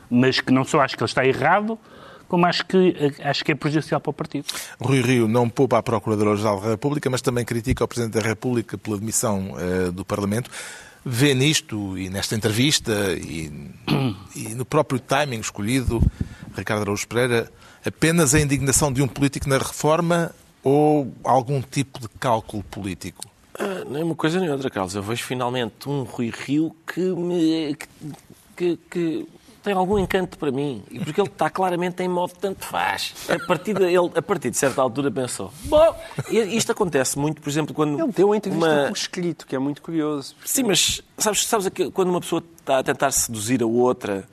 mas 0.10 0.40
que 0.40 0.52
não 0.52 0.64
só 0.64 0.82
acho 0.82 0.96
que 0.96 1.04
ele 1.04 1.10
está 1.10 1.26
errado, 1.26 1.78
como 2.28 2.46
acho 2.46 2.66
que, 2.66 2.94
acho 3.24 3.44
que 3.44 3.52
é 3.52 3.56
prejudicial 3.56 4.02
para 4.02 4.10
o 4.10 4.14
partido. 4.14 4.46
Rui 4.80 5.02
Rio 5.02 5.28
não 5.28 5.50
poupa 5.50 5.78
a 5.78 5.84
Procuradora-Geral 5.84 6.62
da 6.62 6.70
República, 6.72 7.10
mas 7.10 7.22
também 7.22 7.46
critica 7.46 7.84
o 7.84 7.88
Presidente 7.88 8.14
da 8.14 8.22
República 8.22 8.78
pela 8.78 8.98
demissão 8.98 9.54
uh, 9.54 9.92
do 9.92 10.04
Parlamento. 10.04 10.52
Vê 11.06 11.34
nisto 11.34 11.98
e 11.98 12.10
nesta 12.10 12.36
entrevista 12.36 12.92
e, 13.14 13.72
e 14.36 14.50
no 14.56 14.66
próprio 14.66 15.00
timing 15.00 15.40
escolhido, 15.40 16.02
Ricardo 16.54 16.82
Araújo 16.82 17.08
Pereira, 17.08 17.50
apenas 17.86 18.36
a 18.36 18.42
indignação 18.42 18.92
de 18.92 19.02
um 19.02 19.08
político 19.08 19.48
na 19.48 19.58
reforma 19.58 20.32
ou 20.62 21.14
algum 21.24 21.62
tipo 21.62 22.02
de 22.02 22.10
cálculo 22.20 22.62
político? 22.64 23.24
Ah, 23.60 23.84
nem 23.90 24.04
uma 24.04 24.16
coisa 24.16 24.40
nem 24.40 24.50
outra, 24.50 24.70
Carlos. 24.70 24.96
Eu 24.96 25.02
vejo 25.02 25.24
finalmente 25.24 25.90
um 25.90 26.04
Rui 26.04 26.32
Rio 26.32 26.76
que 26.86 27.02
me. 27.02 27.76
que, 28.56 28.78
que 28.90 29.28
tem 29.68 29.74
algum 29.74 30.00
encanto 30.00 30.38
para 30.38 30.50
mim. 30.50 30.82
E 30.90 31.00
porque 31.00 31.20
ele 31.20 31.28
está 31.28 31.50
claramente 31.50 32.02
em 32.02 32.08
modo 32.08 32.32
tanto 32.40 32.64
faz. 32.64 33.14
A 33.28 33.38
partir 33.46 33.74
de, 33.74 33.84
ele, 33.84 34.12
a 34.16 34.22
partir 34.22 34.50
de 34.50 34.56
certa 34.56 34.82
altura 34.82 35.12
pensou, 35.12 35.52
bom, 35.66 35.94
isto 36.32 36.72
acontece 36.72 37.20
muito, 37.20 37.42
por 37.42 37.50
exemplo, 37.50 37.76
quando... 37.76 38.00
Ele 38.00 38.12
deu 38.14 38.32
a 38.32 38.38
entrevista 38.38 38.66
uma... 38.66 38.88
com 38.88 38.94
escrito, 38.94 39.46
que 39.46 39.54
é 39.54 39.60
muito 39.60 39.82
curioso. 39.82 40.36
Porque... 40.36 40.50
Sim, 40.50 40.64
mas 40.64 41.02
sabes, 41.18 41.46
sabes 41.46 41.70
quando 41.94 42.08
uma 42.08 42.22
pessoa 42.22 42.42
está 42.60 42.80
a 42.80 42.84
tentar 42.84 43.12
seduzir 43.12 43.62
a 43.62 43.66
outra 43.66 44.26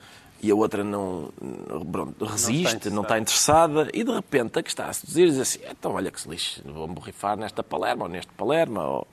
e 0.45 0.51
a 0.51 0.55
outra 0.55 0.83
não, 0.83 1.29
não 1.41 2.27
resiste, 2.27 2.63
não 2.63 2.75
está, 2.75 2.89
não 2.91 3.01
está, 3.01 3.19
interessada, 3.19 3.89
e 3.91 4.03
de 4.03 4.11
repente 4.11 4.59
a 4.59 4.63
que 4.63 4.69
está 4.69 4.85
a 4.85 4.93
seduzir 4.93 5.29
diz 5.29 5.39
assim, 5.39 5.59
então 5.67 5.93
olha 5.93 6.11
que 6.11 6.21
se 6.21 6.29
lixe, 6.29 6.61
vou-me 6.63 6.93
borrifar 6.93 7.35
nesta 7.35 7.63
Palerma 7.63 8.03
ou 8.03 8.09
neste 8.09 8.31
Palerma, 8.33 8.87
ou 8.87 9.07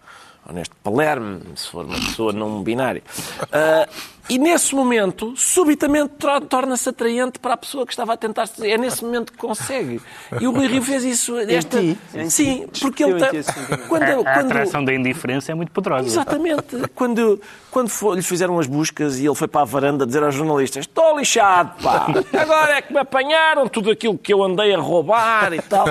honesto 0.49 0.75
Palermo, 0.83 1.41
se 1.57 1.69
for 1.69 1.85
uma 1.85 1.95
pessoa 1.95 2.33
não 2.33 2.63
binária. 2.63 3.03
Uh, 3.43 4.13
e 4.29 4.39
nesse 4.39 4.75
momento, 4.75 5.35
subitamente, 5.37 6.15
torna-se 6.49 6.89
atraente 6.89 7.39
para 7.39 7.55
a 7.55 7.57
pessoa 7.57 7.85
que 7.85 7.93
estava 7.93 8.15
a 8.15 8.17
tentar. 8.17 8.49
É 8.63 8.79
nesse 8.79 9.05
momento 9.05 9.33
que 9.33 9.39
consegue. 9.39 10.01
E 10.41 10.47
o 10.47 10.53
Rui 10.53 10.69
Rio 10.69 10.83
fez 10.83 11.05
isso. 11.05 11.37
Esta... 11.39 11.81
Ti, 11.81 11.99
Sim, 12.31 12.67
porque 12.81 13.03
ele 13.03 13.21
tem. 13.27 13.43
Quando, 13.89 14.03
a, 14.03 14.31
a 14.31 14.41
atração 14.41 14.85
da 14.85 14.95
indiferença 14.95 15.51
é 15.51 15.55
muito 15.55 15.73
poderosa. 15.73 16.07
Exatamente. 16.07 16.89
Quando, 16.95 17.41
quando 17.71 17.89
foi, 17.89 18.17
lhe 18.17 18.23
fizeram 18.23 18.59
as 18.59 18.67
buscas 18.67 19.19
e 19.19 19.27
ele 19.27 19.35
foi 19.35 19.49
para 19.49 19.63
a 19.63 19.65
varanda 19.65 20.07
dizer 20.07 20.23
aos 20.23 20.35
jornalistas: 20.35 20.87
Estou 20.87 21.19
lixado, 21.19 21.83
pá. 21.83 22.07
Agora 22.33 22.77
é 22.77 22.83
que 22.83 22.93
me 22.93 23.01
apanharam 23.01 23.69
tudo 23.69 23.91
aquilo 23.91 24.17
que 24.17 24.33
eu 24.33 24.43
andei 24.43 24.73
a 24.73 24.79
roubar 24.79 25.53
e 25.53 25.61
tal. 25.61 25.87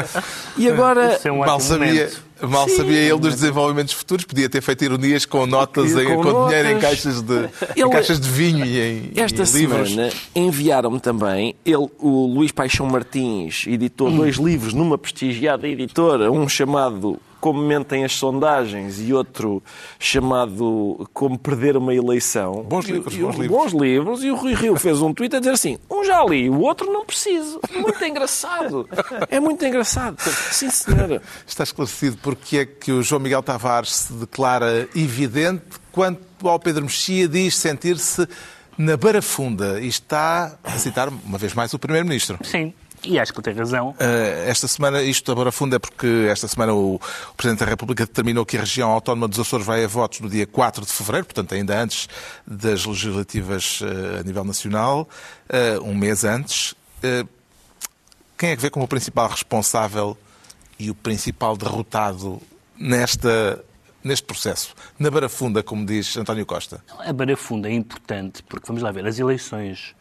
E 0.57 0.69
agora. 0.69 1.15
Isso 1.15 1.27
é 1.27 1.31
um 1.31 1.39
mal 1.39 1.59
sabia. 1.59 2.05
Momento 2.05 2.30
Mal 2.47 2.67
Sim, 2.67 2.77
sabia 2.77 2.97
ele 2.97 3.19
dos 3.19 3.35
desenvolvimentos 3.35 3.93
futuros, 3.93 4.25
podia 4.25 4.49
ter 4.49 4.61
feito 4.61 4.83
ironias 4.83 5.25
com 5.25 5.45
notas, 5.45 5.91
em, 5.91 6.15
com, 6.15 6.47
dinheiro 6.47 6.69
em 6.69 6.79
caixas 6.79 7.21
de, 7.21 7.33
ele, 7.75 7.87
em 7.87 7.89
caixas 7.89 8.19
de 8.19 8.29
vinho 8.29 8.65
e 8.65 8.79
em, 8.79 9.11
esta 9.15 9.45
semana 9.45 10.09
enviaram-me 10.35 10.99
também, 10.99 11.55
ele, 11.65 11.87
o 11.99 12.25
Luís 12.25 12.51
Paixão 12.51 12.85
Martins 12.85 13.65
editou 13.67 14.07
hum. 14.07 14.17
dois 14.17 14.37
livros 14.37 14.73
numa 14.73 14.97
prestigiada 14.97 15.67
editora, 15.67 16.31
um 16.31 16.47
chamado 16.47 17.19
como 17.41 17.59
mentem 17.59 18.05
as 18.05 18.13
sondagens 18.13 19.01
e 19.01 19.11
outro 19.11 19.61
chamado 19.99 21.09
Como 21.11 21.37
Perder 21.37 21.75
uma 21.75 21.93
Eleição. 21.93 22.63
Bons 22.63 22.85
livros, 22.85 23.15
e, 23.15 23.19
bons, 23.19 23.35
e, 23.35 23.41
livros. 23.41 23.57
bons 23.57 23.81
livros. 23.81 24.23
E 24.23 24.31
o 24.31 24.35
Rui 24.35 24.53
Rio 24.53 24.75
fez 24.75 25.01
um 25.01 25.11
tweet 25.11 25.35
a 25.35 25.39
dizer 25.39 25.51
assim: 25.51 25.79
um 25.89 26.05
já 26.05 26.23
li, 26.23 26.49
o 26.49 26.59
outro 26.59 26.91
não 26.93 27.03
preciso. 27.03 27.59
Muito 27.75 28.05
engraçado. 28.05 28.87
É 29.29 29.39
muito 29.39 29.65
engraçado. 29.65 30.17
Sim, 30.51 30.69
senhora. 30.69 31.21
Está 31.45 31.63
esclarecido 31.63 32.17
porque 32.21 32.57
é 32.59 32.65
que 32.65 32.91
o 32.91 33.01
João 33.01 33.19
Miguel 33.19 33.41
Tavares 33.41 33.93
se 33.95 34.13
declara 34.13 34.87
evidente 34.95 35.63
quanto 35.91 36.47
ao 36.47 36.59
Pedro 36.59 36.83
Mexia 36.83 37.27
diz 37.27 37.55
sentir-se 37.55 38.27
na 38.77 38.95
barafunda 38.95 39.79
e 39.81 39.87
está 39.87 40.57
a 40.63 40.71
citar 40.77 41.09
uma 41.09 41.37
vez 41.37 41.53
mais 41.53 41.73
o 41.73 41.79
Primeiro-Ministro. 41.79 42.37
Sim. 42.43 42.73
E 43.03 43.19
acho 43.19 43.33
que 43.33 43.41
tem 43.41 43.53
razão. 43.53 43.89
Uh, 43.91 43.95
esta 44.47 44.67
semana, 44.67 45.01
isto 45.01 45.31
agora 45.31 45.51
fundo 45.51 45.75
é 45.75 45.79
porque 45.79 46.27
esta 46.29 46.47
semana 46.47 46.73
o, 46.73 46.99
Presidente 47.35 47.59
da 47.59 47.65
República 47.65 48.05
determinou 48.05 48.45
que 48.45 48.57
a 48.57 48.59
região 48.59 48.91
autónoma 48.91 49.27
dos 49.27 49.39
Açores 49.39 49.65
vai 49.65 49.83
a 49.83 49.87
votos 49.87 50.19
no 50.19 50.29
dia 50.29 50.45
4 50.45 50.85
de 50.85 50.91
fevereiro, 50.91 51.25
portanto, 51.25 51.53
ainda 51.53 51.81
antes 51.81 52.07
das 52.45 52.85
legislativas 52.85 53.81
uh, 53.81 54.19
a 54.19 54.23
nível 54.23 54.43
nacional, 54.43 55.09
uh, 55.49 55.83
um 55.83 55.95
mês 55.95 56.23
antes. 56.23 56.75
quem 58.37 58.51
é 58.51 58.55
que 58.55 58.61
vê 58.61 58.69
como 58.69 58.85
o 58.85 58.87
principal 58.87 59.29
responsável 59.29 60.15
e 60.77 60.91
o 60.91 60.95
principal 60.95 61.57
derrotado 61.57 62.41
nesta 62.77 63.63
neste 64.03 64.25
processo? 64.25 64.73
Na 64.97 65.11
barafunda, 65.11 65.61
como 65.61 65.85
diz 65.85 66.17
António 66.17 66.45
Costa? 66.45 66.83
A 66.99 67.13
barafunda 67.13 67.69
é 67.69 67.73
importante 67.73 68.43
porque, 68.43 68.65
vamos 68.67 68.81
lá 68.81 68.91
ver, 68.91 69.05
as 69.05 69.19
eleições 69.19 69.95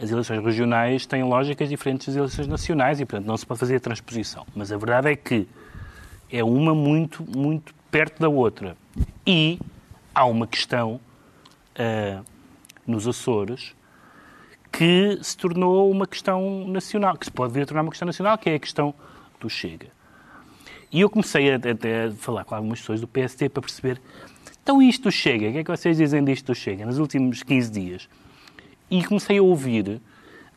as 0.00 0.10
eleições 0.10 0.44
regionais 0.44 1.06
têm 1.06 1.22
lógicas 1.22 1.68
diferentes 1.68 2.06
das 2.06 2.16
eleições 2.16 2.46
nacionais 2.46 3.00
e, 3.00 3.06
portanto, 3.06 3.26
não 3.26 3.36
se 3.36 3.46
pode 3.46 3.60
fazer 3.60 3.76
a 3.76 3.80
transposição. 3.80 4.46
Mas 4.54 4.70
a 4.70 4.76
verdade 4.76 5.10
é 5.10 5.16
que 5.16 5.48
é 6.30 6.44
uma 6.44 6.74
muito, 6.74 7.24
muito 7.24 7.74
perto 7.90 8.20
da 8.20 8.28
outra. 8.28 8.76
E 9.26 9.58
há 10.14 10.24
uma 10.26 10.46
questão 10.46 11.00
uh, 11.78 12.24
nos 12.86 13.06
Açores 13.08 13.74
que 14.70 15.18
se 15.22 15.36
tornou 15.36 15.90
uma 15.90 16.06
questão 16.06 16.68
nacional, 16.68 17.16
que 17.16 17.24
se 17.24 17.32
pode 17.32 17.54
vir 17.54 17.62
a 17.62 17.66
tornar 17.66 17.82
uma 17.82 17.90
questão 17.90 18.06
nacional, 18.06 18.36
que 18.36 18.50
é 18.50 18.54
a 18.54 18.58
questão 18.58 18.94
do 19.40 19.48
Chega. 19.48 19.88
E 20.92 21.00
eu 21.00 21.08
comecei 21.08 21.50
a, 21.50 21.56
a 21.56 22.12
falar 22.12 22.44
com 22.44 22.54
algumas 22.54 22.80
pessoas 22.80 23.00
do 23.00 23.08
PST 23.08 23.48
para 23.48 23.62
perceber 23.62 24.00
então 24.66 24.82
isto 24.82 25.12
chega, 25.12 25.48
o 25.48 25.52
que 25.52 25.58
é 25.58 25.62
que 25.62 25.70
vocês 25.70 25.96
dizem 25.96 26.24
disto 26.24 26.52
chega, 26.52 26.84
nos 26.84 26.98
últimos 26.98 27.40
15 27.40 27.70
dias? 27.70 28.08
E 28.90 29.04
comecei 29.04 29.38
a 29.38 29.42
ouvir, 29.42 30.00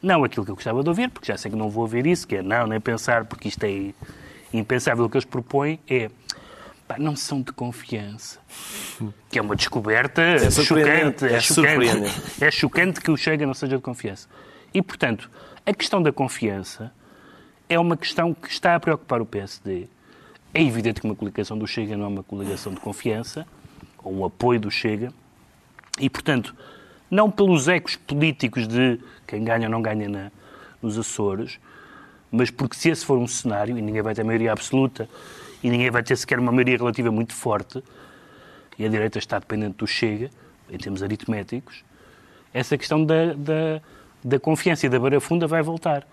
não 0.01 0.23
aquilo 0.23 0.45
que 0.45 0.51
eu 0.51 0.55
gostava 0.55 0.83
de 0.83 0.89
ouvir, 0.89 1.09
porque 1.09 1.31
já 1.31 1.37
sei 1.37 1.51
que 1.51 1.57
não 1.57 1.69
vou 1.69 1.83
ouvir 1.83 2.05
isso, 2.05 2.27
que 2.27 2.37
é 2.37 2.41
não, 2.41 2.67
nem 2.67 2.79
pensar, 2.79 3.25
porque 3.25 3.47
isto 3.47 3.63
é 3.63 3.93
impensável 4.53 5.05
o 5.05 5.09
que 5.09 5.17
eles 5.17 5.25
propõem, 5.25 5.79
é 5.87 6.09
pá, 6.87 6.97
não 6.97 7.15
são 7.15 7.41
de 7.41 7.51
confiança. 7.51 8.39
Que 9.29 9.39
é 9.39 9.41
uma 9.41 9.55
descoberta 9.55 10.21
É 10.21 10.49
chocante. 10.49 11.25
É, 11.25 11.33
é 11.33 11.39
chocante. 11.39 12.21
É 12.41 12.51
chocante 12.51 13.01
que 13.01 13.11
o 13.11 13.17
Chega 13.17 13.45
não 13.45 13.53
seja 13.53 13.77
de 13.77 13.83
confiança. 13.83 14.27
E, 14.73 14.81
portanto, 14.81 15.29
a 15.65 15.73
questão 15.73 16.01
da 16.01 16.11
confiança 16.11 16.91
é 17.67 17.79
uma 17.79 17.95
questão 17.95 18.33
que 18.33 18.49
está 18.49 18.75
a 18.75 18.79
preocupar 18.79 19.21
o 19.21 19.25
PSD. 19.25 19.87
É 20.53 20.61
evidente 20.63 21.01
que 21.01 21.07
uma 21.07 21.15
coligação 21.15 21.57
do 21.57 21.67
Chega 21.67 21.95
não 21.95 22.05
é 22.05 22.07
uma 22.07 22.23
coligação 22.23 22.73
de 22.73 22.79
confiança, 22.79 23.45
ou 24.03 24.13
um 24.13 24.25
apoio 24.25 24.59
do 24.59 24.71
Chega, 24.71 25.13
e, 25.99 26.09
portanto, 26.09 26.55
não 27.09 27.29
pelos 27.29 27.67
ecos 27.67 27.95
políticos 27.95 28.67
de 28.67 28.99
quem 29.27 29.43
ganha 29.43 29.67
ou 29.67 29.71
não 29.71 29.81
ganha 29.81 30.07
na, 30.07 30.31
nos 30.81 30.97
Açores, 30.97 31.59
mas 32.31 32.51
porque 32.51 32.75
se 32.75 32.89
esse 32.89 33.05
for 33.05 33.17
um 33.17 33.27
cenário, 33.27 33.77
e 33.77 33.81
ninguém 33.81 34.01
vai 34.01 34.13
ter 34.13 34.23
maioria 34.23 34.51
absoluta, 34.51 35.09
e 35.63 35.69
ninguém 35.69 35.89
vai 35.89 36.03
ter 36.03 36.15
sequer 36.15 36.39
uma 36.39 36.51
maioria 36.51 36.77
relativa 36.77 37.11
muito 37.11 37.33
forte, 37.33 37.83
e 38.77 38.85
a 38.85 38.89
direita 38.89 39.19
está 39.19 39.39
dependente 39.39 39.77
do 39.77 39.87
Chega, 39.87 40.29
em 40.69 40.77
termos 40.77 41.01
aritméticos, 41.01 41.83
essa 42.53 42.77
questão 42.77 43.03
da, 43.03 43.33
da, 43.33 43.81
da 44.23 44.39
confiança 44.39 44.85
e 44.85 44.89
da 44.89 44.99
barafunda 44.99 45.47
vai 45.47 45.61
voltar. 45.61 46.07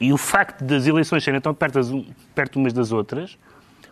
E 0.00 0.12
o 0.12 0.18
facto 0.18 0.64
das 0.64 0.86
eleições 0.86 1.22
serem 1.22 1.40
tão 1.40 1.54
perto, 1.54 1.78
perto 2.34 2.58
umas 2.58 2.72
das 2.72 2.90
outras, 2.90 3.38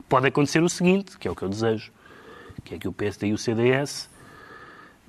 pode 0.08 0.26
acontecer 0.26 0.62
o 0.62 0.68
seguinte, 0.68 1.16
que 1.18 1.28
é 1.28 1.30
o 1.30 1.36
que 1.36 1.42
eu 1.42 1.48
desejo, 1.48 1.92
que 2.64 2.74
é 2.74 2.78
que 2.78 2.88
o 2.88 2.92
PSD 2.92 3.28
e 3.28 3.32
o 3.32 3.38
CDS 3.38 4.09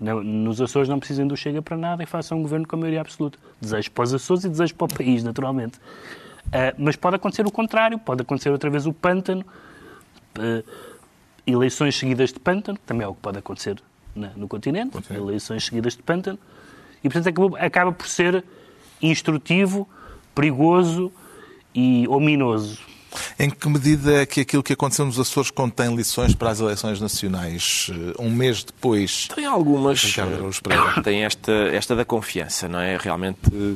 não- 0.01 0.23
nos 0.23 0.59
Açores 0.59 0.89
não 0.89 0.99
precisem 0.99 1.25
do 1.27 1.37
Chega 1.37 1.61
para 1.61 1.77
nada 1.77 2.01
e 2.03 2.05
façam 2.05 2.39
um 2.39 2.41
governo 2.41 2.67
com 2.67 2.75
a 2.75 2.79
maioria 2.79 2.99
absoluta. 3.01 3.37
Desejo 3.61 3.91
para 3.91 4.03
os 4.03 4.13
Açores 4.13 4.43
e 4.43 4.49
desejo 4.49 4.73
para 4.75 4.85
o 4.85 4.97
país, 4.97 5.23
naturalmente. 5.23 5.79
Ah, 6.51 6.73
mas 6.77 6.95
pode 6.95 7.15
acontecer 7.15 7.45
o 7.45 7.51
contrário, 7.51 7.97
pode 7.99 8.23
acontecer 8.23 8.49
outra 8.49 8.69
vez 8.69 8.85
o 8.87 8.91
pântano, 8.91 9.45
ah, 10.39 10.63
eleições 11.45 11.97
seguidas 11.97 12.33
de 12.33 12.39
pântano, 12.39 12.77
também 12.85 13.05
é 13.05 13.07
o 13.07 13.13
que 13.13 13.21
pode 13.21 13.37
acontecer 13.37 13.81
na- 14.15 14.31
no 14.35 14.47
continente, 14.47 14.97
eleições 15.13 15.65
seguidas 15.65 15.95
de 15.95 16.03
pântano, 16.03 16.37
e 17.03 17.09
portanto 17.09 17.27
acaba, 17.29 17.59
acaba 17.59 17.91
por 17.91 18.07
ser 18.07 18.43
instrutivo, 19.01 19.87
perigoso 20.35 21.11
e 21.73 22.07
ominoso. 22.07 22.79
Em 23.37 23.49
que 23.49 23.67
medida 23.67 24.21
é 24.21 24.25
que 24.25 24.41
aquilo 24.41 24.63
que 24.63 24.73
aconteceu 24.73 25.05
nos 25.05 25.19
Açores 25.19 25.51
contém 25.51 25.95
lições 25.95 26.33
para 26.33 26.49
as 26.49 26.59
eleições 26.59 27.01
nacionais? 27.01 27.91
Eh, 27.91 28.21
Um 28.21 28.29
mês 28.29 28.63
depois. 28.63 29.27
Tem 29.35 29.45
algumas. 29.45 30.01
Pereira. 30.59 31.01
Tem 31.03 31.23
esta, 31.23 31.51
esta 31.51 31.95
da 31.95 32.05
confiança, 32.05 32.67
não 32.67 32.79
é? 32.79 32.97
Realmente, 32.97 33.39
eh, 33.53 33.75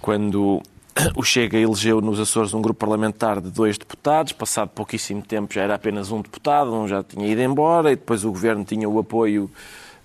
quando 0.00 0.62
o 1.16 1.22
Chega 1.22 1.58
elegeu 1.58 2.00
nos 2.00 2.20
Açores 2.20 2.54
um 2.54 2.62
grupo 2.62 2.80
parlamentar 2.80 3.40
de 3.40 3.50
dois 3.50 3.78
deputados, 3.78 4.32
passado 4.32 4.68
pouquíssimo 4.70 5.22
tempo 5.22 5.52
já 5.52 5.62
era 5.62 5.74
apenas 5.74 6.10
um 6.10 6.20
deputado, 6.20 6.72
um 6.72 6.86
já 6.86 7.02
tinha 7.02 7.26
ido 7.26 7.40
embora, 7.40 7.92
e 7.92 7.96
depois 7.96 8.24
o 8.24 8.30
governo 8.30 8.64
tinha 8.64 8.88
o 8.88 8.98
apoio 8.98 9.50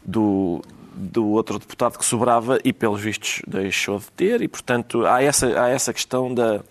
do, 0.03 0.61
do 0.93 1.27
outro 1.27 1.59
deputado 1.59 1.97
que 1.97 2.05
sobrava 2.05 2.59
e, 2.63 2.73
pelos 2.73 3.01
vistos, 3.01 3.41
deixou 3.47 3.99
de 3.99 4.07
ter, 4.11 4.41
e 4.41 4.47
portanto 4.47 5.05
há 5.05 5.21
essa, 5.21 5.61
há 5.61 5.69
essa 5.69 5.93
questão 5.93 6.33
da. 6.33 6.61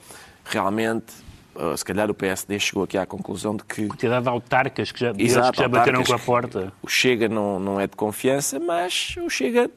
Realmente, 0.44 1.12
eh, 1.12 1.27
se 1.76 1.84
calhar 1.84 2.10
o 2.10 2.14
PSD 2.14 2.58
chegou 2.58 2.84
aqui 2.84 2.96
à 2.96 3.04
conclusão 3.04 3.56
de 3.56 3.64
que 3.64 3.86
Quantidade 3.86 4.22
de 4.22 4.28
autarcas 4.28 4.92
que 4.92 5.00
já, 5.00 5.12
Exato, 5.16 5.52
que 5.52 5.58
já 5.58 5.68
bateram 5.68 6.02
com 6.02 6.14
a 6.14 6.18
porta. 6.18 6.72
O 6.82 6.88
Chega 6.88 7.28
não, 7.28 7.58
não 7.58 7.80
é 7.80 7.86
de 7.86 7.96
confiança, 7.96 8.60
mas 8.60 9.16
o 9.16 9.28
Chega 9.28 9.70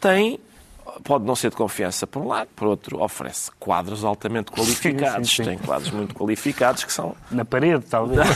tem, 0.00 0.38
pode 1.04 1.24
não 1.24 1.34
ser 1.36 1.50
de 1.50 1.56
confiança 1.56 2.06
por 2.06 2.22
um 2.22 2.28
lado, 2.28 2.48
por 2.54 2.68
outro 2.68 3.02
oferece 3.02 3.50
quadros 3.58 4.04
altamente 4.04 4.50
qualificados. 4.50 5.28
sim, 5.30 5.36
sim. 5.36 5.44
Tem 5.44 5.58
quadros 5.58 5.90
muito 5.90 6.14
qualificados 6.14 6.84
que 6.84 6.92
são... 6.92 7.14
Na 7.30 7.44
parede, 7.44 7.84
talvez. 7.88 8.26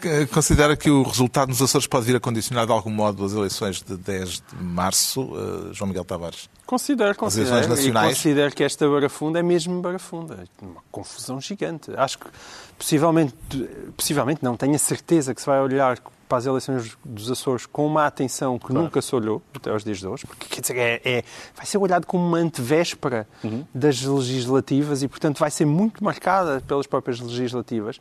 Que- 0.00 0.26
Considera 0.32 0.76
que 0.76 0.90
o 0.90 1.02
resultado 1.02 1.48
nos 1.48 1.60
Açores 1.62 1.86
pode 1.86 2.06
vir 2.06 2.16
a 2.16 2.20
condicionar 2.20 2.66
de 2.66 2.72
algum 2.72 2.90
modo 2.90 3.24
as 3.24 3.32
eleições 3.32 3.82
de 3.82 3.96
10 3.96 4.28
de 4.30 4.42
março, 4.62 5.30
eh, 5.70 5.72
João 5.74 5.88
Miguel 5.88 6.04
Tavares? 6.04 6.48
Considero, 6.66 7.10
As 7.10 7.16
considero. 7.16 7.48
eleições 7.50 7.66
E 7.66 7.70
nacionais? 7.76 8.16
considero 8.16 8.54
que 8.54 8.64
esta 8.64 8.88
barafunda 8.88 9.38
é 9.38 9.42
mesmo 9.42 9.80
barafunda. 9.82 10.44
Uma 10.62 10.82
confusão 10.90 11.40
gigante. 11.40 11.90
Acho 11.96 12.18
que 12.18 12.26
possivelmente, 12.78 13.34
possivelmente 13.96 14.42
não, 14.42 14.56
tenho 14.56 14.74
a 14.74 14.78
certeza 14.78 15.34
que 15.34 15.40
se 15.40 15.46
vai 15.46 15.60
olhar 15.60 15.98
para 16.28 16.38
as 16.38 16.46
eleições 16.46 16.96
dos 17.04 17.30
Açores 17.30 17.66
com 17.66 17.86
uma 17.86 18.06
atenção 18.06 18.58
que 18.58 18.72
nunca 18.72 19.00
se 19.02 19.14
olhou 19.14 19.42
até 19.54 19.70
aos 19.70 19.84
dias 19.84 19.98
de 19.98 20.06
hoje, 20.06 20.26
porque 20.26 20.46
quer 20.48 20.60
dizer, 20.62 20.76
é, 20.76 21.00
é- 21.04 21.24
vai 21.54 21.66
ser 21.66 21.78
olhado 21.78 22.06
como 22.06 22.26
uma 22.26 22.38
antevéspera 22.38 23.28
das 23.74 24.00
legislativas 24.02 25.02
e, 25.02 25.08
portanto, 25.08 25.38
vai 25.38 25.50
ser 25.50 25.66
muito 25.66 26.02
marcada 26.02 26.62
pelas 26.66 26.86
próprias 26.86 27.20
legislativas. 27.20 28.00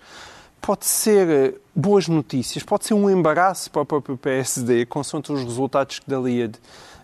Pode 0.62 0.86
ser 0.86 1.28
eh, 1.30 1.54
boas 1.76 2.08
notícias, 2.08 2.64
pode 2.64 2.86
ser 2.86 2.94
um 2.94 3.10
embaraço 3.10 3.70
para 3.70 3.82
o 3.82 3.86
próprio 3.86 4.18
PSD, 4.18 4.86
consoante 4.86 5.30
os 5.34 5.44
resultados 5.44 6.00
que 6.00 6.10
dali 6.10 6.48
de, 6.48 6.58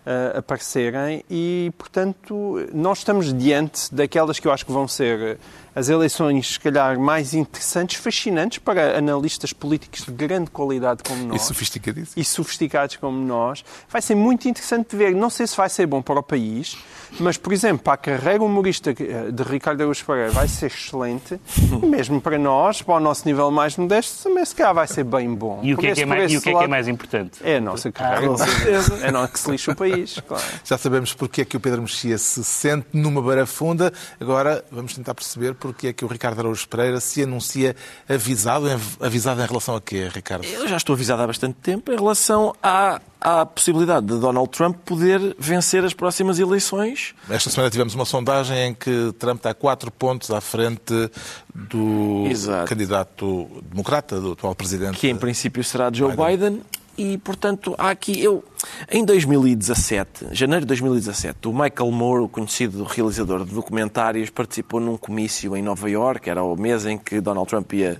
eh, 0.06 0.32
aparecerem 0.38 1.22
e, 1.30 1.70
portanto, 1.76 2.66
nós 2.72 2.98
estamos 2.98 3.34
diante 3.34 3.94
daquelas 3.94 4.38
que 4.40 4.48
eu 4.48 4.52
acho 4.52 4.64
que 4.64 4.72
vão 4.72 4.88
ser 4.88 5.20
eh, 5.20 5.38
as 5.74 5.88
eleições, 5.88 6.52
se 6.54 6.60
calhar, 6.60 6.98
mais 6.98 7.34
interessantes, 7.34 7.96
fascinantes 8.00 8.58
para 8.58 8.98
analistas 8.98 9.52
políticos 9.52 10.04
de 10.04 10.10
grande 10.12 10.50
qualidade 10.50 11.02
como 11.02 11.22
E 11.22 11.26
nós 11.26 11.42
sofisticadíssimo. 11.42 12.14
e 12.20 12.24
sofisticados 12.24 12.96
como 12.96 13.18
nós. 13.24 13.64
Vai 13.88 14.02
ser 14.02 14.14
muito 14.14 14.48
interessante 14.48 14.90
de 14.90 14.96
ver. 14.96 15.14
Não 15.14 15.30
sei 15.30 15.46
se 15.46 15.56
vai 15.56 15.68
ser 15.68 15.86
bom 15.86 16.02
para 16.02 16.18
o 16.18 16.22
país, 16.22 16.76
mas, 17.18 17.36
por 17.36 17.52
exemplo, 17.52 17.78
para 17.84 17.94
a 17.94 17.96
carreira 17.96 18.42
humorista 18.42 18.90
eh, 18.90 19.30
de 19.30 19.42
Ricardo 19.42 19.80
Araújo 19.80 20.04
Pereira 20.04 20.30
vai 20.30 20.48
ser 20.48 20.66
excelente. 20.66 21.40
E 21.82 21.86
mesmo 21.86 22.20
para 22.20 22.38
nós, 22.38 22.82
para 22.82 22.94
o 22.94 23.00
nosso 23.00 23.26
nível 23.26 23.50
mais 23.50 23.76
modesto, 23.76 24.24
também 24.28 24.44
se 24.44 24.54
calhar 24.54 24.74
vai 24.74 24.86
ser 24.86 25.04
bem 25.04 25.32
bom. 25.34 25.60
E 25.62 25.74
o 25.74 25.78
que 25.78 25.86
é 25.88 25.94
que 25.94 26.02
é 26.02 26.06
mais, 26.06 26.32
e 26.32 26.36
o 26.36 26.42
que 26.42 26.50
é, 26.50 26.54
que 26.58 26.64
é 26.64 26.68
mais 26.68 26.88
importante? 26.88 27.38
É 27.42 27.56
a 27.56 27.60
nossa 27.60 27.90
carreira, 27.92 28.26
com 28.28 28.36
certeza. 28.36 29.06
É 29.06 29.10
não 29.10 29.26
que 29.26 29.38
se 29.38 29.50
lixa 29.50 29.72
o 29.72 29.76
país, 29.76 30.20
claro. 30.26 30.42
Já 30.64 30.76
sabemos 30.78 31.12
porque 31.14 31.42
é 31.42 31.44
que 31.44 31.56
o 31.56 31.60
Pedro 31.60 31.82
Mexia 31.82 32.18
se 32.18 32.42
sente 32.44 32.86
numa 32.92 33.22
barafunda. 33.22 33.92
Agora 34.20 34.64
vamos 34.70 34.94
tentar 34.94 35.14
perceber 35.14 35.54
porque 35.60 35.88
é 35.88 35.92
que 35.92 36.04
o 36.04 36.08
Ricardo 36.08 36.40
Araújo 36.40 36.66
Pereira 36.68 36.98
se 37.00 37.22
anuncia 37.22 37.76
avisado. 38.08 38.66
Avisado 39.00 39.40
em 39.42 39.46
relação 39.46 39.76
a 39.76 39.80
quê, 39.80 40.08
Ricardo? 40.12 40.44
Eu 40.44 40.66
já 40.66 40.76
estou 40.76 40.94
avisado 40.94 41.22
há 41.22 41.26
bastante 41.26 41.54
tempo 41.62 41.92
em 41.92 41.96
relação 41.96 42.54
à, 42.62 43.00
à 43.20 43.44
possibilidade 43.46 44.06
de 44.06 44.18
Donald 44.18 44.48
Trump 44.50 44.76
poder 44.84 45.36
vencer 45.38 45.84
as 45.84 45.92
próximas 45.92 46.38
eleições 46.38 47.14
Esta 47.28 47.50
semana 47.50 47.70
tivemos 47.70 47.94
uma 47.94 48.04
sondagem 48.04 48.68
em 48.68 48.74
que 48.74 49.12
Trump 49.18 49.36
está 49.36 49.52
quatro 49.54 49.90
pontos 49.90 50.30
à 50.30 50.40
frente 50.40 51.10
do 51.54 52.26
Exato. 52.28 52.66
candidato 52.68 53.48
democrata, 53.70 54.20
do 54.20 54.32
atual 54.32 54.54
presidente. 54.54 54.98
que 54.98 55.08
em 55.08 55.16
princípio 55.16 55.62
será 55.62 55.90
Joe 55.92 56.14
Biden. 56.16 56.62
E, 56.96 57.16
portanto, 57.18 57.74
há 57.78 57.90
aqui 57.90 58.22
eu. 58.22 58.44
Em 58.90 59.04
2017, 59.04 60.26
janeiro 60.32 60.64
de 60.64 60.68
2017, 60.68 61.48
o 61.48 61.52
Michael 61.52 61.90
Moore, 61.90 62.24
o 62.24 62.28
conhecido 62.28 62.84
realizador 62.84 63.44
de 63.44 63.54
documentários, 63.54 64.28
participou 64.28 64.80
num 64.80 64.96
comício 64.96 65.56
em 65.56 65.62
Nova 65.62 65.88
York, 65.88 66.28
era 66.28 66.42
o 66.42 66.54
mês 66.56 66.84
em 66.84 66.98
que 66.98 67.20
Donald 67.20 67.48
Trump 67.48 67.72
ia 67.72 67.98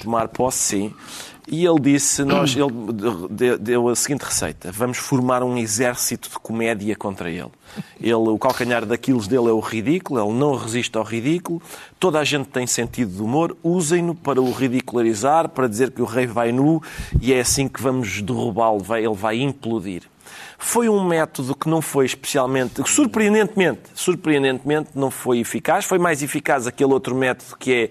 tomar 0.00 0.28
posse, 0.28 0.58
sim. 0.58 0.94
E 1.52 1.66
ele 1.66 1.80
disse, 1.80 2.22
nós, 2.22 2.54
ele 2.54 2.70
de- 3.28 3.58
deu 3.58 3.88
a 3.88 3.96
seguinte 3.96 4.22
receita: 4.22 4.70
vamos 4.70 4.98
formar 4.98 5.42
um 5.42 5.56
exército 5.58 6.30
de 6.30 6.38
comédia 6.38 6.94
contra 6.94 7.28
ele. 7.28 7.50
Ele, 8.00 8.14
o 8.14 8.38
calcanhar 8.38 8.86
daqueles 8.86 9.26
dele 9.26 9.48
é 9.48 9.52
o 9.52 9.58
ridículo, 9.58 10.20
ele 10.20 10.38
não 10.38 10.54
resiste 10.54 10.96
ao 10.96 11.02
ridículo. 11.02 11.60
Toda 11.98 12.20
a 12.20 12.24
gente 12.24 12.48
tem 12.48 12.66
sentido 12.68 13.12
de 13.16 13.20
humor, 13.20 13.56
usem-no 13.64 14.14
para 14.14 14.40
o 14.40 14.52
ridicularizar, 14.52 15.48
para 15.48 15.66
dizer 15.66 15.90
que 15.90 16.00
o 16.00 16.04
rei 16.04 16.26
vai 16.26 16.52
nu 16.52 16.80
e 17.20 17.32
é 17.32 17.40
assim 17.40 17.66
que 17.66 17.82
vamos 17.82 18.22
derrubá-lo, 18.22 18.84
ele 18.96 19.14
vai 19.14 19.40
implodir. 19.40 20.02
Foi 20.56 20.88
um 20.88 21.02
método 21.02 21.56
que 21.56 21.68
não 21.68 21.80
foi 21.82 22.04
especialmente, 22.06 22.82
surpreendentemente, 22.86 23.80
surpreendentemente 23.94 24.90
não 24.94 25.10
foi 25.10 25.38
eficaz. 25.40 25.84
Foi 25.84 25.98
mais 25.98 26.22
eficaz 26.22 26.66
aquele 26.66 26.92
outro 26.92 27.14
método 27.14 27.56
que 27.56 27.72
é 27.72 27.90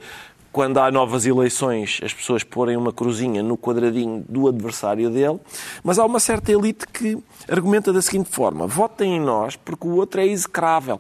quando 0.52 0.80
há 0.80 0.92
novas 0.92 1.26
eleições, 1.26 2.00
as 2.04 2.14
pessoas 2.14 2.44
porem 2.44 2.76
uma 2.76 2.92
cruzinha 2.92 3.44
no 3.44 3.58
quadradinho 3.58 4.26
do 4.28 4.48
adversário 4.48 5.10
dele, 5.10 5.40
mas 5.84 6.00
há 6.00 6.06
uma 6.06 6.20
certa 6.20 6.52
elite 6.52 6.88
que 6.88 7.18
argumenta 7.48 7.94
da 7.94 8.02
seguinte 8.02 8.30
forma: 8.30 8.66
votem 8.66 9.18
em 9.18 9.20
nós 9.20 9.56
porque 9.56 9.88
o 9.88 9.96
outro 9.96 10.22
é 10.22 10.26
execrável. 10.26 11.00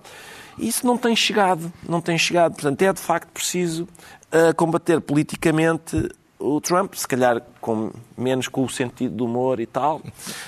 Isso 0.58 0.86
não 0.86 0.97
tem 0.97 1.16
chegado, 1.16 1.72
não 1.88 2.02
tem 2.02 2.18
chegado. 2.18 2.54
Portanto, 2.54 2.82
é 2.82 2.91
de 2.91 3.00
facto 3.00 3.30
preciso 3.30 3.88
ah, 4.32 4.54
combater 4.54 5.02
politicamente 5.02 6.10
o 6.39 6.61
Trump, 6.61 6.93
se 6.93 7.07
calhar 7.07 7.41
com, 7.59 7.91
menos 8.17 8.47
com 8.47 8.63
o 8.63 8.69
sentido 8.69 9.13
do 9.13 9.25
humor 9.25 9.59
e 9.59 9.65
tal, 9.65 10.01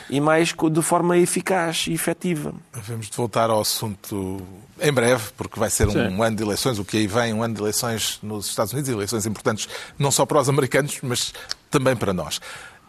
e 0.10 0.22
mais 0.22 0.54
de 0.54 0.82
forma 0.82 1.18
eficaz 1.18 1.86
e 1.88 1.94
efetiva. 1.94 2.54
Vamos 2.72 3.10
voltar 3.10 3.50
ao 3.50 3.60
assunto 3.60 4.42
em 4.80 4.92
breve, 4.92 5.24
porque 5.36 5.60
vai 5.60 5.70
ser 5.70 5.88
um 5.90 5.92
Sim. 5.92 6.22
ano 6.22 6.36
de 6.36 6.44
eleições, 6.44 6.80
o 6.80 6.86
que 6.86 6.98
aí 6.98 7.08
vem, 7.08 7.34
um 7.34 7.44
ano 7.44 7.56
de 7.56 7.62
eleições 7.62 8.20
nos 8.24 8.48
Estados 8.48 8.72
Unidos, 8.72 8.90
eleições 8.90 9.26
importantes 9.26 9.68
não 10.00 10.10
só 10.10 10.26
para 10.26 10.40
os 10.40 10.48
americanos, 10.48 11.00
mas 11.04 11.34
também 11.70 11.96
para 11.96 12.14
nós. 12.14 12.40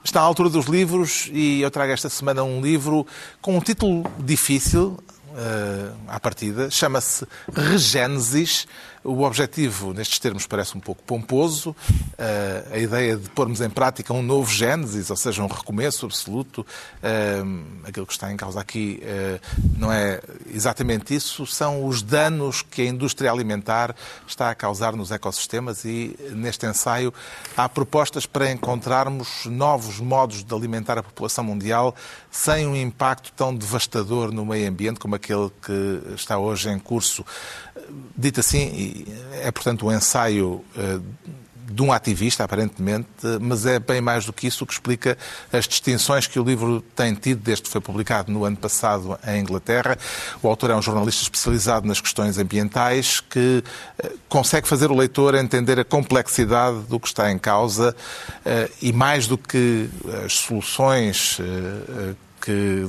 Está 0.05 0.21
à 0.21 0.25
altura 0.25 0.49
dos 0.49 0.67
livros 0.67 1.29
e 1.33 1.61
eu 1.61 1.71
trago 1.71 1.93
esta 1.93 2.09
semana 2.09 2.43
um 2.43 2.61
livro 2.61 3.07
com 3.41 3.57
um 3.57 3.61
título 3.61 4.05
difícil, 4.19 4.99
eh, 5.35 5.93
à 6.09 6.21
partida, 6.21 6.71
chama-se 6.71 7.27
Regênesis. 7.53 8.67
O 9.05 9.23
objetivo, 9.25 9.93
nestes 9.93 10.21
termos, 10.21 10.47
parece 10.47 10.77
um 10.77 10.81
pouco 10.81 11.03
pomposo. 11.03 11.75
Eh, 12.17 12.65
a 12.73 12.79
ideia 12.79 13.17
de 13.17 13.29
pormos 13.31 13.61
em 13.61 13.69
prática 13.69 14.15
um 14.15 14.23
novo 14.23 14.49
Gênesis, 14.49 15.11
ou 15.11 15.17
seja, 15.17 15.43
um 15.43 15.49
recomeço 15.49 16.07
absoluto. 16.07 16.65
Eh, 17.03 17.43
aquilo 17.83 18.07
que 18.07 18.13
está 18.13 18.33
em 18.33 18.37
causa 18.37 18.61
aqui 18.61 19.01
eh, 19.03 19.41
não 19.77 19.93
é 19.93 20.21
exatamente 20.55 21.13
isso, 21.17 21.45
são 21.47 21.85
os 21.85 22.01
danos 22.01 22.63
que 22.63 22.83
a 22.83 22.85
indústria 22.85 23.33
alimentar 23.33 23.93
está 24.25 24.51
a 24.51 24.55
causar 24.55 24.95
nos 24.95 25.11
ecossistemas 25.11 25.85
e 25.85 26.17
neste 26.31 26.65
ensaio 26.65 27.13
há 27.57 27.69
propostas 27.69 28.25
para 28.25 28.53
encontrarmos 28.53 29.47
novos 29.47 29.99
modos 29.99 30.45
de 30.45 30.55
alimentar 30.55 30.97
a 30.97 31.03
população 31.03 31.43
mundial 31.43 31.93
sem 32.31 32.69
um 32.69 32.77
impacto 32.77 33.33
tão 33.33 33.53
devastador 33.53 34.31
no 34.31 34.47
meio 34.47 34.69
ambiente 34.69 35.01
como 35.01 35.17
aquele 35.17 35.51
que 35.61 36.15
está 36.15 36.39
hoje 36.39 36.71
em 36.71 36.79
curso. 36.79 37.27
Dito 38.17 38.41
assim, 38.41 38.92
é 39.43 39.51
portanto 39.51 39.87
um 39.87 39.93
ensaio 39.93 40.65
eh, 40.77 40.99
de 41.73 41.83
um 41.83 41.93
ativista, 41.93 42.45
aparentemente, 42.45 43.09
mas 43.41 43.65
é 43.65 43.79
bem 43.79 44.01
mais 44.01 44.27
do 44.27 44.33
que 44.33 44.47
isso 44.47 44.67
que 44.67 44.73
explica 44.73 45.17
as 45.53 45.67
distinções 45.67 46.27
que 46.27 46.39
o 46.39 46.45
livro 46.45 46.83
tem 46.95 47.15
tido 47.15 47.41
desde 47.41 47.65
que 47.65 47.71
foi 47.71 47.81
publicado 47.81 48.31
no 48.31 48.45
ano 48.45 48.57
passado 48.57 49.19
em 49.27 49.41
Inglaterra. 49.41 49.97
O 50.43 50.49
autor 50.49 50.71
é 50.71 50.77
um 50.77 50.83
jornalista 50.83 51.23
especializado 51.23 51.87
nas 51.87 52.01
questões 52.01 52.37
ambientais 52.37 53.21
que 53.21 53.65
eh, 53.99 54.13
consegue 54.29 54.69
fazer 54.69 54.91
o 54.91 54.97
leitor 54.97 55.35
entender 55.35 55.79
a 55.81 55.85
complexidade 55.85 56.81
do 56.83 57.01
que 57.01 57.09
está 57.09 57.31
em 57.33 57.39
causa 57.39 57.97
eh, 58.45 58.71
e 58.81 58.93
mais 58.93 59.27
do 59.27 59.39
que 59.39 59.89
as 60.25 60.35
soluções 60.35 61.41
que 62.45 62.85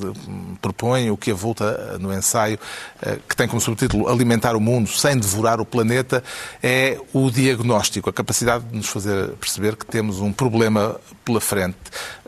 propõe, 0.62 1.12
o 1.12 1.18
que 1.18 1.30
avulta 1.32 1.98
no 2.00 2.12
ensaio, 2.14 2.58
eh, 3.02 3.20
que 3.30 3.36
tem 3.36 3.48
como 3.48 3.62
subtítulo 3.62 4.10
Alimentar 4.10 4.56
o 4.56 4.60
Mundo 4.60 4.90
sem 4.90 5.18
devorar 5.18 5.62
o 5.62 5.66
planeta, 5.66 6.24
é 6.62 6.98
o 7.14 7.30
diagnóstico, 7.30 8.10
a 8.10 8.14
capacidade 8.14 8.66
de 8.66 8.76
nos 8.76 8.88
fazer 8.88 9.30
perceber 9.40 9.76
que 9.76 9.86
temos 9.86 10.20
um 10.20 10.32
problema 10.34 11.00
pela 11.24 11.40
frente. 11.40 11.78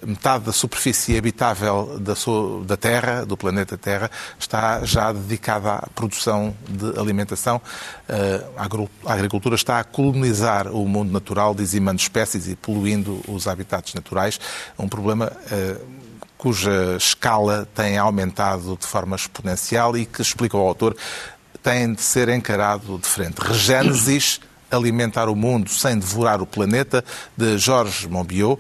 Metade 0.06 0.46
da 0.46 0.52
superfície 0.52 1.18
habitável 1.18 1.98
da, 2.00 2.16
sua- 2.16 2.64
da 2.64 2.78
Terra, 2.78 3.26
do 3.26 3.36
planeta 3.36 3.76
Terra, 3.78 4.12
está 4.40 4.86
já 4.86 5.12
dedicada 5.12 5.74
à 5.74 5.88
produção 5.96 6.56
de 6.70 7.00
alimentação. 7.00 7.60
Eh, 8.08 8.44
A 9.06 9.14
agricultura 9.14 9.56
está 9.56 9.80
a 9.80 9.84
colonizar 9.84 10.68
o 10.68 10.88
mundo 10.88 11.12
natural, 11.12 11.56
dizimando 11.56 12.00
espécies 12.00 12.48
e 12.48 12.56
poluindo 12.56 13.20
os 13.28 13.48
habitats 13.48 13.94
naturais. 13.94 14.40
Um 14.78 14.88
problema 14.88 15.32
eh, 15.52 15.78
cuja 16.38 16.96
escala 16.98 17.68
tem 17.74 17.98
aumentado 17.98 18.78
de 18.80 18.86
forma 18.86 19.16
exponencial 19.16 19.98
e 19.98 20.06
que, 20.06 20.22
explica 20.22 20.58
o 20.58 20.68
autor, 20.68 20.96
tem 21.64 21.94
de 21.94 22.02
ser 22.02 22.30
encarado 22.30 22.98
de 23.00 23.08
frente. 23.08 23.40
Regênesis, 23.40 24.40
alimentar 24.70 25.30
o 25.30 25.36
mundo 25.36 25.70
sem 25.70 25.98
devorar 25.98 26.42
o 26.42 26.46
planeta, 26.46 27.04
de 27.36 27.58
Jorge 27.58 28.08
Monbiot. 28.08 28.60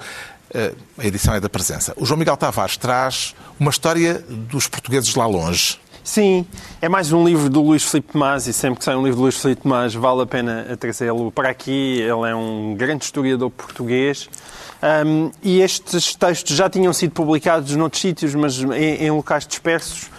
Eh, 0.54 0.74
A 0.98 1.06
edição 1.06 1.36
é 1.36 1.40
da 1.40 1.50
presença. 1.50 1.94
O 1.98 2.06
João 2.06 2.18
Miguel 2.18 2.38
Tavares 2.38 2.78
traz 2.78 3.36
uma 3.60 3.70
história 3.70 4.20
dos 4.30 4.68
portugueses 4.68 5.14
lá 5.16 5.28
longe. 5.28 5.80
Sim, 6.06 6.46
é 6.84 6.88
mais 6.88 7.12
um 7.12 7.26
livro 7.26 7.50
do 7.50 7.64
Luís 7.64 7.82
Filipe 7.82 8.14
Tomás 8.14 8.46
e 8.46 8.54
sempre 8.54 8.78
que 8.78 8.86
sai 8.86 8.96
um 8.96 9.02
livro 9.02 9.16
do 9.16 9.24
Luís 9.24 9.42
Filipe 9.42 9.64
Tomás 9.64 9.96
vale 9.96 10.22
a 10.22 10.26
pena 10.28 10.78
trazê-lo 10.80 11.32
para 11.32 11.50
aqui. 11.50 12.00
Ele 12.00 12.30
é 12.30 12.36
um 12.36 12.76
grande 12.78 13.06
historiador 13.06 13.50
português. 13.50 14.30
Um, 14.84 15.32
e 15.42 15.62
estes 15.62 16.14
textos 16.14 16.56
já 16.56 16.70
tinham 16.70 16.94
sido 16.94 17.10
publicados 17.10 17.76
noutros 17.76 18.04
sítios, 18.04 18.36
mas 18.36 18.62
em, 18.62 19.04
em 19.04 19.10
locais 19.10 19.48
dispersos. 19.48 20.12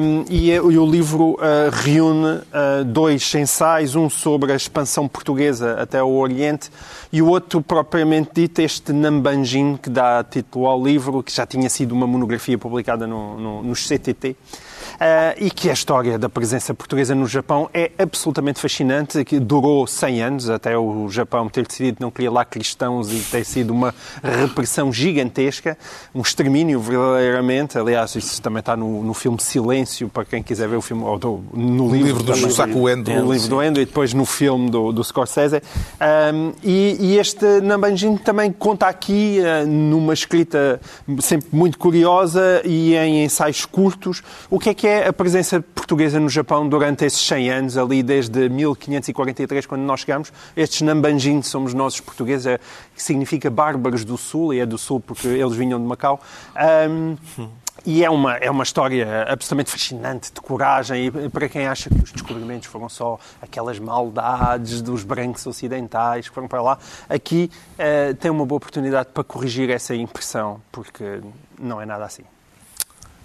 Um, 0.00 0.24
e, 0.28 0.50
e 0.50 0.58
o 0.58 0.84
livro 0.84 1.34
uh, 1.34 1.38
reúne 1.70 2.38
uh, 2.38 2.84
dois 2.84 3.32
ensaios, 3.32 3.94
um 3.94 4.10
sobre 4.10 4.52
a 4.52 4.56
expansão 4.56 5.06
portuguesa 5.06 5.80
até 5.80 6.02
o 6.02 6.10
Oriente 6.10 6.72
e 7.12 7.22
o 7.22 7.28
outro, 7.28 7.62
propriamente 7.62 8.30
dito, 8.34 8.58
este 8.58 8.92
Nambanjin, 8.92 9.76
que 9.76 9.88
dá 9.88 10.24
título 10.24 10.66
ao 10.66 10.84
livro, 10.84 11.22
que 11.22 11.32
já 11.32 11.46
tinha 11.46 11.70
sido 11.70 11.92
uma 11.92 12.06
monografia 12.06 12.58
publicada 12.58 13.06
no, 13.06 13.38
no, 13.38 13.62
nos 13.62 13.86
CTT. 13.86 14.36
Uh, 15.00 15.32
e 15.38 15.50
que 15.50 15.70
a 15.70 15.72
história 15.72 16.18
da 16.18 16.28
presença 16.28 16.74
portuguesa 16.74 17.14
no 17.14 17.26
Japão 17.26 17.70
é 17.72 17.90
absolutamente 17.98 18.60
fascinante, 18.60 19.24
que 19.24 19.40
durou 19.40 19.86
100 19.86 20.22
anos, 20.22 20.50
até 20.50 20.76
o 20.76 21.08
Japão 21.08 21.48
ter 21.48 21.66
decidido 21.66 21.96
não 22.00 22.10
queria 22.10 22.30
lá 22.30 22.44
cristãos 22.44 23.10
e 23.10 23.18
ter 23.20 23.42
sido 23.46 23.70
uma 23.70 23.94
repressão 24.22 24.92
gigantesca, 24.92 25.78
um 26.14 26.20
extermínio 26.20 26.78
verdadeiramente. 26.80 27.78
Aliás, 27.78 28.14
isso 28.14 28.42
também 28.42 28.60
está 28.60 28.76
no, 28.76 29.02
no 29.02 29.14
filme 29.14 29.40
Silêncio, 29.40 30.06
para 30.10 30.26
quem 30.26 30.42
quiser 30.42 30.68
ver 30.68 30.76
o 30.76 30.82
filme, 30.82 31.02
ou 31.02 31.18
do- 31.18 31.44
no 31.54 31.90
livro, 31.90 32.06
livro 32.08 32.22
do. 32.22 32.36
Shusaku 32.36 32.86
Endo. 32.90 33.10
É, 33.10 33.22
o 33.22 33.32
livro 33.32 33.48
do 33.48 33.62
Endo 33.62 33.80
e 33.80 33.86
depois 33.86 34.12
no 34.12 34.26
filme 34.26 34.68
do, 34.68 34.92
do 34.92 35.02
Scorsese. 35.02 35.62
Um, 36.34 36.52
e, 36.62 36.98
e 37.00 37.18
este 37.18 37.46
Nambanjin 37.62 38.18
também 38.18 38.52
conta 38.52 38.86
aqui, 38.86 39.38
uh, 39.40 39.66
numa 39.66 40.12
escrita 40.12 40.78
sempre 41.20 41.48
muito 41.50 41.78
curiosa 41.78 42.60
e 42.66 42.94
em 42.96 43.24
ensaios 43.24 43.64
curtos, 43.64 44.22
o 44.50 44.58
que 44.58 44.68
é 44.68 44.74
que 44.74 44.86
é 44.86 44.89
a 45.08 45.12
presença 45.12 45.60
portuguesa 45.60 46.20
no 46.20 46.28
Japão 46.28 46.68
durante 46.68 47.04
esses 47.04 47.20
100 47.20 47.50
anos, 47.50 47.76
ali 47.76 48.02
desde 48.02 48.48
1543, 48.48 49.66
quando 49.66 49.82
nós 49.82 50.00
chegamos. 50.00 50.32
Estes 50.56 50.82
Nambanjin 50.82 51.42
somos 51.42 51.74
nós 51.74 51.94
os 51.94 52.00
portugueses, 52.00 52.46
é, 52.46 52.58
que 52.94 53.02
significa 53.02 53.50
bárbaros 53.50 54.04
do 54.04 54.16
Sul, 54.16 54.54
e 54.54 54.60
é 54.60 54.66
do 54.66 54.78
Sul 54.78 55.00
porque 55.00 55.26
eles 55.26 55.54
vinham 55.54 55.80
de 55.80 55.86
Macau. 55.86 56.20
Um, 56.88 57.16
e 57.84 58.04
é 58.04 58.10
uma, 58.10 58.36
é 58.36 58.50
uma 58.50 58.62
história 58.62 59.24
absolutamente 59.28 59.70
fascinante, 59.70 60.32
de 60.32 60.40
coragem, 60.40 61.06
e 61.06 61.28
para 61.28 61.48
quem 61.48 61.66
acha 61.66 61.88
que 61.88 62.02
os 62.02 62.12
descobrimentos 62.12 62.68
foram 62.68 62.88
só 62.88 63.18
aquelas 63.40 63.78
maldades 63.78 64.82
dos 64.82 65.02
brancos 65.02 65.46
ocidentais 65.46 66.28
que 66.28 66.34
foram 66.34 66.48
para 66.48 66.60
lá, 66.60 66.78
aqui 67.08 67.50
eh, 67.78 68.12
tem 68.14 68.30
uma 68.30 68.44
boa 68.44 68.58
oportunidade 68.58 69.08
para 69.14 69.24
corrigir 69.24 69.70
essa 69.70 69.94
impressão, 69.94 70.60
porque 70.70 71.20
não 71.58 71.80
é 71.80 71.86
nada 71.86 72.04
assim. 72.04 72.24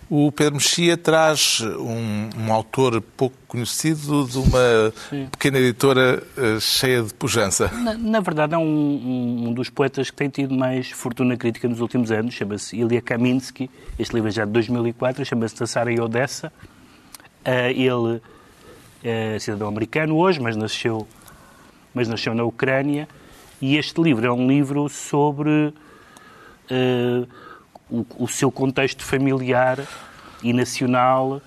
O 0.07 0.31
Pedro 0.31 0.55
Mexia 0.55 0.95
traz 0.95 1.61
um, 1.61 2.29
um 2.47 2.53
autor 2.53 3.01
pouco 3.01 3.35
conhecido 3.47 4.27
de 4.27 4.37
uma 4.37 4.93
pequena 5.31 5.57
editora 5.57 6.21
eh, 6.37 6.59
cheia 6.59 7.01
de 7.01 7.11
pujança. 7.11 7.71
Na, 7.73 7.95
na 7.97 8.19
verdade, 8.19 8.53
é 8.53 8.57
um, 8.57 9.47
um- 9.47 9.53
dos 9.53 9.69
poetas 9.69 10.11
que 10.11 10.15
tem 10.15 10.29
tido 10.29 10.53
mais 10.53 10.91
fortuna 10.91 11.35
crítica 11.35 11.67
nos 11.67 11.79
últimos 11.79 12.11
anos. 12.11 12.35
Chama-se 12.35 12.77
Ilya 12.77 13.01
Kaminsky. 13.01 13.67
Este 13.97 14.13
livro 14.13 14.29
é 14.29 14.31
já 14.31 14.45
de 14.45 14.51
2004. 14.51 15.25
Chama-se 15.25 15.55
Tassara 15.55 15.91
e 15.91 15.99
Odessa. 15.99 16.53
Ah, 17.43 17.71
ele 17.71 18.21
é 19.03 19.39
cidadão 19.39 19.67
americano 19.67 20.15
hoje, 20.17 20.39
mas 20.39 20.55
nasceu, 20.55 21.07
mas 21.95 22.07
nasceu 22.07 22.35
na 22.35 22.43
Ucrânia. 22.43 23.07
E 23.59 23.75
este 23.75 23.99
livro 24.01 24.23
é 24.27 24.31
um 24.31 24.47
livro 24.47 24.87
sobre 24.87 25.73
ah, 26.69 27.25
o, 27.89 28.05
o 28.17 28.27
seu 28.27 28.51
contexto 28.51 29.03
familiar 29.03 29.79
e 30.41 30.53
nacional, 30.53 31.41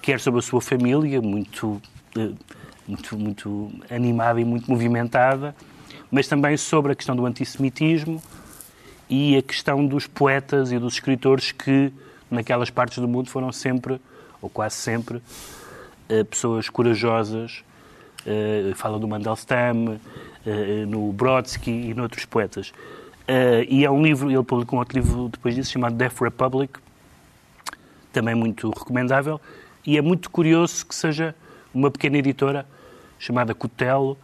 quer 0.00 0.20
sobre 0.20 0.40
a 0.40 0.42
sua 0.42 0.60
família, 0.60 1.20
muito, 1.20 1.80
eh, 2.16 2.30
muito, 2.86 3.18
muito 3.18 3.72
animada 3.90 4.40
e 4.40 4.44
muito 4.44 4.70
movimentada, 4.70 5.54
mas 6.10 6.28
também 6.28 6.56
sobre 6.56 6.92
a 6.92 6.94
questão 6.94 7.14
do 7.16 7.26
antissemitismo 7.26 8.22
e 9.08 9.36
a 9.36 9.42
questão 9.42 9.86
dos 9.86 10.06
poetas 10.06 10.72
e 10.72 10.78
dos 10.78 10.94
escritores 10.94 11.52
que, 11.52 11.92
naquelas 12.30 12.70
partes 12.70 12.98
do 12.98 13.08
mundo, 13.08 13.30
foram 13.30 13.52
sempre, 13.52 14.00
ou 14.40 14.48
quase 14.48 14.76
sempre, 14.76 15.22
eh, 16.08 16.24
pessoas 16.24 16.68
corajosas. 16.68 17.62
Eh, 18.26 18.72
Fala 18.74 18.98
do 18.98 19.06
Mandelstam, 19.06 20.00
no 20.88 21.10
Brodsky 21.10 21.70
e 21.70 21.94
noutros 21.94 22.26
poetas. 22.26 22.70
Eh, 23.26 23.66
e 23.68 23.84
é 23.84 23.90
um 23.90 24.02
livro, 24.02 24.30
ele 24.30 24.42
publicou 24.42 24.76
um 24.76 24.80
outro 24.80 24.98
livro 24.98 25.28
depois 25.28 25.54
disso, 25.54 25.72
chamado 25.72 25.94
Death 25.96 26.20
Republic, 26.20 26.78
também 28.12 28.34
muito 28.34 28.68
recomendável, 28.70 29.40
e 29.86 29.96
é 29.96 30.02
muito 30.02 30.30
curioso 30.30 30.86
que 30.86 30.94
seja 30.94 31.34
uma 31.72 31.90
pequena 31.90 32.18
editora 32.18 32.66
chamada 33.18 33.54
Cutelo 33.54 34.16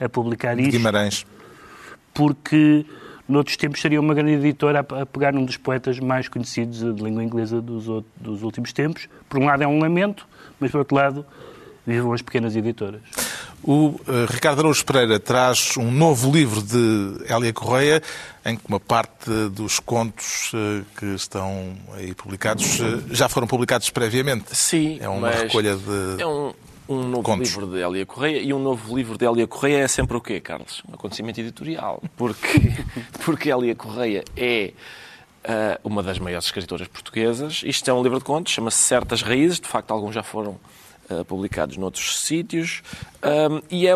a 0.00 0.08
publicar 0.08 0.56
De 0.56 0.62
isto, 0.62 0.72
Guimarães. 0.72 1.26
porque 2.14 2.84
noutros 3.28 3.56
tempos 3.56 3.80
seria 3.80 4.00
uma 4.00 4.14
grande 4.14 4.32
editora 4.32 4.80
a, 4.80 5.06
pegar 5.06 5.34
um 5.34 5.44
dos 5.44 5.56
poetas 5.56 6.00
mais 6.00 6.28
conhecidos 6.28 6.78
de 6.80 7.02
língua 7.02 7.22
inglesa 7.22 7.60
dos, 7.60 7.88
out- 7.88 8.06
dos 8.16 8.42
últimos 8.42 8.72
tempos. 8.72 9.08
Por 9.28 9.38
um 9.40 9.46
lado 9.46 9.62
é 9.62 9.66
um 9.66 9.78
lamento, 9.78 10.26
mas 10.58 10.70
por 10.70 10.78
outro 10.78 10.96
lado 10.96 11.26
vivam 11.88 12.12
as 12.12 12.22
pequenas 12.22 12.54
editoras. 12.54 13.00
O 13.62 13.98
eh, 14.06 14.26
Ricardo 14.30 14.60
Araújo 14.60 14.84
Pereira 14.84 15.18
traz 15.18 15.76
um 15.76 15.90
novo 15.90 16.30
livro 16.30 16.62
de 16.62 17.24
Hélia 17.28 17.52
Correia, 17.52 18.02
em 18.44 18.56
que 18.56 18.62
uma 18.68 18.78
parte 18.78 19.30
dos 19.50 19.80
contos 19.80 20.52
eh, 20.54 20.82
que 20.96 21.06
estão 21.06 21.74
aí 21.94 22.14
publicados 22.14 22.80
eh, 22.80 23.00
já 23.10 23.28
foram 23.28 23.46
publicados 23.46 23.90
previamente. 23.90 24.54
Sim, 24.56 24.98
É 25.00 25.08
uma 25.08 25.30
recolha 25.30 25.76
de 25.76 26.22
É 26.22 26.26
um, 26.26 26.52
Um 26.88 27.02
novo 27.08 27.22
Contos. 27.22 27.48
livro 27.48 27.66
de 27.66 27.82
Hélia 27.82 28.06
Correia 28.06 28.40
e 28.40 28.52
um 28.52 28.58
novo 28.58 28.96
livro 28.96 29.18
de 29.18 29.26
Hélia 29.26 29.46
Correia 29.46 29.78
é 29.78 29.88
sempre 29.88 30.16
o 30.16 30.20
quê, 30.20 30.40
Carlos? 30.40 30.82
Um 30.88 30.94
acontecimento 30.94 31.40
editorial. 31.40 32.02
Porque, 32.16 32.72
porque 33.24 33.50
Hélia 33.50 33.74
Correia 33.74 34.24
é 34.36 34.72
ah, 35.44 35.80
uma 35.82 36.02
das 36.02 36.18
maiores 36.18 36.46
escritoras 36.46 36.86
portuguesas. 36.88 37.62
Isto 37.64 37.90
é 37.90 37.92
um 37.92 38.02
livro 38.02 38.18
de 38.18 38.24
contos, 38.24 38.52
chama-se 38.52 38.78
Certas 38.78 39.22
Raízes, 39.22 39.58
de 39.60 39.66
facto 39.68 39.90
alguns 39.90 40.14
já 40.14 40.22
foram 40.22 40.58
ah, 41.10 41.24
publicados 41.24 41.76
noutros 41.76 42.18
sítios. 42.20 42.82
Ahm, 43.22 43.60
e 43.70 43.86
é, 43.86 43.92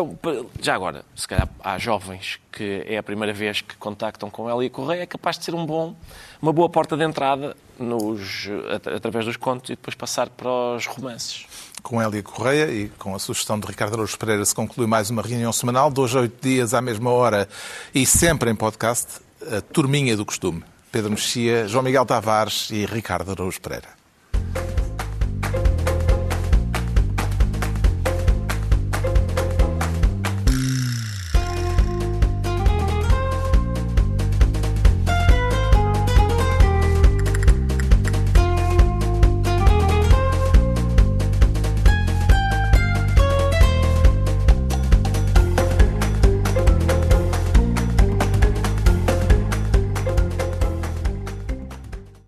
já 0.61 0.75
agora, 0.75 1.03
se 1.15 1.27
calhar 1.27 1.47
há 1.63 1.77
jovens 1.77 2.39
que 2.51 2.83
é 2.87 2.97
a 2.97 3.03
primeira 3.03 3.33
vez 3.33 3.61
que 3.61 3.75
contactam 3.77 4.29
com 4.29 4.49
Hélia 4.49 4.69
Correia, 4.69 5.01
é 5.01 5.05
capaz 5.07 5.39
de 5.39 5.45
ser 5.45 5.55
um 5.55 5.65
bom, 5.65 5.95
uma 6.41 6.53
boa 6.53 6.69
porta 6.69 6.95
de 6.95 7.03
entrada 7.03 7.55
nos, 7.79 8.47
at- 8.75 8.87
através 8.87 9.25
dos 9.25 9.37
contos 9.37 9.71
e 9.71 9.73
depois 9.75 9.95
passar 9.95 10.29
para 10.29 10.49
os 10.75 10.85
romances. 10.85 11.45
Com 11.81 11.99
Hélia 12.01 12.21
Correia 12.21 12.71
e 12.71 12.89
com 12.89 13.15
a 13.15 13.19
sugestão 13.19 13.59
de 13.59 13.65
Ricardo 13.67 13.93
Araújo 13.93 14.17
Pereira 14.17 14.45
se 14.45 14.53
conclui 14.53 14.85
mais 14.87 15.09
uma 15.09 15.21
reunião 15.23 15.51
semanal, 15.51 15.91
hoje 15.97 16.17
a 16.17 16.21
oito 16.21 16.41
dias 16.47 16.73
à 16.75 16.81
mesma 16.81 17.09
hora 17.11 17.49
e 17.93 18.05
sempre 18.05 18.51
em 18.51 18.55
podcast, 18.55 19.19
a 19.51 19.59
turminha 19.59 20.15
do 20.15 20.25
costume. 20.25 20.63
Pedro 20.91 21.09
Mexia, 21.09 21.67
João 21.67 21.83
Miguel 21.83 22.05
Tavares 22.05 22.69
e 22.69 22.85
Ricardo 22.85 23.31
Araújo 23.31 23.59
Pereira. 23.59 23.89